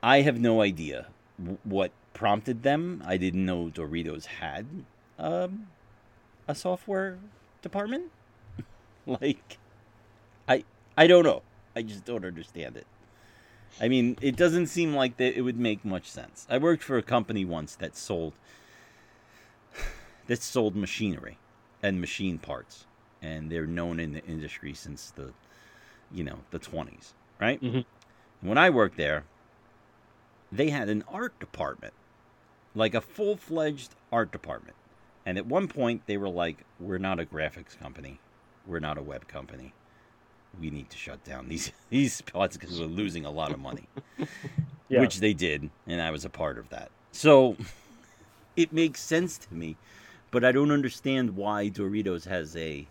I 0.03 0.23
have 0.23 0.41
no 0.41 0.63
idea 0.63 1.07
what 1.63 1.93
prompted 2.13 2.65
them. 2.65 3.05
I 3.07 3.19
didn't 3.19 3.47
know 3.47 3.71
Doritos 3.73 4.25
had 4.27 4.67
um, 5.21 5.69
a 6.49 6.57
software 6.57 7.19
department. 7.63 8.11
like, 9.07 9.59
I 10.49 10.65
I 10.97 11.07
don't 11.07 11.23
know. 11.23 11.43
I 11.77 11.83
just 11.83 12.05
don't 12.05 12.25
understand 12.25 12.77
it. 12.77 12.87
I 13.81 13.89
mean, 13.89 14.17
it 14.23 14.37
doesn't 14.37 14.69
seem 14.69 14.95
like 14.95 15.17
that 15.19 15.37
it 15.37 15.43
would 15.43 15.59
make 15.59 15.85
much 15.85 16.11
sense. 16.11 16.47
I 16.49 16.59
worked 16.59 16.83
for 16.83 16.97
a 16.97 17.03
company 17.03 17.45
once 17.45 17.75
that 17.77 17.97
sold 17.97 18.33
that 20.27 20.43
sold 20.43 20.75
machinery 20.75 21.39
and 21.83 22.01
machine 22.01 22.39
parts, 22.39 22.87
and 23.21 23.51
they're 23.51 23.67
known 23.67 24.01
in 24.01 24.13
the 24.13 24.25
industry 24.25 24.73
since 24.75 25.11
the 25.11 25.33
you 26.11 26.25
know 26.25 26.41
the 26.51 26.59
20s, 26.59 27.13
right? 27.41 27.61
Mhm. 27.61 27.85
When 28.41 28.59
I 28.59 28.71
worked 28.71 28.97
there, 28.97 29.25
they 30.51 30.71
had 30.71 30.89
an 30.89 31.05
art 31.09 31.39
department, 31.39 31.93
like 32.75 32.95
a 32.95 33.01
full 33.01 33.37
fledged 33.37 33.95
art 34.13 34.31
department. 34.31 34.77
And 35.27 35.37
at 35.37 35.47
one 35.47 35.67
point, 35.67 36.07
they 36.07 36.17
were 36.17 36.29
like, 36.29 36.65
"We're 36.79 36.99
not 36.99 37.19
a 37.19 37.27
graphics 37.27 37.77
company, 37.79 38.21
we're 38.67 38.81
not 38.81 38.97
a 38.97 39.03
web 39.03 39.27
company. 39.29 39.75
We 40.61 40.71
need 40.71 40.91
to 40.91 40.97
shut 40.97 41.23
down 41.25 41.49
these 41.49 41.73
these 41.91 42.15
spots 42.15 42.57
because 42.57 42.81
we're 42.81 42.87
losing 42.87 43.25
a 43.25 43.31
lot 43.31 43.53
of 43.53 43.59
money." 43.59 43.89
Yeah. 44.89 45.01
Which 45.01 45.19
they 45.19 45.33
did, 45.35 45.69
and 45.89 46.01
I 46.01 46.13
was 46.13 46.25
a 46.25 46.29
part 46.29 46.59
of 46.59 46.69
that. 46.69 46.91
So 47.11 47.57
it 48.57 48.73
makes 48.73 49.01
sense 49.01 49.37
to 49.39 49.53
me, 49.53 49.77
but 50.31 50.45
I 50.45 50.53
don't 50.53 50.71
understand 50.71 51.37
why 51.37 51.71
Doritos 51.71 52.25
has 52.27 52.55
a. 52.57 52.87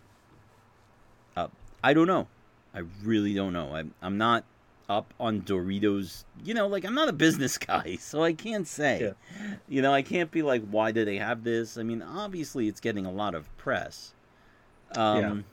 Uh, 1.37 1.47
I 1.81 1.93
don't 1.93 2.07
know. 2.07 2.27
I 2.73 2.81
really 3.01 3.33
don't 3.33 3.53
know. 3.53 3.73
I'm 3.73 3.93
I'm 4.01 4.17
not 4.17 4.43
up 4.89 5.13
on 5.19 5.41
Doritos. 5.41 6.25
You 6.43 6.53
know, 6.53 6.67
like 6.67 6.83
I'm 6.83 6.95
not 6.95 7.07
a 7.07 7.13
business 7.13 7.57
guy, 7.57 7.95
so 7.95 8.23
I 8.23 8.33
can't 8.33 8.67
say. 8.67 9.13
Yeah. 9.39 9.55
You 9.69 9.81
know, 9.81 9.93
I 9.93 10.01
can't 10.01 10.31
be 10.31 10.41
like, 10.41 10.67
why 10.69 10.91
do 10.91 11.05
they 11.05 11.17
have 11.17 11.45
this? 11.45 11.77
I 11.77 11.83
mean, 11.83 12.01
obviously, 12.01 12.67
it's 12.67 12.81
getting 12.81 13.05
a 13.05 13.11
lot 13.11 13.35
of 13.35 13.55
press. 13.57 14.13
Um, 14.95 15.45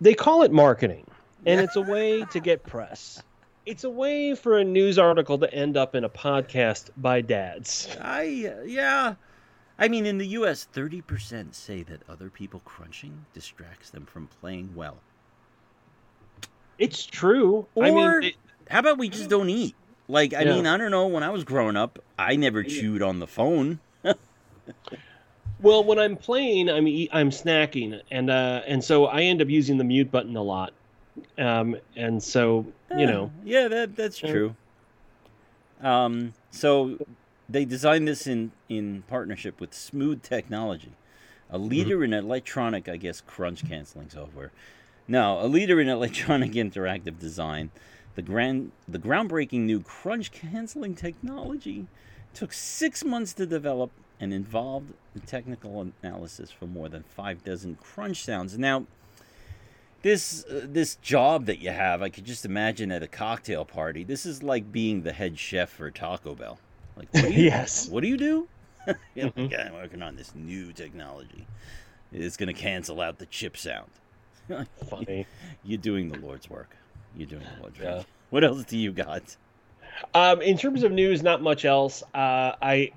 they 0.00 0.14
call 0.14 0.42
it 0.42 0.52
marketing 0.52 1.06
and 1.46 1.60
it's 1.60 1.76
a 1.76 1.82
way 1.82 2.24
to 2.26 2.40
get 2.40 2.62
press 2.64 3.22
it's 3.66 3.84
a 3.84 3.90
way 3.90 4.34
for 4.34 4.58
a 4.58 4.64
news 4.64 4.98
article 4.98 5.38
to 5.38 5.52
end 5.52 5.76
up 5.76 5.94
in 5.94 6.04
a 6.04 6.08
podcast 6.08 6.90
by 6.96 7.20
dads 7.20 7.88
I 8.00 8.62
yeah. 8.66 9.14
I 9.80 9.86
mean, 9.86 10.06
in 10.06 10.18
the 10.18 10.26
U.S., 10.28 10.64
thirty 10.64 11.00
percent 11.02 11.54
say 11.54 11.84
that 11.84 12.02
other 12.08 12.30
people 12.30 12.60
crunching 12.64 13.26
distracts 13.32 13.90
them 13.90 14.06
from 14.06 14.26
playing 14.40 14.70
well. 14.74 14.96
it's 16.78 17.06
true 17.06 17.66
Or 17.76 17.84
i 17.84 17.90
mean 17.92 18.22
it- 18.24 18.34
how 18.70 18.80
about 18.80 18.98
we 18.98 19.08
just 19.08 19.30
don't 19.30 19.48
eat? 19.48 19.74
Like, 20.08 20.34
I 20.34 20.42
Yeah. 20.42 20.54
mean, 20.54 20.66
I 20.66 20.76
don't 20.76 20.90
know. 20.90 21.06
When 21.06 21.22
I 21.22 21.30
was 21.30 21.44
growing 21.44 21.74
up, 21.76 21.98
I 22.18 22.36
never 22.36 22.62
chewed 22.62 23.00
on 23.02 23.18
the 23.18 23.26
phone. 23.26 23.78
well 25.60 25.82
when 25.84 25.98
i'm 25.98 26.16
playing 26.16 26.68
i'm 26.70 26.86
eat, 26.86 27.10
i'm 27.12 27.30
snacking 27.30 28.00
and 28.10 28.30
uh 28.30 28.62
and 28.66 28.82
so 28.82 29.06
i 29.06 29.22
end 29.22 29.42
up 29.42 29.48
using 29.48 29.76
the 29.78 29.84
mute 29.84 30.10
button 30.10 30.36
a 30.36 30.42
lot 30.42 30.72
um 31.38 31.76
and 31.96 32.22
so 32.22 32.64
you 32.96 33.06
know 33.06 33.30
Yeah, 33.44 33.68
that 33.68 33.96
that's 33.96 34.18
Yeah. 34.22 34.30
true. 34.30 34.56
Um, 35.80 36.34
so 36.50 36.98
they 37.48 37.64
designed 37.64 38.08
this 38.08 38.26
in 38.26 38.52
in 38.68 39.02
partnership 39.08 39.60
with 39.60 39.72
Smooth 39.74 40.22
Technology, 40.22 40.92
a 41.50 41.58
leader 41.58 42.02
in 42.04 42.12
electronic, 42.12 42.88
I 42.88 42.96
guess, 42.96 43.20
crunch 43.20 43.66
canceling 43.68 44.10
software. 44.10 44.50
Now, 45.06 45.40
a 45.40 45.46
leader 45.46 45.80
in 45.80 45.88
electronic 45.88 46.52
interactive 46.64 47.18
design. 47.18 47.70
The 48.16 48.22
grand 48.22 48.72
the 48.88 48.98
groundbreaking 48.98 49.60
new 49.60 49.80
crunch 49.80 50.32
canceling 50.32 50.94
technology 50.94 51.86
took 52.34 52.52
six 52.52 53.04
months 53.04 53.32
to 53.34 53.46
develop 53.46 53.90
and 54.20 54.32
involved 54.32 54.92
in 55.14 55.20
technical 55.22 55.86
analysis 56.02 56.50
for 56.50 56.66
more 56.66 56.88
than 56.88 57.02
five 57.04 57.44
dozen 57.44 57.76
crunch 57.76 58.24
sounds. 58.24 58.58
Now, 58.58 58.86
this 60.02 60.44
uh, 60.44 60.62
this 60.64 60.96
job 60.96 61.46
that 61.46 61.58
you 61.60 61.70
have, 61.70 62.02
I 62.02 62.08
could 62.08 62.24
just 62.24 62.44
imagine 62.44 62.92
at 62.92 63.02
a 63.02 63.08
cocktail 63.08 63.64
party. 63.64 64.04
This 64.04 64.24
is 64.26 64.42
like 64.42 64.70
being 64.70 65.02
the 65.02 65.12
head 65.12 65.38
chef 65.38 65.70
for 65.70 65.90
Taco 65.90 66.34
Bell. 66.34 66.58
Like, 66.96 67.08
what 67.12 67.22
do 67.24 67.32
you, 67.32 67.44
Yes. 67.46 67.88
What 67.88 68.02
do 68.02 68.08
you 68.08 68.16
do? 68.16 68.48
yeah, 69.14 69.26
Mhm. 69.26 69.50
like, 69.50 69.66
I'm 69.66 69.72
working 69.74 70.02
on 70.02 70.16
this 70.16 70.34
new 70.34 70.72
technology. 70.72 71.46
It's 72.12 72.36
gonna 72.36 72.54
cancel 72.54 73.00
out 73.00 73.18
the 73.18 73.26
chip 73.26 73.56
sound. 73.56 73.90
funny 74.88 75.26
You're 75.62 75.76
doing 75.78 76.08
the 76.08 76.18
Lord's 76.18 76.48
work. 76.48 76.74
You're 77.16 77.26
doing 77.28 77.42
the 77.56 77.60
Lord's 77.60 77.78
Yeah. 77.78 77.96
work. 77.98 78.06
What 78.30 78.44
else 78.44 78.64
do 78.64 78.78
you 78.78 78.92
got? 78.92 79.36
um 80.14 80.40
in 80.42 80.56
terms 80.56 80.84
of 80.84 80.92
news 80.92 81.24
not 81.24 81.42
much 81.42 81.64
else 81.64 82.04
uh 82.14 82.52
i 82.62 82.88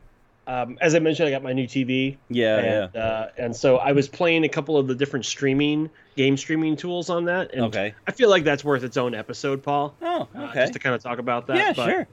um, 0.47 0.77
as 0.81 0.95
I 0.95 0.99
mentioned, 0.99 1.27
I 1.27 1.31
got 1.31 1.43
my 1.43 1.53
new 1.53 1.67
TV, 1.67 2.17
Yeah, 2.29 2.57
and 2.57 2.95
uh, 2.95 3.27
and 3.37 3.55
so 3.55 3.77
I 3.77 3.91
was 3.91 4.07
playing 4.09 4.43
a 4.43 4.49
couple 4.49 4.77
of 4.77 4.87
the 4.87 4.95
different 4.95 5.25
streaming 5.25 5.89
game 6.17 6.35
streaming 6.37 6.75
tools 6.75 7.09
on 7.09 7.25
that. 7.25 7.53
And 7.53 7.65
Okay. 7.65 7.93
I 8.07 8.11
feel 8.11 8.29
like 8.29 8.43
that's 8.43 8.63
worth 8.63 8.83
its 8.83 8.97
own 8.97 9.13
episode, 9.15 9.63
Paul. 9.63 9.95
Oh, 10.01 10.27
uh, 10.35 10.41
okay. 10.45 10.61
just 10.61 10.73
to 10.73 10.79
kind 10.79 10.95
of 10.95 11.01
talk 11.03 11.19
about 11.19 11.47
that. 11.47 11.57
yeah, 11.57 11.73
but 11.73 11.85
sure. 11.89 12.07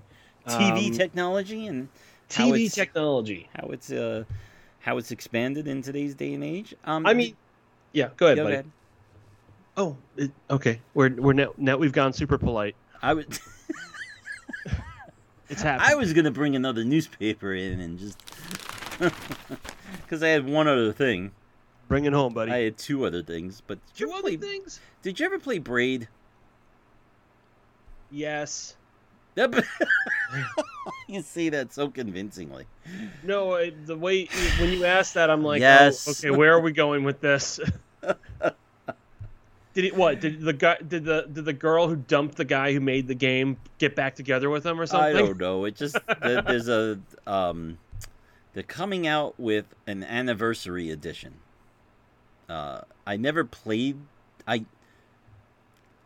TV 0.46 0.88
um, 0.88 0.92
technology 0.96 1.66
and 1.66 1.88
TV 2.28 2.66
it's, 2.66 2.74
technology. 2.74 3.48
how 3.56 3.68
it's 3.68 3.90
uh 3.90 4.24
how 4.80 4.98
it's 4.98 5.10
expanded 5.10 5.66
in 5.66 5.82
today's 5.82 6.14
day 6.14 6.34
and 6.34 6.44
age. 6.44 6.74
Um, 6.84 7.06
I 7.06 7.14
mean, 7.14 7.36
yeah. 7.92 8.10
Go 8.16 8.26
ahead, 8.26 8.36
go 8.36 8.44
buddy. 8.44 8.54
ahead. 8.54 8.70
Oh, 9.76 9.96
it, 10.16 10.30
okay. 10.50 10.80
We're 10.94 11.10
we're 11.14 11.32
now 11.32 11.52
now 11.56 11.76
we've 11.76 11.92
gone 11.92 12.12
super 12.12 12.36
polite. 12.38 12.76
I 13.02 13.14
would. 13.14 13.38
It's 15.48 15.62
happening. 15.62 15.90
I 15.90 15.94
was 15.94 16.12
gonna 16.12 16.30
bring 16.30 16.54
another 16.56 16.84
newspaper 16.84 17.54
in 17.54 17.80
and 17.80 17.98
just 17.98 18.18
because 20.02 20.22
I 20.22 20.28
had 20.28 20.46
one 20.46 20.68
other 20.68 20.92
thing. 20.92 21.32
Bring 21.88 22.04
it 22.04 22.12
home, 22.12 22.34
buddy. 22.34 22.52
I 22.52 22.58
had 22.64 22.76
two 22.76 23.06
other 23.06 23.22
things, 23.22 23.62
but 23.66 23.78
did 23.94 24.00
you 24.00 24.06
Two 24.08 24.12
other 24.12 24.22
play? 24.22 24.36
things. 24.36 24.78
Did 25.02 25.18
you 25.18 25.26
ever 25.26 25.38
play 25.38 25.58
Braid? 25.58 26.08
Yes. 28.10 28.76
Yep. 29.36 29.64
you 31.08 31.22
say 31.22 31.48
that 31.50 31.72
so 31.72 31.88
convincingly. 31.88 32.66
No, 33.22 33.54
I- 33.54 33.72
the 33.86 33.96
way 33.96 34.26
when 34.60 34.70
you 34.70 34.84
asked 34.84 35.14
that, 35.14 35.30
I'm 35.30 35.42
like, 35.44 35.60
oh, 35.60 35.64
Yes. 35.64 36.08
oh, 36.08 36.10
okay, 36.10 36.36
where 36.36 36.52
are 36.54 36.60
we 36.60 36.72
going 36.72 37.04
with 37.04 37.20
this? 37.20 37.60
did 39.78 39.84
it 39.84 39.94
what? 39.94 40.20
Did 40.20 40.40
the 40.40 40.52
guy? 40.52 40.76
Did 40.78 41.04
the 41.04 41.28
did 41.32 41.44
the 41.44 41.52
girl 41.52 41.86
who 41.86 41.94
dumped 41.94 42.34
the 42.34 42.44
guy 42.44 42.72
who 42.72 42.80
made 42.80 43.06
the 43.06 43.14
game 43.14 43.56
get 43.78 43.94
back 43.94 44.16
together 44.16 44.50
with 44.50 44.66
him 44.66 44.80
or 44.80 44.86
something? 44.86 45.16
I 45.16 45.20
don't 45.20 45.38
know. 45.38 45.66
It 45.66 45.76
just 45.76 45.96
there- 46.20 46.42
there's 46.42 46.68
a 46.68 46.98
um, 47.28 47.78
they're 48.54 48.64
coming 48.64 49.06
out 49.06 49.38
with 49.38 49.66
an 49.86 50.02
anniversary 50.02 50.90
edition. 50.90 51.34
Uh, 52.48 52.80
I 53.06 53.16
never 53.18 53.44
played. 53.44 53.98
I 54.48 54.64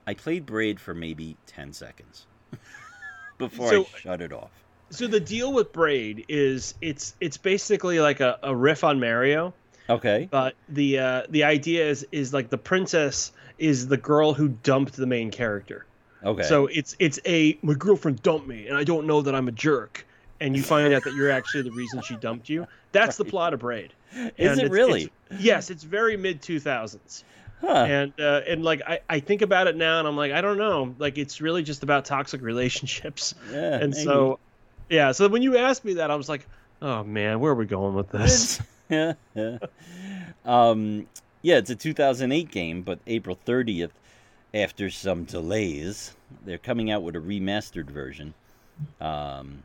I 0.07 0.13
played 0.13 0.45
Braid 0.45 0.79
for 0.79 0.93
maybe 0.93 1.39
ten 1.47 1.73
seconds 1.73 2.27
before 3.39 3.71
So- 3.71 3.83
I 3.95 3.99
shut 3.99 4.21
it 4.21 4.35
off. 4.35 4.51
So 4.91 5.07
the 5.07 5.21
deal 5.21 5.51
with 5.55 5.73
Braid 5.73 6.27
is 6.29 6.75
it's 6.83 7.15
it's 7.23 7.39
basically 7.39 8.01
like 8.01 8.21
a, 8.21 8.39
a 8.43 8.55
riff 8.55 8.85
on 8.85 9.01
Mario, 9.01 9.55
Okay. 9.89 10.29
but 10.31 10.55
the 10.69 10.99
uh, 10.99 11.23
the 11.31 11.45
idea 11.45 11.89
is 11.89 12.07
is 12.13 12.35
like 12.35 12.51
the 12.51 12.59
princess 12.59 13.33
is 13.63 13.89
the 13.89 13.97
girl 13.97 14.35
who 14.35 14.49
dumped 14.49 14.95
the 14.97 15.07
main 15.07 15.31
character. 15.31 15.87
Okay. 16.25 16.43
So 16.43 16.67
it's 16.67 16.97
it's 16.99 17.19
a 17.27 17.59
my 17.63 17.75
girlfriend 17.75 18.23
dumped 18.23 18.47
me 18.47 18.67
and 18.69 18.77
I 18.77 18.85
don't 18.85 19.07
know 19.07 19.23
that 19.23 19.35
I'm 19.35 19.49
a 19.49 19.53
jerk. 19.53 20.07
And 20.41 20.57
you 20.57 20.63
find 20.65 20.93
out 20.93 21.05
that 21.05 21.15
you're 21.15 21.31
actually 21.31 21.63
the 21.63 21.71
reason 21.71 22.03
she 22.03 22.17
dumped 22.17 22.49
you. 22.49 22.67
That's 22.91 23.17
the 23.17 23.25
plot 23.25 23.55
of 23.55 23.61
Braid. 23.61 23.93
is 24.13 24.59
it 24.59 24.65
it's- 24.65 24.71
really? 24.71 25.03
it's- 25.05 25.41
yes, 25.41 25.71
it's 25.71 25.85
very 25.85 26.17
mid 26.17 26.43
two 26.43 26.59
thousands. 26.61 27.25
Huh. 27.61 27.69
and 27.89 28.13
uh, 28.19 28.41
and 28.49 28.65
like 28.65 28.83
I, 28.85 28.99
I 29.09 29.21
think 29.21 29.41
about 29.41 29.69
it 29.69 29.77
now 29.77 30.01
and 30.01 30.09
I'm 30.09 30.17
like 30.17 30.33
I 30.33 30.41
don't 30.41 30.59
know 30.59 30.97
like 30.99 31.17
it's 31.17 31.41
really 31.41 31.63
just 31.63 31.85
about 31.85 32.05
toxic 32.05 32.43
relationships 32.43 33.37
yeah, 33.53 33.75
and 33.79 33.93
maybe. 33.93 34.03
so 34.05 34.41
yeah 34.91 35.13
so 35.13 35.29
when 35.29 35.43
you 35.43 35.57
asked 35.57 35.85
me 35.85 35.95
that 35.95 36.11
I 36.11 36.17
was 36.17 36.29
like 36.29 36.45
oh 36.83 37.05
man 37.05 37.39
where 37.39 37.53
are 37.53 37.55
we 37.55 37.67
going 37.67 37.95
with 37.95 38.11
this 38.11 38.61
yeah, 38.89 39.13
yeah. 39.37 39.59
Um, 40.45 41.07
yeah, 41.43 41.57
it's 41.57 41.71
a 41.71 41.77
2008 41.77 42.51
game, 42.51 42.83
but 42.83 42.99
April 43.07 43.39
30th, 43.47 43.91
after 44.55 44.91
some 44.91 45.25
delays, 45.25 46.15
they're 46.45 46.59
coming 46.59 46.91
out 46.91 47.03
with 47.03 47.17
a 47.17 47.21
remastered 47.21 47.91
version 47.91 48.35
um, 49.01 49.63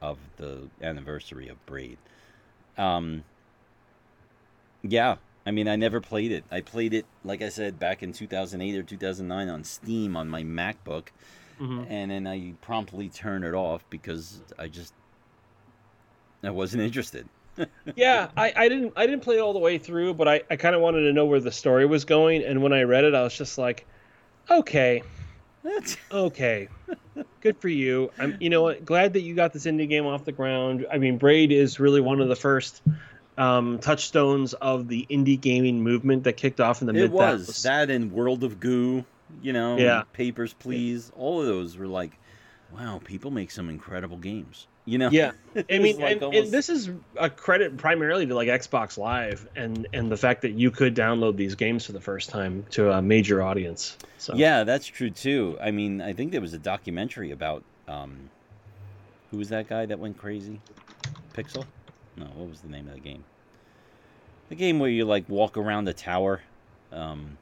of 0.00 0.18
the 0.36 0.68
anniversary 0.82 1.48
of 1.48 1.64
Braid. 1.66 1.98
Um, 2.78 3.24
yeah, 4.82 5.16
I 5.46 5.50
mean, 5.50 5.68
I 5.68 5.76
never 5.76 6.00
played 6.00 6.32
it. 6.32 6.44
I 6.50 6.60
played 6.60 6.94
it, 6.94 7.06
like 7.24 7.42
I 7.42 7.48
said, 7.48 7.78
back 7.78 8.02
in 8.02 8.12
2008 8.12 8.78
or 8.78 8.82
2009 8.82 9.48
on 9.48 9.64
Steam 9.64 10.16
on 10.16 10.28
my 10.28 10.42
MacBook, 10.42 11.08
Mhm. 11.58 11.86
and 11.90 12.10
then 12.10 12.26
I 12.26 12.54
promptly 12.62 13.08
turned 13.08 13.44
it 13.44 13.54
off 13.54 13.84
because 13.90 14.40
I 14.58 14.68
just 14.68 14.94
I 16.42 16.48
wasn't 16.50 16.82
interested. 16.82 17.28
Yeah 17.96 18.28
I, 18.36 18.52
I 18.56 18.68
didn't 18.68 18.92
I 18.96 19.06
didn't 19.06 19.22
play 19.22 19.38
all 19.38 19.52
the 19.52 19.58
way 19.58 19.78
through 19.78 20.14
but 20.14 20.28
I, 20.28 20.42
I 20.50 20.56
kind 20.56 20.74
of 20.74 20.80
wanted 20.80 21.02
to 21.02 21.12
know 21.12 21.26
where 21.26 21.40
the 21.40 21.52
story 21.52 21.86
was 21.86 22.04
going 22.04 22.42
and 22.42 22.62
when 22.62 22.72
I 22.72 22.82
read 22.82 23.04
it 23.04 23.14
I 23.14 23.22
was 23.22 23.36
just 23.36 23.58
like 23.58 23.86
okay. 24.50 25.02
That's 25.62 25.96
okay. 26.12 26.68
Good 27.42 27.58
for 27.58 27.68
you. 27.68 28.10
I'm 28.18 28.36
you 28.40 28.50
know 28.50 28.62
what? 28.62 28.84
Glad 28.84 29.12
that 29.12 29.20
you 29.20 29.34
got 29.34 29.52
this 29.52 29.66
indie 29.66 29.88
game 29.88 30.06
off 30.06 30.24
the 30.24 30.32
ground. 30.32 30.86
I 30.90 30.98
mean 30.98 31.18
braid 31.18 31.52
is 31.52 31.78
really 31.78 32.00
one 32.00 32.20
of 32.20 32.28
the 32.28 32.36
first 32.36 32.82
um, 33.40 33.78
touchstones 33.78 34.52
of 34.54 34.88
the 34.88 35.06
indie 35.10 35.40
gaming 35.40 35.82
movement 35.82 36.24
that 36.24 36.34
kicked 36.34 36.60
off 36.60 36.82
in 36.82 36.86
the 36.86 36.92
mid. 36.92 37.04
it 37.04 37.10
was. 37.10 37.62
That 37.62 37.90
and 37.90 38.12
World 38.12 38.44
of 38.44 38.60
Goo, 38.60 39.04
you 39.42 39.52
know, 39.52 39.78
Yeah. 39.78 40.02
Papers 40.12 40.52
Please, 40.52 41.10
all 41.16 41.40
of 41.40 41.46
those 41.46 41.76
were 41.76 41.86
like, 41.86 42.12
wow, 42.72 43.00
people 43.02 43.30
make 43.30 43.50
some 43.50 43.70
incredible 43.70 44.18
games, 44.18 44.66
you 44.90 44.98
know. 44.98 45.08
yeah 45.10 45.32
i 45.70 45.78
mean 45.78 45.98
like 45.98 46.12
and, 46.12 46.22
almost- 46.22 46.44
and 46.44 46.52
this 46.52 46.68
is 46.68 46.90
a 47.16 47.30
credit 47.30 47.76
primarily 47.76 48.26
to 48.26 48.34
like 48.34 48.48
xbox 48.48 48.98
live 48.98 49.48
and 49.56 49.86
and 49.92 50.10
the 50.10 50.16
fact 50.16 50.42
that 50.42 50.52
you 50.52 50.70
could 50.70 50.94
download 50.94 51.36
these 51.36 51.54
games 51.54 51.84
for 51.86 51.92
the 51.92 52.00
first 52.00 52.30
time 52.30 52.64
to 52.70 52.90
a 52.90 53.00
major 53.00 53.42
audience 53.42 53.96
so 54.20 54.34
yeah, 54.34 54.64
that's 54.64 54.86
true 54.86 55.08
too. 55.08 55.56
I 55.62 55.70
mean, 55.70 56.02
I 56.02 56.12
think 56.12 56.30
there 56.30 56.42
was 56.42 56.52
a 56.52 56.58
documentary 56.58 57.30
about 57.30 57.64
um, 57.88 58.28
who 59.30 59.38
was 59.38 59.48
that 59.48 59.66
guy 59.66 59.86
that 59.86 59.98
went 59.98 60.18
crazy? 60.18 60.60
Pixel? 61.34 61.64
No, 62.18 62.26
what 62.34 62.50
was 62.50 62.60
the 62.60 62.68
name 62.68 62.86
of 62.88 62.94
the 62.94 63.00
game? 63.00 63.24
The 64.50 64.56
game 64.56 64.78
where 64.78 64.90
you 64.90 65.06
like 65.06 65.26
walk 65.26 65.56
around 65.56 65.88
a 65.88 65.94
tower. 65.94 66.42
Um, 66.92 67.38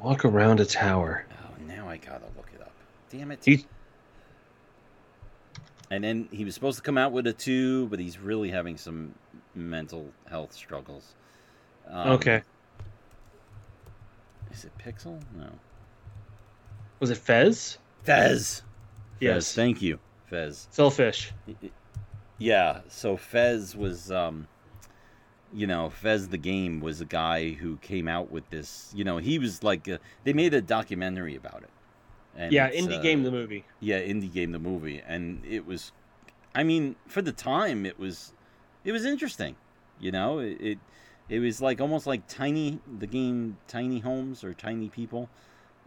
walk 0.00 0.24
around 0.24 0.60
a 0.60 0.64
tower 0.64 1.26
oh, 1.30 1.64
now 1.66 1.90
I 1.90 1.98
gotta 1.98 2.24
look 2.36 2.48
it 2.54 2.62
up. 2.62 2.72
Damn 3.10 3.30
it. 3.30 3.44
He- 3.44 3.66
And 5.94 6.02
then 6.02 6.28
he 6.32 6.44
was 6.44 6.54
supposed 6.54 6.76
to 6.78 6.82
come 6.82 6.98
out 6.98 7.12
with 7.12 7.24
a 7.28 7.32
two, 7.32 7.86
but 7.86 8.00
he's 8.00 8.18
really 8.18 8.50
having 8.50 8.76
some 8.76 9.14
mental 9.54 10.10
health 10.28 10.52
struggles. 10.52 11.14
Um, 11.88 12.12
okay 12.12 12.42
Is 14.52 14.64
it 14.64 14.72
Pixel? 14.78 15.20
No. 15.36 15.50
was 16.98 17.10
it 17.10 17.18
fez 17.18 17.78
Fez. 18.02 18.62
Fez. 18.62 18.62
yes 19.20 19.54
Thank 19.54 19.82
you, 19.82 19.98
Fez. 20.26 20.66
Selfish. 20.70 21.32
Yeah. 22.38 22.80
So 22.88 23.16
Fez 23.16 23.76
was, 23.76 24.10
um, 24.10 24.48
you 25.52 25.66
know, 25.68 25.90
Fez 25.90 26.28
the 26.28 26.38
game 26.38 26.80
was 26.80 27.00
a 27.00 27.04
guy 27.04 27.52
who 27.52 27.76
came 27.76 28.08
out 28.08 28.32
with 28.32 28.50
this. 28.50 28.92
You 28.96 29.04
know, 29.04 29.18
he 29.18 29.38
was 29.38 29.62
like, 29.62 29.88
uh 29.88 29.98
they 30.24 30.32
made 30.32 30.54
a 30.54 30.60
documentary 30.60 31.36
about 31.36 31.62
it. 31.62 31.70
And 32.36 32.52
Yeah, 32.52 32.70
indie 32.70 32.98
uh, 32.98 33.02
game 33.02 33.22
the 33.22 33.30
movie. 33.30 33.64
Yeah, 33.80 34.00
indie 34.00 34.32
game 34.32 34.52
the 34.52 34.58
movie, 34.58 35.02
and 35.06 35.44
it 35.44 35.66
was, 35.66 35.92
I 36.54 36.64
mean, 36.64 36.96
for 37.06 37.22
the 37.22 37.32
time, 37.32 37.86
it 37.86 37.98
was, 37.98 38.32
it 38.84 38.92
was 38.92 39.04
interesting. 39.04 39.56
You 40.00 40.12
know, 40.12 40.40
it, 40.40 40.60
it, 40.60 40.78
it 41.28 41.38
was 41.38 41.60
like 41.60 41.80
almost 41.80 42.06
like 42.06 42.26
tiny 42.26 42.80
the 42.98 43.06
game, 43.06 43.56
Tiny 43.68 44.00
Homes 44.00 44.42
or 44.42 44.52
Tiny 44.52 44.88
People. 44.88 45.28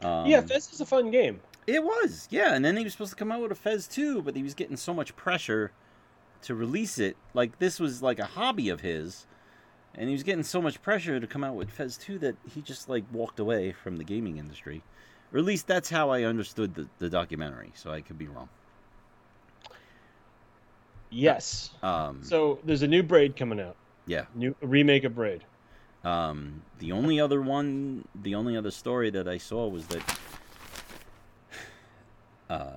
Um, 0.01 0.27
yeah, 0.27 0.41
Fez 0.41 0.71
is 0.71 0.81
a 0.81 0.85
fun 0.85 1.11
game. 1.11 1.41
it 1.65 1.83
was, 1.83 2.27
yeah. 2.31 2.53
And 2.53 2.63
then 2.63 2.77
he 2.77 2.83
was 2.83 2.93
supposed 2.93 3.11
to 3.11 3.17
come 3.17 3.31
out 3.31 3.41
with 3.41 3.51
a 3.51 3.55
Fez 3.55 3.87
too, 3.87 4.21
but 4.21 4.35
he 4.35 4.43
was 4.43 4.53
getting 4.53 4.77
so 4.77 4.93
much 4.93 5.15
pressure 5.15 5.71
to 6.43 6.55
release 6.55 6.97
it. 6.97 7.17
Like 7.33 7.59
this 7.59 7.79
was 7.79 8.01
like 8.01 8.19
a 8.19 8.25
hobby 8.25 8.69
of 8.69 8.81
his, 8.81 9.25
and 9.95 10.07
he 10.07 10.13
was 10.13 10.23
getting 10.23 10.43
so 10.43 10.61
much 10.61 10.81
pressure 10.81 11.19
to 11.19 11.27
come 11.27 11.43
out 11.43 11.55
with 11.55 11.71
Fez 11.71 11.97
2 11.97 12.19
that 12.19 12.35
he 12.47 12.61
just 12.61 12.87
like 12.87 13.03
walked 13.11 13.39
away 13.39 13.71
from 13.71 13.97
the 13.97 14.03
gaming 14.03 14.37
industry. 14.37 14.83
Or 15.33 15.39
at 15.39 15.45
least 15.45 15.67
that's 15.67 15.89
how 15.89 16.09
I 16.09 16.23
understood 16.23 16.73
the, 16.75 16.87
the 16.99 17.09
documentary. 17.09 17.71
So 17.75 17.91
I 17.91 18.01
could 18.01 18.17
be 18.17 18.27
wrong. 18.27 18.49
Yes. 21.09 21.71
Um, 21.83 22.23
So 22.23 22.59
there's 22.63 22.81
a 22.81 22.87
new 22.87 23.03
Braid 23.03 23.35
coming 23.35 23.59
out. 23.59 23.75
yeah. 24.05 24.25
New 24.35 24.55
a 24.61 24.67
remake 24.67 25.03
of 25.03 25.15
Braid. 25.15 25.43
Um, 26.03 26.61
the 26.79 26.91
only 26.91 27.19
other 27.19 27.41
one, 27.41 28.07
the 28.15 28.35
only 28.35 28.55
other 28.55 28.71
story 28.71 29.09
that 29.09 29.27
I 29.27 29.37
saw 29.37 29.67
was 29.67 29.87
that 29.87 30.19
uh, 32.49 32.69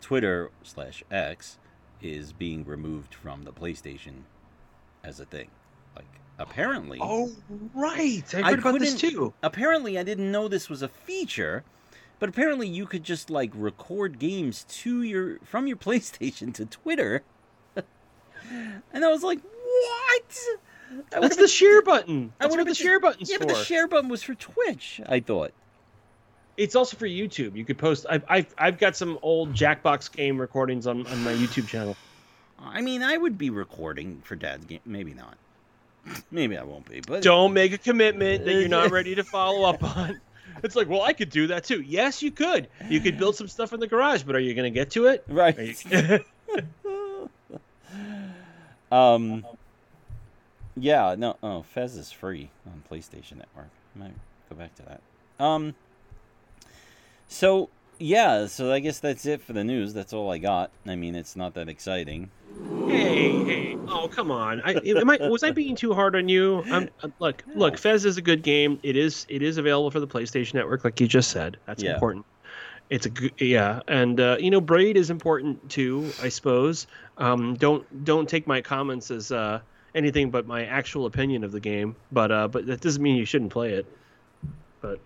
Twitter 0.00 0.50
slash 0.62 1.02
X 1.10 1.58
is 2.02 2.32
being 2.32 2.64
removed 2.64 3.14
from 3.14 3.42
the 3.44 3.52
PlayStation 3.52 4.22
as 5.02 5.18
a 5.20 5.24
thing. 5.24 5.48
Like 5.96 6.06
apparently, 6.38 6.98
Oh 7.00 7.30
right, 7.74 8.22
I 8.34 8.38
I 8.40 8.50
heard 8.50 8.58
about 8.60 8.78
this 8.78 8.94
too. 8.94 9.32
apparently 9.42 9.98
I 9.98 10.02
didn't 10.02 10.30
know 10.30 10.46
this 10.48 10.68
was 10.68 10.82
a 10.82 10.88
feature, 10.88 11.64
but 12.18 12.28
apparently 12.28 12.68
you 12.68 12.86
could 12.86 13.04
just 13.04 13.30
like 13.30 13.50
record 13.54 14.18
games 14.18 14.64
to 14.68 15.02
your 15.02 15.38
from 15.44 15.66
your 15.66 15.76
PlayStation 15.76 16.52
to 16.54 16.66
Twitter. 16.66 17.22
and 18.92 19.04
I 19.04 19.08
was 19.08 19.22
like, 19.22 19.40
what? 19.42 20.38
I 21.14 21.20
That's 21.20 21.36
the 21.36 21.48
share 21.48 21.82
button. 21.82 22.32
I 22.40 22.44
That's 22.44 22.52
would've 22.52 22.66
what 22.66 22.76
the 22.76 22.82
share 22.82 23.00
button's 23.00 23.30
yeah, 23.30 23.38
for. 23.38 23.46
but 23.46 23.54
the 23.54 23.64
share 23.64 23.88
button 23.88 24.08
was 24.08 24.22
for 24.22 24.34
Twitch. 24.34 25.00
I 25.06 25.20
thought. 25.20 25.52
It's 26.56 26.74
also 26.74 26.96
for 26.96 27.06
YouTube. 27.06 27.54
You 27.54 27.66
could 27.66 27.76
post. 27.76 28.06
I've, 28.08 28.24
I've, 28.28 28.54
I've 28.56 28.78
got 28.78 28.96
some 28.96 29.18
old 29.20 29.52
Jackbox 29.52 30.10
game 30.10 30.40
recordings 30.40 30.86
on, 30.86 31.06
on 31.06 31.22
my 31.22 31.34
YouTube 31.34 31.68
channel. 31.68 31.96
I 32.58 32.80
mean, 32.80 33.02
I 33.02 33.14
would 33.14 33.36
be 33.36 33.50
recording 33.50 34.22
for 34.24 34.36
Dad's 34.36 34.64
game. 34.64 34.80
Maybe 34.86 35.12
not. 35.12 35.36
Maybe 36.30 36.56
I 36.56 36.62
won't 36.62 36.88
be. 36.88 37.00
But 37.00 37.22
Don't 37.22 37.52
make 37.52 37.72
a 37.72 37.78
commitment 37.78 38.44
that 38.46 38.52
you're 38.52 38.68
not 38.68 38.90
ready 38.90 39.14
to 39.16 39.24
follow 39.24 39.68
up 39.68 39.82
on. 39.82 40.20
It's 40.62 40.76
like, 40.76 40.88
well, 40.88 41.02
I 41.02 41.12
could 41.12 41.30
do 41.30 41.48
that 41.48 41.64
too. 41.64 41.80
Yes, 41.80 42.22
you 42.22 42.30
could. 42.30 42.68
You 42.88 43.00
could 43.00 43.18
build 43.18 43.36
some 43.36 43.48
stuff 43.48 43.72
in 43.72 43.80
the 43.80 43.86
garage, 43.86 44.22
but 44.22 44.34
are 44.36 44.40
you 44.40 44.54
going 44.54 44.72
to 44.72 44.74
get 44.74 44.90
to 44.92 45.06
it? 45.06 45.24
right. 45.28 45.84
You... 45.84 47.30
um. 48.92 49.44
Yeah. 50.76 51.14
No. 51.16 51.36
Oh, 51.42 51.62
Fez 51.62 51.96
is 51.96 52.12
free 52.12 52.50
on 52.66 52.82
PlayStation 52.90 53.38
Network. 53.38 53.70
I 53.94 53.98
might 53.98 54.14
go 54.50 54.56
back 54.56 54.74
to 54.76 54.82
that. 54.82 55.00
Um. 55.38 55.74
So 57.28 57.70
yeah. 57.98 58.46
So 58.46 58.72
I 58.72 58.80
guess 58.80 58.98
that's 58.98 59.26
it 59.26 59.40
for 59.42 59.52
the 59.52 59.64
news. 59.64 59.94
That's 59.94 60.12
all 60.12 60.30
I 60.30 60.38
got. 60.38 60.70
I 60.86 60.96
mean, 60.96 61.14
it's 61.14 61.36
not 61.36 61.54
that 61.54 61.68
exciting. 61.68 62.30
Hey, 62.88 63.44
hey! 63.44 63.78
Oh, 63.88 64.08
come 64.08 64.30
on! 64.30 64.60
I, 64.62 64.72
am 64.74 65.08
I 65.10 65.18
was 65.28 65.42
I 65.42 65.50
being 65.50 65.76
too 65.76 65.94
hard 65.94 66.16
on 66.16 66.28
you? 66.28 66.62
I'm, 66.70 66.88
I'm- 67.02 67.14
look, 67.18 67.42
look. 67.54 67.78
Fez 67.78 68.04
is 68.04 68.16
a 68.16 68.22
good 68.22 68.42
game. 68.42 68.78
It 68.82 68.96
is 68.96 69.26
it 69.28 69.42
is 69.42 69.58
available 69.58 69.90
for 69.90 70.00
the 70.00 70.06
PlayStation 70.06 70.54
Network, 70.54 70.84
like 70.84 71.00
you 71.00 71.06
just 71.08 71.30
said. 71.30 71.56
That's 71.66 71.82
Yeah. 71.82 71.94
important. 71.94 72.26
It's 72.88 73.06
a 73.06 73.10
good 73.10 73.32
yeah, 73.40 73.80
and 73.88 74.20
uh, 74.20 74.36
you 74.38 74.50
know, 74.50 74.60
Braid 74.60 74.96
is 74.96 75.10
important 75.10 75.68
too. 75.70 76.12
I 76.22 76.28
suppose. 76.28 76.86
Um, 77.18 77.54
don't 77.54 78.04
don't 78.04 78.28
take 78.28 78.46
my 78.46 78.60
comments 78.60 79.10
as 79.10 79.32
uh, 79.32 79.60
anything 79.94 80.30
but 80.30 80.46
my 80.46 80.64
actual 80.66 81.06
opinion 81.06 81.42
of 81.42 81.50
the 81.52 81.60
game. 81.60 81.96
But 82.12 82.30
uh, 82.30 82.48
but 82.48 82.66
that 82.66 82.80
doesn't 82.80 83.02
mean 83.02 83.16
you 83.16 83.24
shouldn't 83.24 83.50
play 83.52 83.72
it. 83.72 83.86
But. 84.80 85.00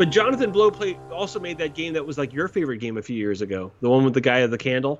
But 0.00 0.08
Jonathan 0.08 0.50
Blow 0.50 0.70
play, 0.70 0.98
also 1.12 1.38
made 1.38 1.58
that 1.58 1.74
game 1.74 1.92
that 1.92 2.06
was 2.06 2.16
like 2.16 2.32
your 2.32 2.48
favorite 2.48 2.78
game 2.78 2.96
a 2.96 3.02
few 3.02 3.16
years 3.16 3.42
ago. 3.42 3.70
The 3.82 3.90
one 3.90 4.02
with 4.02 4.14
the 4.14 4.22
guy 4.22 4.38
of 4.38 4.50
the 4.50 4.56
candle. 4.56 4.98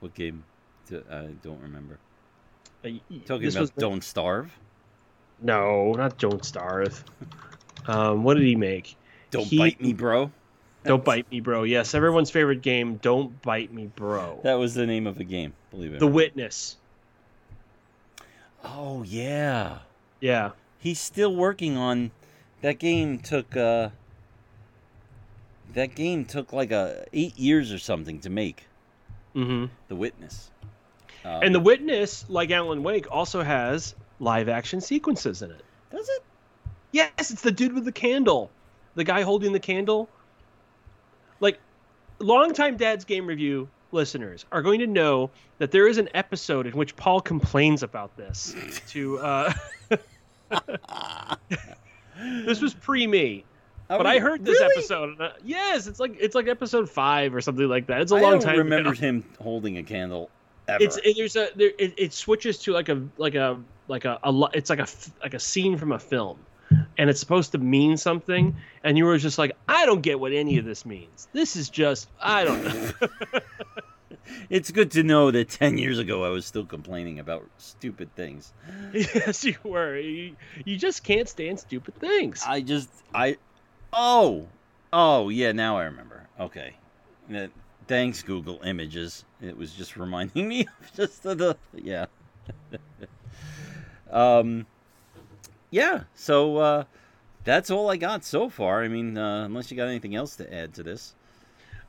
What 0.00 0.14
game? 0.14 0.42
I 0.90 1.26
don't 1.42 1.60
remember. 1.60 1.98
Uh, 2.82 2.92
Talking 3.26 3.48
about 3.48 3.60
was- 3.60 3.70
Don't 3.72 4.02
Starve. 4.02 4.50
No, 5.42 5.92
not 5.92 6.16
Don't 6.16 6.46
Starve. 6.46 7.04
Um, 7.86 8.22
what 8.22 8.38
did 8.38 8.44
he 8.44 8.56
make? 8.56 8.96
Don't 9.30 9.44
He- 9.44 9.58
bite 9.58 9.82
me, 9.82 9.92
bro. 9.92 10.30
Don't 10.84 11.04
bite 11.04 11.30
me, 11.30 11.40
bro. 11.40 11.64
Yes, 11.64 11.94
everyone's 11.94 12.30
favorite 12.30 12.62
game. 12.62 12.96
Don't 13.02 13.42
bite 13.42 13.70
me, 13.70 13.90
bro. 13.94 14.40
That 14.44 14.54
was 14.54 14.72
the 14.72 14.86
name 14.86 15.06
of 15.06 15.18
the 15.18 15.24
game. 15.24 15.52
Believe 15.70 15.92
it. 15.92 16.00
The. 16.00 16.06
Witness. 16.06 16.78
Oh 18.64 19.02
yeah. 19.02 19.80
Yeah. 20.22 20.52
He's 20.78 20.98
still 20.98 21.36
working 21.36 21.76
on 21.76 22.12
that 22.66 22.80
game 22.80 23.20
took 23.20 23.56
uh 23.56 23.88
that 25.72 25.94
game 25.94 26.24
took 26.24 26.52
like 26.52 26.72
a 26.72 27.06
8 27.12 27.38
years 27.38 27.72
or 27.72 27.78
something 27.78 28.18
to 28.20 28.30
make. 28.30 28.66
hmm 29.34 29.66
The 29.86 29.94
Witness. 29.94 30.50
Um, 31.24 31.42
And 31.44 31.54
The 31.54 31.60
Witness, 31.60 32.28
like 32.28 32.50
Alan 32.50 32.82
Wake, 32.82 33.06
also 33.08 33.42
has 33.42 33.94
live 34.18 34.48
action 34.48 34.80
sequences 34.80 35.42
in 35.42 35.52
it. 35.52 35.62
Does 35.92 36.08
it? 36.08 36.22
Yes, 36.90 37.30
it's 37.30 37.42
the 37.42 37.52
dude 37.52 37.72
with 37.72 37.84
the 37.84 37.92
candle, 37.92 38.50
the 38.96 39.04
guy 39.04 39.22
holding 39.22 39.52
the 39.52 39.60
candle. 39.60 40.08
Like, 41.38 41.60
longtime 42.18 42.78
Dad's 42.78 43.04
Game 43.04 43.28
Review 43.28 43.68
listeners 43.92 44.44
are 44.50 44.62
going 44.62 44.80
to 44.80 44.88
know 44.88 45.30
that 45.58 45.70
there 45.70 45.86
is 45.86 45.98
an 45.98 46.08
episode 46.14 46.66
in 46.66 46.72
which 46.72 46.96
Paul 46.96 47.20
complains 47.20 47.84
about 47.84 48.16
this 48.16 48.56
to. 48.88 49.18
Uh, 49.20 49.52
this 52.44 52.60
was 52.60 52.74
pre 52.74 53.06
me. 53.06 53.44
Oh, 53.88 53.98
But 53.98 54.06
I 54.06 54.18
heard 54.18 54.44
this 54.44 54.60
really? 54.60 54.72
episode. 54.74 55.08
And, 55.10 55.20
uh, 55.20 55.30
yes, 55.44 55.86
it's 55.86 56.00
like 56.00 56.16
it's 56.18 56.34
like 56.34 56.48
episode 56.48 56.90
five 56.90 57.34
or 57.34 57.40
something 57.40 57.68
like 57.68 57.86
that. 57.86 58.00
It's 58.00 58.12
a 58.12 58.16
I 58.16 58.20
long 58.20 58.40
time. 58.40 58.58
remember 58.58 58.90
ago. 58.90 59.00
him 59.00 59.24
holding 59.40 59.78
a 59.78 59.82
candle 59.82 60.28
ever. 60.66 60.82
It's 60.82 60.96
it, 61.04 61.16
there's 61.16 61.36
a 61.36 61.50
there, 61.54 61.70
it, 61.78 61.94
it 61.96 62.12
switches 62.12 62.58
to 62.60 62.72
like 62.72 62.88
a 62.88 63.00
like 63.16 63.36
a 63.36 63.60
like 63.86 64.04
a, 64.04 64.18
a 64.24 64.48
it's 64.54 64.70
like 64.70 64.80
a 64.80 64.88
like 65.22 65.34
a 65.34 65.38
scene 65.38 65.76
from 65.78 65.92
a 65.92 65.98
film, 66.00 66.38
and 66.98 67.08
it's 67.08 67.20
supposed 67.20 67.52
to 67.52 67.58
mean 67.58 67.96
something, 67.96 68.56
and 68.82 68.98
you 68.98 69.04
were 69.04 69.18
just 69.18 69.38
like, 69.38 69.52
I 69.68 69.86
don't 69.86 70.00
get 70.00 70.18
what 70.18 70.32
any 70.32 70.58
of 70.58 70.64
this 70.64 70.84
means. 70.84 71.28
This 71.32 71.54
is 71.54 71.68
just 71.70 72.08
I 72.20 72.42
don't 72.44 72.64
know. 72.64 72.90
It's 74.50 74.70
good 74.70 74.90
to 74.92 75.02
know 75.02 75.30
that 75.30 75.48
10 75.48 75.78
years 75.78 75.98
ago 75.98 76.24
I 76.24 76.28
was 76.28 76.46
still 76.46 76.64
complaining 76.64 77.18
about 77.18 77.48
stupid 77.58 78.14
things. 78.14 78.52
yes, 78.92 79.44
you 79.44 79.56
were. 79.64 79.96
You, 79.98 80.36
you 80.64 80.76
just 80.76 81.04
can't 81.04 81.28
stand 81.28 81.60
stupid 81.60 81.94
things. 81.96 82.42
I 82.46 82.60
just, 82.60 82.90
I, 83.14 83.36
oh, 83.92 84.46
oh, 84.92 85.28
yeah, 85.28 85.52
now 85.52 85.78
I 85.78 85.84
remember. 85.84 86.28
Okay. 86.38 86.74
Thanks, 87.86 88.22
Google 88.22 88.60
Images. 88.64 89.24
It 89.40 89.56
was 89.56 89.72
just 89.72 89.96
reminding 89.96 90.48
me 90.48 90.62
of 90.62 90.92
just 90.94 91.22
the, 91.22 91.34
the 91.34 91.56
yeah. 91.74 92.06
um, 94.10 94.66
yeah, 95.70 96.04
so, 96.14 96.56
uh, 96.58 96.84
that's 97.46 97.70
all 97.70 97.88
I 97.90 97.96
got 97.96 98.24
so 98.24 98.50
far. 98.50 98.82
I 98.82 98.88
mean, 98.88 99.16
uh, 99.16 99.44
unless 99.44 99.70
you 99.70 99.76
got 99.76 99.86
anything 99.86 100.16
else 100.16 100.36
to 100.36 100.52
add 100.52 100.74
to 100.74 100.82
this. 100.82 101.14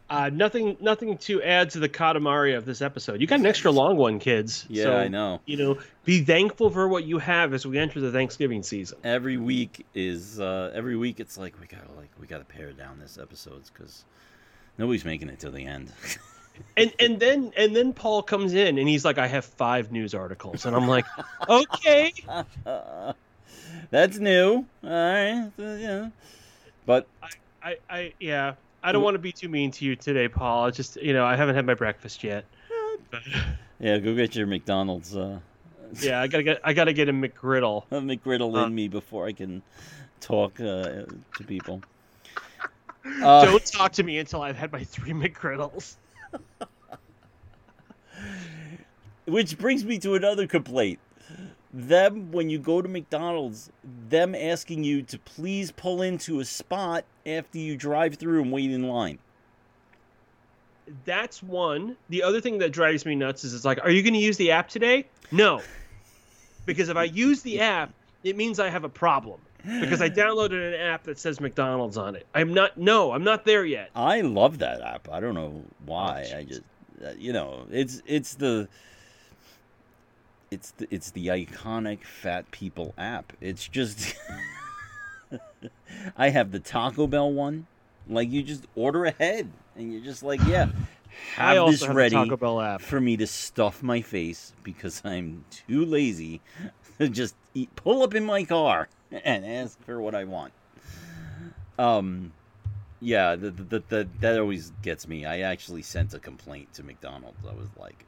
Uh, 0.10 0.30
nothing 0.32 0.78
nothing 0.80 1.18
to 1.18 1.42
add 1.44 1.72
to 1.72 1.80
the 1.80 1.90
Katamari 1.90 2.56
of 2.56 2.66
this 2.66 2.82
episode. 2.82 3.20
You 3.20 3.28
got 3.28 3.40
an 3.40 3.46
extra 3.46 3.72
long 3.72 3.98
one, 3.98 4.20
kids. 4.20 4.66
Yeah, 4.70 4.84
so, 4.84 4.98
I 4.98 5.08
know. 5.10 5.42
You 5.46 5.58
know, 5.58 5.78
be 6.06 6.22
thankful 6.22 6.70
for 6.70 6.88
what 6.88 7.04
you 7.04 7.18
have 7.18 7.54
as 7.54 7.66
we 7.66 7.78
enter 7.78 8.00
the 8.00 8.12
Thanksgiving 8.12 8.64
season. 8.64 8.98
every 9.04 9.38
week 9.38 9.86
is 9.94 10.40
uh 10.40 10.72
every 10.74 10.96
week 10.96 11.20
it's 11.20 11.38
like 11.38 11.60
we 11.60 11.68
gotta 11.68 11.92
like 11.98 12.10
we 12.20 12.28
gotta 12.28 12.46
pare 12.46 12.72
down 12.72 13.00
this 13.00 13.18
episodes 13.18 13.70
because 13.70 14.06
nobody's 14.78 15.04
making 15.04 15.28
it 15.28 15.40
till 15.40 15.52
the 15.52 15.66
end 15.66 15.92
and 16.78 16.94
and 17.00 17.20
then 17.20 17.52
and 17.58 17.76
then 17.76 17.92
Paul 17.92 18.24
comes 18.24 18.54
in 18.54 18.78
and 18.78 18.88
he's 18.88 19.04
like, 19.04 19.18
I 19.18 19.28
have 19.28 19.44
five 19.44 19.92
news 19.92 20.14
articles, 20.14 20.66
and 20.66 20.76
I'm 20.76 20.88
like, 20.88 21.06
okay, 21.50 22.14
that's 23.92 24.18
new 24.18 24.66
all 24.84 24.90
right 24.90 25.52
yeah 25.58 26.10
but 26.86 27.08
I 27.68 27.78
I 27.90 28.14
yeah, 28.20 28.54
I 28.88 28.94
don't 28.94 29.04
want 29.04 29.16
to 29.16 29.20
be 29.20 29.34
too 29.34 29.50
mean 29.50 29.70
to 29.72 29.84
you 29.84 29.98
today, 29.98 30.30
Paul. 30.30 30.66
I 30.66 30.72
just 30.72 30.96
you 30.96 31.12
know 31.12 31.26
I 31.26 31.36
haven't 31.36 31.56
had 31.56 31.66
my 31.66 31.74
breakfast 31.74 32.24
yet. 32.24 32.46
Yeah 33.80 34.00
go 34.00 34.16
get 34.16 34.36
your 34.36 34.48
mcdonald's 34.48 35.16
uh 35.16 35.40
yeah, 36.02 36.20
I 36.20 36.28
gotta 36.28 36.42
get 36.44 36.60
I 36.64 36.74
gotta 36.74 36.94
get 36.94 37.10
a 37.10 37.14
McGriddle. 37.14 37.84
A 37.92 38.02
McGriddle 38.02 38.56
Uh. 38.56 38.66
in 38.66 38.74
me 38.74 38.88
before 38.88 39.28
i 39.28 39.34
can 39.34 39.62
talk 40.20 40.60
uh, 40.60 41.04
to 41.36 41.44
people 41.46 41.80
uh, 43.22 43.46
don't 43.46 43.66
talk 43.66 43.92
to 43.94 44.04
me 44.04 44.18
until 44.18 44.42
I've 44.42 44.56
had 44.58 44.72
my 44.72 44.84
three 44.84 45.12
McGriddles. 45.12 45.96
Which 49.26 49.58
brings 49.60 49.86
me 49.86 50.00
to 50.00 50.16
another 50.16 50.48
complaint. 50.48 51.00
Them, 51.74 52.32
when 52.32 52.50
you 52.50 52.60
go 52.60 52.82
to 52.82 52.88
McDonald's, 52.88 53.70
them 54.10 54.34
asking 54.34 54.84
you 54.84 55.02
to 55.04 55.20
please 55.20 55.72
pull 55.72 56.02
into 56.02 56.40
a 56.40 56.46
spot 56.46 57.04
after 57.26 57.58
you 57.58 57.76
drive 57.76 58.16
through 58.16 58.42
and 58.42 58.52
wait 58.52 58.72
in 58.72 58.88
line. 58.88 59.20
That's 61.04 61.44
one. 61.44 61.98
The 62.10 62.24
other 62.24 62.40
thing 62.40 62.60
that 62.60 62.72
drives 62.72 63.06
me 63.06 63.16
nuts 63.16 63.44
is 63.44 63.54
it's 63.54 63.66
like, 63.66 63.80
are 63.84 63.92
you 63.92 64.02
going 64.02 64.14
to 64.14 64.20
use 64.20 64.38
the 64.38 64.52
app 64.52 64.70
today? 64.70 65.08
No, 65.32 65.62
because 66.66 66.88
if 66.88 66.96
I 66.96 67.04
use 67.04 67.42
the 67.42 67.60
app, 67.60 67.92
it 68.24 68.38
means 68.38 68.60
I 68.60 68.70
have 68.70 68.86
a 68.86 68.90
problem. 68.90 69.42
Because 69.66 70.02
I 70.02 70.10
downloaded 70.10 70.76
an 70.76 70.80
app 70.80 71.04
that 71.04 71.20
says 71.20 71.42
McDonald's 71.42 71.98
on 71.98 72.16
it. 72.16 72.26
I'm 72.34 72.54
not. 72.54 72.78
No, 72.78 73.12
I'm 73.12 73.26
not 73.26 73.44
there 73.44 73.66
yet. 73.66 73.90
I 73.96 74.22
love 74.22 74.60
that 74.60 74.82
app. 74.82 75.10
I 75.10 75.20
don't 75.20 75.34
know 75.34 75.62
why. 75.86 76.26
Oh, 76.32 76.38
I 76.38 76.44
just, 76.44 76.62
uh, 77.04 77.10
you 77.18 77.34
know, 77.34 77.66
it's 77.70 78.02
it's 78.06 78.36
the 78.36 78.70
it's 80.52 80.72
the 80.72 80.88
it's 80.92 81.12
the 81.12 81.28
iconic 81.28 82.04
fat 82.04 82.50
people 82.52 82.94
app. 82.98 83.34
It's 83.42 83.68
just 83.68 84.16
I 86.18 86.30
have 86.30 86.52
the 86.52 86.60
Taco 86.60 87.08
Bell 87.08 87.32
one. 87.32 87.68
Like 88.10 88.32
you 88.32 88.44
just 88.44 88.66
order 88.76 89.06
ahead 89.06 89.52
and 89.76 89.92
you're 89.92 90.04
just 90.04 90.24
like, 90.24 90.40
yeah, 90.46 90.70
have 91.36 91.68
this 91.68 91.84
have 91.84 91.96
ready 91.96 92.16
Taco 92.16 92.38
Bell 92.38 92.62
app. 92.62 92.82
for 92.82 93.00
me 93.00 93.18
to 93.18 93.28
stuff 93.28 93.84
my 93.84 94.02
face 94.02 94.54
because 94.64 95.02
I'm 95.04 95.44
too 95.50 95.86
lazy 95.86 96.42
to 97.00 97.10
just 97.10 97.36
eat, 97.54 97.76
pull 97.76 98.04
up 98.04 98.16
in 98.16 98.24
my 98.24 98.44
car 98.44 98.88
and 99.12 99.46
ask 99.46 99.82
for 99.84 100.02
what 100.02 100.16
I 100.16 100.24
want. 100.24 100.54
Um, 101.80 102.32
yeah, 103.00 103.36
the, 103.36 103.52
the, 103.52 103.84
the, 103.88 104.08
that 104.22 104.40
always 104.40 104.72
gets 104.82 105.08
me. 105.08 105.26
I 105.26 105.42
actually 105.42 105.84
sent 105.84 106.14
a 106.16 106.20
complaint 106.20 106.74
to 106.74 106.84
McDonald's. 106.84 107.46
I 107.48 107.54
was 107.54 107.70
like, 107.78 108.06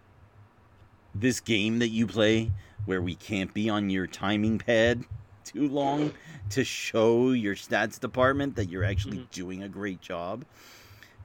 this 1.16 1.40
game 1.40 1.80
that 1.80 1.90
you 1.90 2.08
play 2.08 2.52
where 2.86 3.02
we 3.02 3.16
can't 3.16 3.54
be 3.54 3.70
on 3.70 3.90
your 3.90 4.08
timing 4.08 4.58
pad 4.58 5.04
too 5.44 5.68
long 5.68 6.12
to 6.50 6.64
show 6.64 7.32
your 7.32 7.56
stats 7.56 8.00
department 8.00 8.56
that 8.56 8.70
you're 8.70 8.84
actually 8.84 9.18
Mhm. 9.18 9.32
doing 9.32 9.64
a 9.64 9.70
great 9.70 10.02
job 10.02 10.46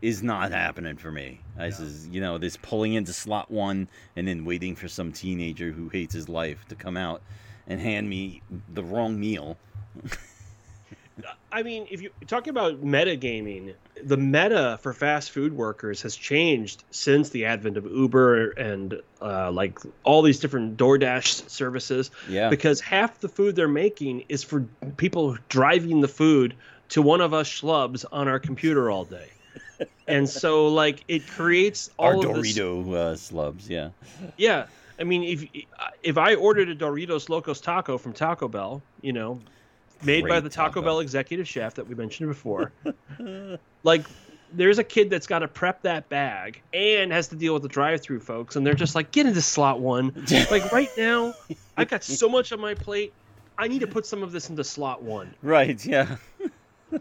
is 0.03 0.22
not 0.22 0.53
happening 0.53 0.97
for 0.97 1.11
me. 1.11 1.41
I 1.59 1.70
says, 1.70 2.09
you 2.09 2.20
know, 2.20 2.37
this 2.39 2.57
pulling 2.59 2.95
into 2.95 3.12
slot 3.12 3.51
one 3.51 3.89
and 4.16 4.26
then 4.28 4.45
waiting 4.45 4.76
for 4.76 4.89
some 4.89 5.12
teenager 5.12 5.72
who 5.72 5.89
hates 5.89 6.14
his 6.14 6.28
life 6.28 6.66
to 6.68 6.74
come 6.74 6.97
out 6.97 7.22
and 7.66 7.80
hand 7.80 8.09
me 8.09 8.43
the 8.72 8.82
wrong 8.85 9.18
meal. 9.18 9.57
I 11.55 11.62
mean, 11.62 11.86
if 11.88 12.02
you're 12.02 12.11
talking 12.26 12.50
about 12.50 12.84
metagaming, 12.84 13.74
the 14.02 14.16
meta 14.16 14.76
for 14.82 14.92
fast 14.92 15.30
food 15.30 15.52
workers 15.52 16.02
has 16.02 16.16
changed 16.16 16.82
since 16.90 17.30
the 17.30 17.44
advent 17.44 17.76
of 17.76 17.84
Uber 17.86 18.50
and 18.50 19.00
uh, 19.22 19.52
like 19.52 19.78
all 20.02 20.22
these 20.22 20.40
different 20.40 20.76
DoorDash 20.76 21.48
services. 21.48 22.11
Yeah. 22.28 22.50
Because 22.50 22.80
half 22.80 23.20
the 23.20 23.28
food 23.28 23.55
they're 23.55 23.68
making 23.68 24.24
is 24.28 24.42
for 24.42 24.66
people 24.96 25.38
driving 25.48 26.00
the 26.00 26.09
food 26.09 26.57
to 26.88 27.00
one 27.00 27.20
of 27.20 27.32
us 27.32 27.48
schlubs 27.48 28.05
on 28.11 28.26
our 28.26 28.40
computer 28.40 28.90
all 28.90 29.05
day. 29.05 29.28
and 30.09 30.28
so, 30.28 30.66
like, 30.66 31.05
it 31.07 31.24
creates 31.28 31.88
Our 32.00 32.16
all 32.16 32.30
of 32.30 32.42
this 32.42 32.59
Dorito 32.59 32.94
uh, 32.94 33.14
slubs, 33.14 33.70
yeah. 33.70 33.90
Yeah, 34.36 34.66
I 34.98 35.05
mean, 35.05 35.22
if 35.22 35.44
if 36.02 36.18
I 36.18 36.35
ordered 36.35 36.68
a 36.68 36.74
Doritos 36.74 37.28
Locos 37.28 37.60
Taco 37.60 37.97
from 37.97 38.12
Taco 38.12 38.48
Bell, 38.48 38.82
you 39.02 39.12
know, 39.12 39.40
made 40.05 40.26
by 40.26 40.40
the 40.40 40.48
Taco, 40.48 40.74
taco. 40.74 40.82
Bell 40.82 41.01
executive 41.01 41.48
chef 41.48 41.74
that 41.74 41.86
we 41.86 41.94
mentioned 41.94 42.28
before, 42.28 42.72
like 43.82 44.06
there's 44.52 44.78
a 44.78 44.85
kid 44.85 45.10
that's 45.10 45.26
got 45.26 45.40
to 45.40 45.48
prep 45.48 45.82
that 45.82 46.09
bag 46.09 46.62
and 46.72 47.12
has 47.12 47.28
to 47.28 47.36
deal 47.36 47.55
with 47.55 47.62
the 47.62 47.68
drive-through 47.68 48.20
folks, 48.20 48.56
and 48.56 48.66
they're 48.66 48.74
just 48.74 48.94
like, 48.94 49.10
get 49.10 49.26
into 49.26 49.43
slot 49.43 49.81
one. 49.81 50.12
like 50.51 50.70
right 50.72 50.90
now, 50.97 51.35
I've 51.76 51.89
got 51.89 52.05
so 52.05 52.28
much 52.28 52.52
on 52.52 52.60
my 52.60 52.74
plate. 52.74 53.12
I 53.59 53.68
need 53.68 53.81
to 53.81 53.86
put 53.86 54.06
some 54.06 54.22
of 54.22 54.32
this 54.32 54.51
into 54.51 54.64
slot 54.64 55.02
one. 55.02 55.35
Right, 55.43 55.85
yeah. 55.85 56.16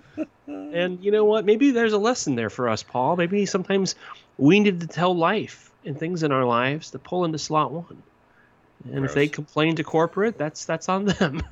And 0.48 1.04
you 1.04 1.12
know 1.12 1.24
what? 1.24 1.46
Maybe 1.46 1.72
there's 1.72 1.94
a 1.94 1.98
lesson 1.98 2.36
there 2.36 2.50
for 2.50 2.68
us, 2.68 2.84
Paul. 2.84 3.16
Maybe 3.16 3.46
sometimes 3.46 3.96
we 4.38 4.60
need 4.60 4.82
to 4.82 4.88
tell 4.88 5.16
life 5.16 5.72
and 5.86 5.98
things 5.98 6.24
in 6.24 6.32
our 6.32 6.46
lives 6.46 6.92
to 6.92 7.00
pull 7.00 7.26
into 7.26 7.38
slot 7.38 7.72
one. 7.72 8.02
And 8.92 9.06
if 9.06 9.14
they 9.14 9.28
complain 9.28 9.76
to 9.78 9.84
corporate, 9.84 10.38
that's 10.38 10.66
that's 10.66 10.90
on 10.90 11.06
them. 11.06 11.44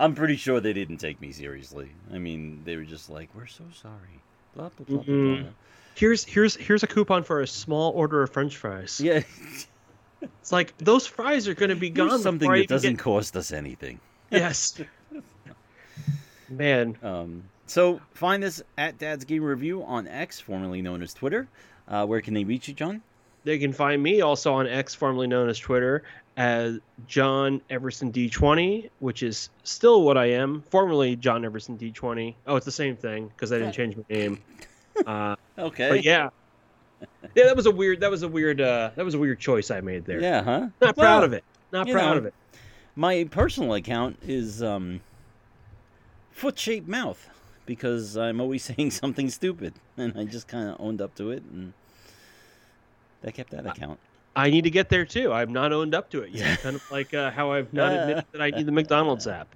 I'm 0.00 0.14
pretty 0.14 0.36
sure 0.36 0.60
they 0.60 0.72
didn't 0.72 0.96
take 0.96 1.20
me 1.20 1.30
seriously. 1.30 1.90
I 2.12 2.18
mean, 2.18 2.62
they 2.64 2.76
were 2.76 2.84
just 2.84 3.08
like, 3.10 3.28
"We're 3.34 3.46
so 3.46 3.64
sorry." 3.80 4.20
Blah 4.56 4.70
blah 4.70 4.86
blah. 4.86 4.96
blah, 5.02 5.14
Mhm. 5.14 5.42
blah. 5.42 5.50
Here's 5.94 6.24
here's 6.24 6.56
here's 6.56 6.82
a 6.82 6.86
coupon 6.86 7.22
for 7.22 7.40
a 7.42 7.46
small 7.46 7.92
order 7.92 8.22
of 8.22 8.30
French 8.30 8.56
fries. 8.56 9.00
Yeah, 9.00 9.22
It's 10.22 10.52
like 10.52 10.76
those 10.78 11.06
fries 11.06 11.46
are 11.48 11.54
going 11.54 11.68
to 11.70 11.76
be 11.76 11.90
gone. 11.90 12.08
here's 12.08 12.22
something 12.22 12.50
that 12.50 12.68
doesn't 12.68 12.94
get- 12.96 12.98
cost 13.02 13.36
us 13.36 13.52
anything. 13.52 14.00
Yes. 14.30 14.80
Man, 16.48 16.96
Um, 17.02 17.44
so 17.66 18.00
find 18.14 18.42
us 18.44 18.62
at 18.76 18.98
Dad's 18.98 19.24
Game 19.24 19.42
Review 19.44 19.82
on 19.84 20.08
X, 20.08 20.40
formerly 20.40 20.82
known 20.82 21.02
as 21.02 21.14
Twitter. 21.14 21.46
Uh, 21.86 22.06
where 22.06 22.20
can 22.20 22.34
they 22.34 22.44
reach 22.44 22.66
you, 22.68 22.74
John? 22.74 23.02
They 23.44 23.58
can 23.58 23.72
find 23.72 24.02
me 24.02 24.20
also 24.20 24.52
on 24.54 24.66
X, 24.66 24.94
formerly 24.94 25.26
known 25.26 25.48
as 25.48 25.58
Twitter, 25.58 26.02
as 26.36 26.78
John 27.06 27.60
Everson 27.70 28.12
D20, 28.12 28.90
which 29.00 29.22
is 29.22 29.50
still 29.64 30.02
what 30.02 30.16
I 30.16 30.26
am. 30.32 30.62
Formerly 30.70 31.16
John 31.16 31.44
Everson 31.44 31.76
D20. 31.78 32.34
Oh, 32.46 32.56
it's 32.56 32.66
the 32.66 32.72
same 32.72 32.96
thing 32.96 33.28
because 33.28 33.52
I 33.52 33.58
didn't 33.58 33.72
change 33.72 33.96
my 33.96 34.04
name. 34.08 34.40
Uh, 35.06 35.36
Okay. 35.58 35.88
but 35.90 36.04
yeah, 36.04 36.30
yeah, 37.34 37.44
that 37.44 37.56
was 37.56 37.66
a 37.66 37.70
weird. 37.70 38.00
That 38.00 38.10
was 38.10 38.22
a 38.22 38.28
weird. 38.28 38.60
Uh, 38.60 38.90
that 38.94 39.04
was 39.04 39.14
a 39.14 39.18
weird 39.18 39.38
choice 39.38 39.70
I 39.70 39.80
made 39.82 40.04
there. 40.06 40.20
Yeah, 40.20 40.42
huh? 40.42 40.68
Not 40.80 40.96
Well, 40.96 41.06
proud 41.06 41.24
of 41.24 41.32
it. 41.34 41.44
Not 41.72 41.88
proud 41.88 42.12
know. 42.12 42.18
of 42.18 42.26
it. 42.26 42.34
My 42.96 43.24
personal 43.30 43.74
account 43.74 44.18
is 44.26 44.62
um, 44.62 45.00
foot 46.30 46.58
shaped 46.58 46.88
mouth 46.88 47.28
because 47.66 48.16
I'm 48.16 48.40
always 48.40 48.62
saying 48.74 48.90
something 48.92 49.28
stupid, 49.30 49.74
and 49.96 50.18
I 50.18 50.24
just 50.24 50.48
kind 50.48 50.68
of 50.68 50.76
owned 50.80 51.00
up 51.02 51.14
to 51.16 51.30
it, 51.30 51.42
and 51.52 51.72
I 53.24 53.30
kept 53.30 53.50
that 53.50 53.66
account. 53.66 53.98
I 54.34 54.50
need 54.50 54.64
to 54.64 54.70
get 54.70 54.88
there 54.88 55.04
too. 55.04 55.32
I've 55.32 55.50
not 55.50 55.72
owned 55.72 55.94
up 55.94 56.10
to 56.10 56.22
it 56.22 56.30
yet. 56.30 56.60
kind 56.60 56.76
of 56.76 56.90
like 56.90 57.12
uh, 57.12 57.30
how 57.30 57.52
I've 57.52 57.72
not 57.72 57.92
admitted 57.96 58.24
that 58.32 58.40
I 58.40 58.50
need 58.50 58.66
the 58.66 58.72
McDonald's 58.72 59.26
app. 59.26 59.54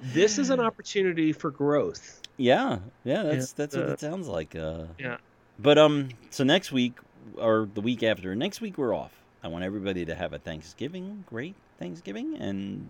This 0.00 0.38
is 0.38 0.50
an 0.50 0.60
opportunity 0.68 1.32
for 1.32 1.50
growth. 1.50 2.20
Yeah, 2.36 2.78
yeah, 3.04 3.22
that's 3.22 3.52
Yeah, 3.52 3.54
that's 3.56 3.76
what 3.76 3.88
uh, 3.88 3.92
it 3.92 4.00
sounds 4.00 4.28
like. 4.28 4.54
Uh, 4.54 4.84
Yeah. 4.98 5.16
But 5.58 5.78
um, 5.78 6.10
so 6.30 6.44
next 6.44 6.70
week 6.70 6.94
or 7.36 7.68
the 7.74 7.80
week 7.80 8.02
after, 8.02 8.34
next 8.34 8.60
week 8.60 8.78
we're 8.78 8.94
off. 8.94 9.12
I 9.42 9.48
want 9.48 9.64
everybody 9.64 10.04
to 10.04 10.14
have 10.14 10.32
a 10.32 10.38
Thanksgiving, 10.38 11.24
great 11.26 11.54
Thanksgiving, 11.78 12.36
and 12.36 12.88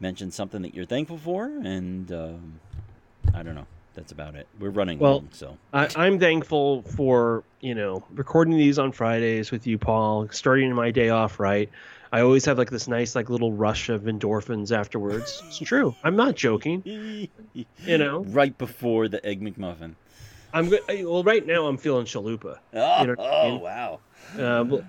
mention 0.00 0.30
something 0.30 0.62
that 0.62 0.74
you're 0.74 0.86
thankful 0.86 1.18
for. 1.18 1.44
And 1.44 2.10
um, 2.12 2.60
I 3.34 3.42
don't 3.42 3.54
know. 3.54 3.66
That's 3.98 4.12
about 4.12 4.36
it. 4.36 4.46
We're 4.60 4.70
running 4.70 5.00
Well, 5.00 5.14
long, 5.14 5.28
so 5.32 5.58
I, 5.72 5.88
I'm 5.96 6.20
thankful 6.20 6.82
for 6.82 7.42
you 7.60 7.74
know 7.74 8.04
recording 8.14 8.56
these 8.56 8.78
on 8.78 8.92
Fridays 8.92 9.50
with 9.50 9.66
you, 9.66 9.76
Paul. 9.76 10.28
Starting 10.30 10.72
my 10.72 10.92
day 10.92 11.08
off 11.08 11.40
right. 11.40 11.68
I 12.12 12.20
always 12.20 12.44
have 12.44 12.58
like 12.58 12.70
this 12.70 12.86
nice 12.86 13.16
like 13.16 13.28
little 13.28 13.52
rush 13.52 13.88
of 13.88 14.02
endorphins 14.02 14.70
afterwards. 14.70 15.42
It's 15.48 15.58
true. 15.58 15.96
I'm 16.04 16.14
not 16.14 16.36
joking. 16.36 16.82
you 16.84 17.98
know? 17.98 18.22
right 18.26 18.56
before 18.56 19.08
the 19.08 19.24
egg 19.26 19.42
McMuffin. 19.42 19.96
I'm 20.54 20.68
good. 20.68 20.82
Well, 21.04 21.24
right 21.24 21.44
now 21.44 21.66
I'm 21.66 21.76
feeling 21.76 22.06
chalupa. 22.06 22.58
Oh, 22.74 23.02
know 23.04 23.14
what 23.16 23.20
I 23.20 23.40
oh 23.42 23.50
mean? 23.50 23.60
wow! 23.60 24.00
Uh, 24.38 24.64
but- 24.64 24.84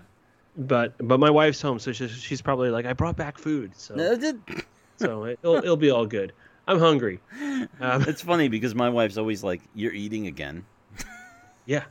but 0.56 0.94
but 1.00 1.20
my 1.20 1.32
wife's 1.32 1.62
home, 1.62 1.80
so 1.80 1.94
she's, 1.94 2.12
she's 2.12 2.42
probably 2.44 2.70
like, 2.70 2.86
I 2.86 2.94
brought 2.94 3.16
back 3.16 3.40
food, 3.40 3.72
so 3.76 3.96
so 4.98 5.26
it'll 5.26 5.56
it'll 5.56 5.78
be 5.78 5.90
all 5.90 6.06
good. 6.06 6.32
I'm 6.70 6.80
hungry. 6.80 7.20
Um, 7.82 8.04
it's 8.08 8.22
funny 8.22 8.48
because 8.48 8.76
my 8.76 8.90
wife's 8.90 9.18
always 9.18 9.44
like, 9.44 9.62
"You're 9.74 9.92
eating 9.94 10.28
again." 10.28 10.66
yeah, 11.66 11.86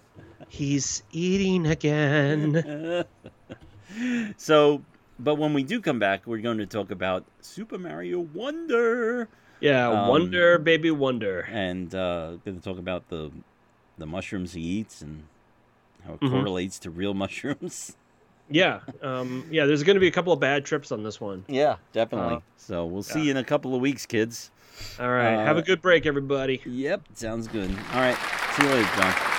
he's 0.48 1.02
eating 1.10 1.66
again. 1.66 3.04
so, 4.36 4.82
but 5.18 5.34
when 5.36 5.52
we 5.54 5.62
do 5.62 5.80
come 5.80 5.98
back, 5.98 6.26
we're 6.26 6.38
going 6.38 6.58
to 6.58 6.66
talk 6.66 6.90
about 6.90 7.24
Super 7.40 7.78
Mario 7.78 8.20
Wonder, 8.20 9.28
Yeah, 9.60 9.88
Um, 9.88 10.08
wonder, 10.08 10.58
baby, 10.58 10.90
wonder. 10.92 11.40
and 11.50 11.92
uh, 11.94 12.36
going 12.44 12.56
to 12.56 12.62
talk 12.62 12.78
about 12.78 13.08
the 13.08 13.30
the 13.98 14.06
mushrooms 14.06 14.52
he 14.52 14.60
eats 14.62 15.02
and 15.02 15.24
how 16.06 16.14
it 16.14 16.20
Mhm. 16.20 16.30
correlates 16.30 16.78
to 16.80 16.90
real 16.90 17.14
mushrooms. 17.24 17.96
Yeah, 18.48 18.80
um, 19.02 19.44
yeah. 19.50 19.66
There's 19.66 19.82
going 19.82 19.96
to 19.96 20.00
be 20.00 20.06
a 20.06 20.12
couple 20.12 20.32
of 20.32 20.38
bad 20.40 20.64
trips 20.64 20.92
on 20.92 21.02
this 21.02 21.20
one. 21.20 21.44
Yeah, 21.48 21.76
definitely. 21.92 22.36
Uh, 22.36 22.40
so 22.56 22.86
we'll 22.86 23.02
see 23.02 23.24
you 23.24 23.32
in 23.32 23.36
a 23.36 23.44
couple 23.44 23.74
of 23.74 23.80
weeks, 23.80 24.06
kids. 24.06 24.50
All 25.00 25.08
right, 25.10 25.30
have 25.44 25.56
Uh, 25.56 25.60
a 25.60 25.62
good 25.62 25.80
break, 25.82 26.06
everybody. 26.06 26.60
Yep, 26.64 27.02
sounds 27.14 27.48
good. 27.48 27.70
All 27.92 28.00
right, 28.00 28.16
see 28.56 28.64
you 28.64 28.68
later, 28.70 28.88
John. 28.96 29.37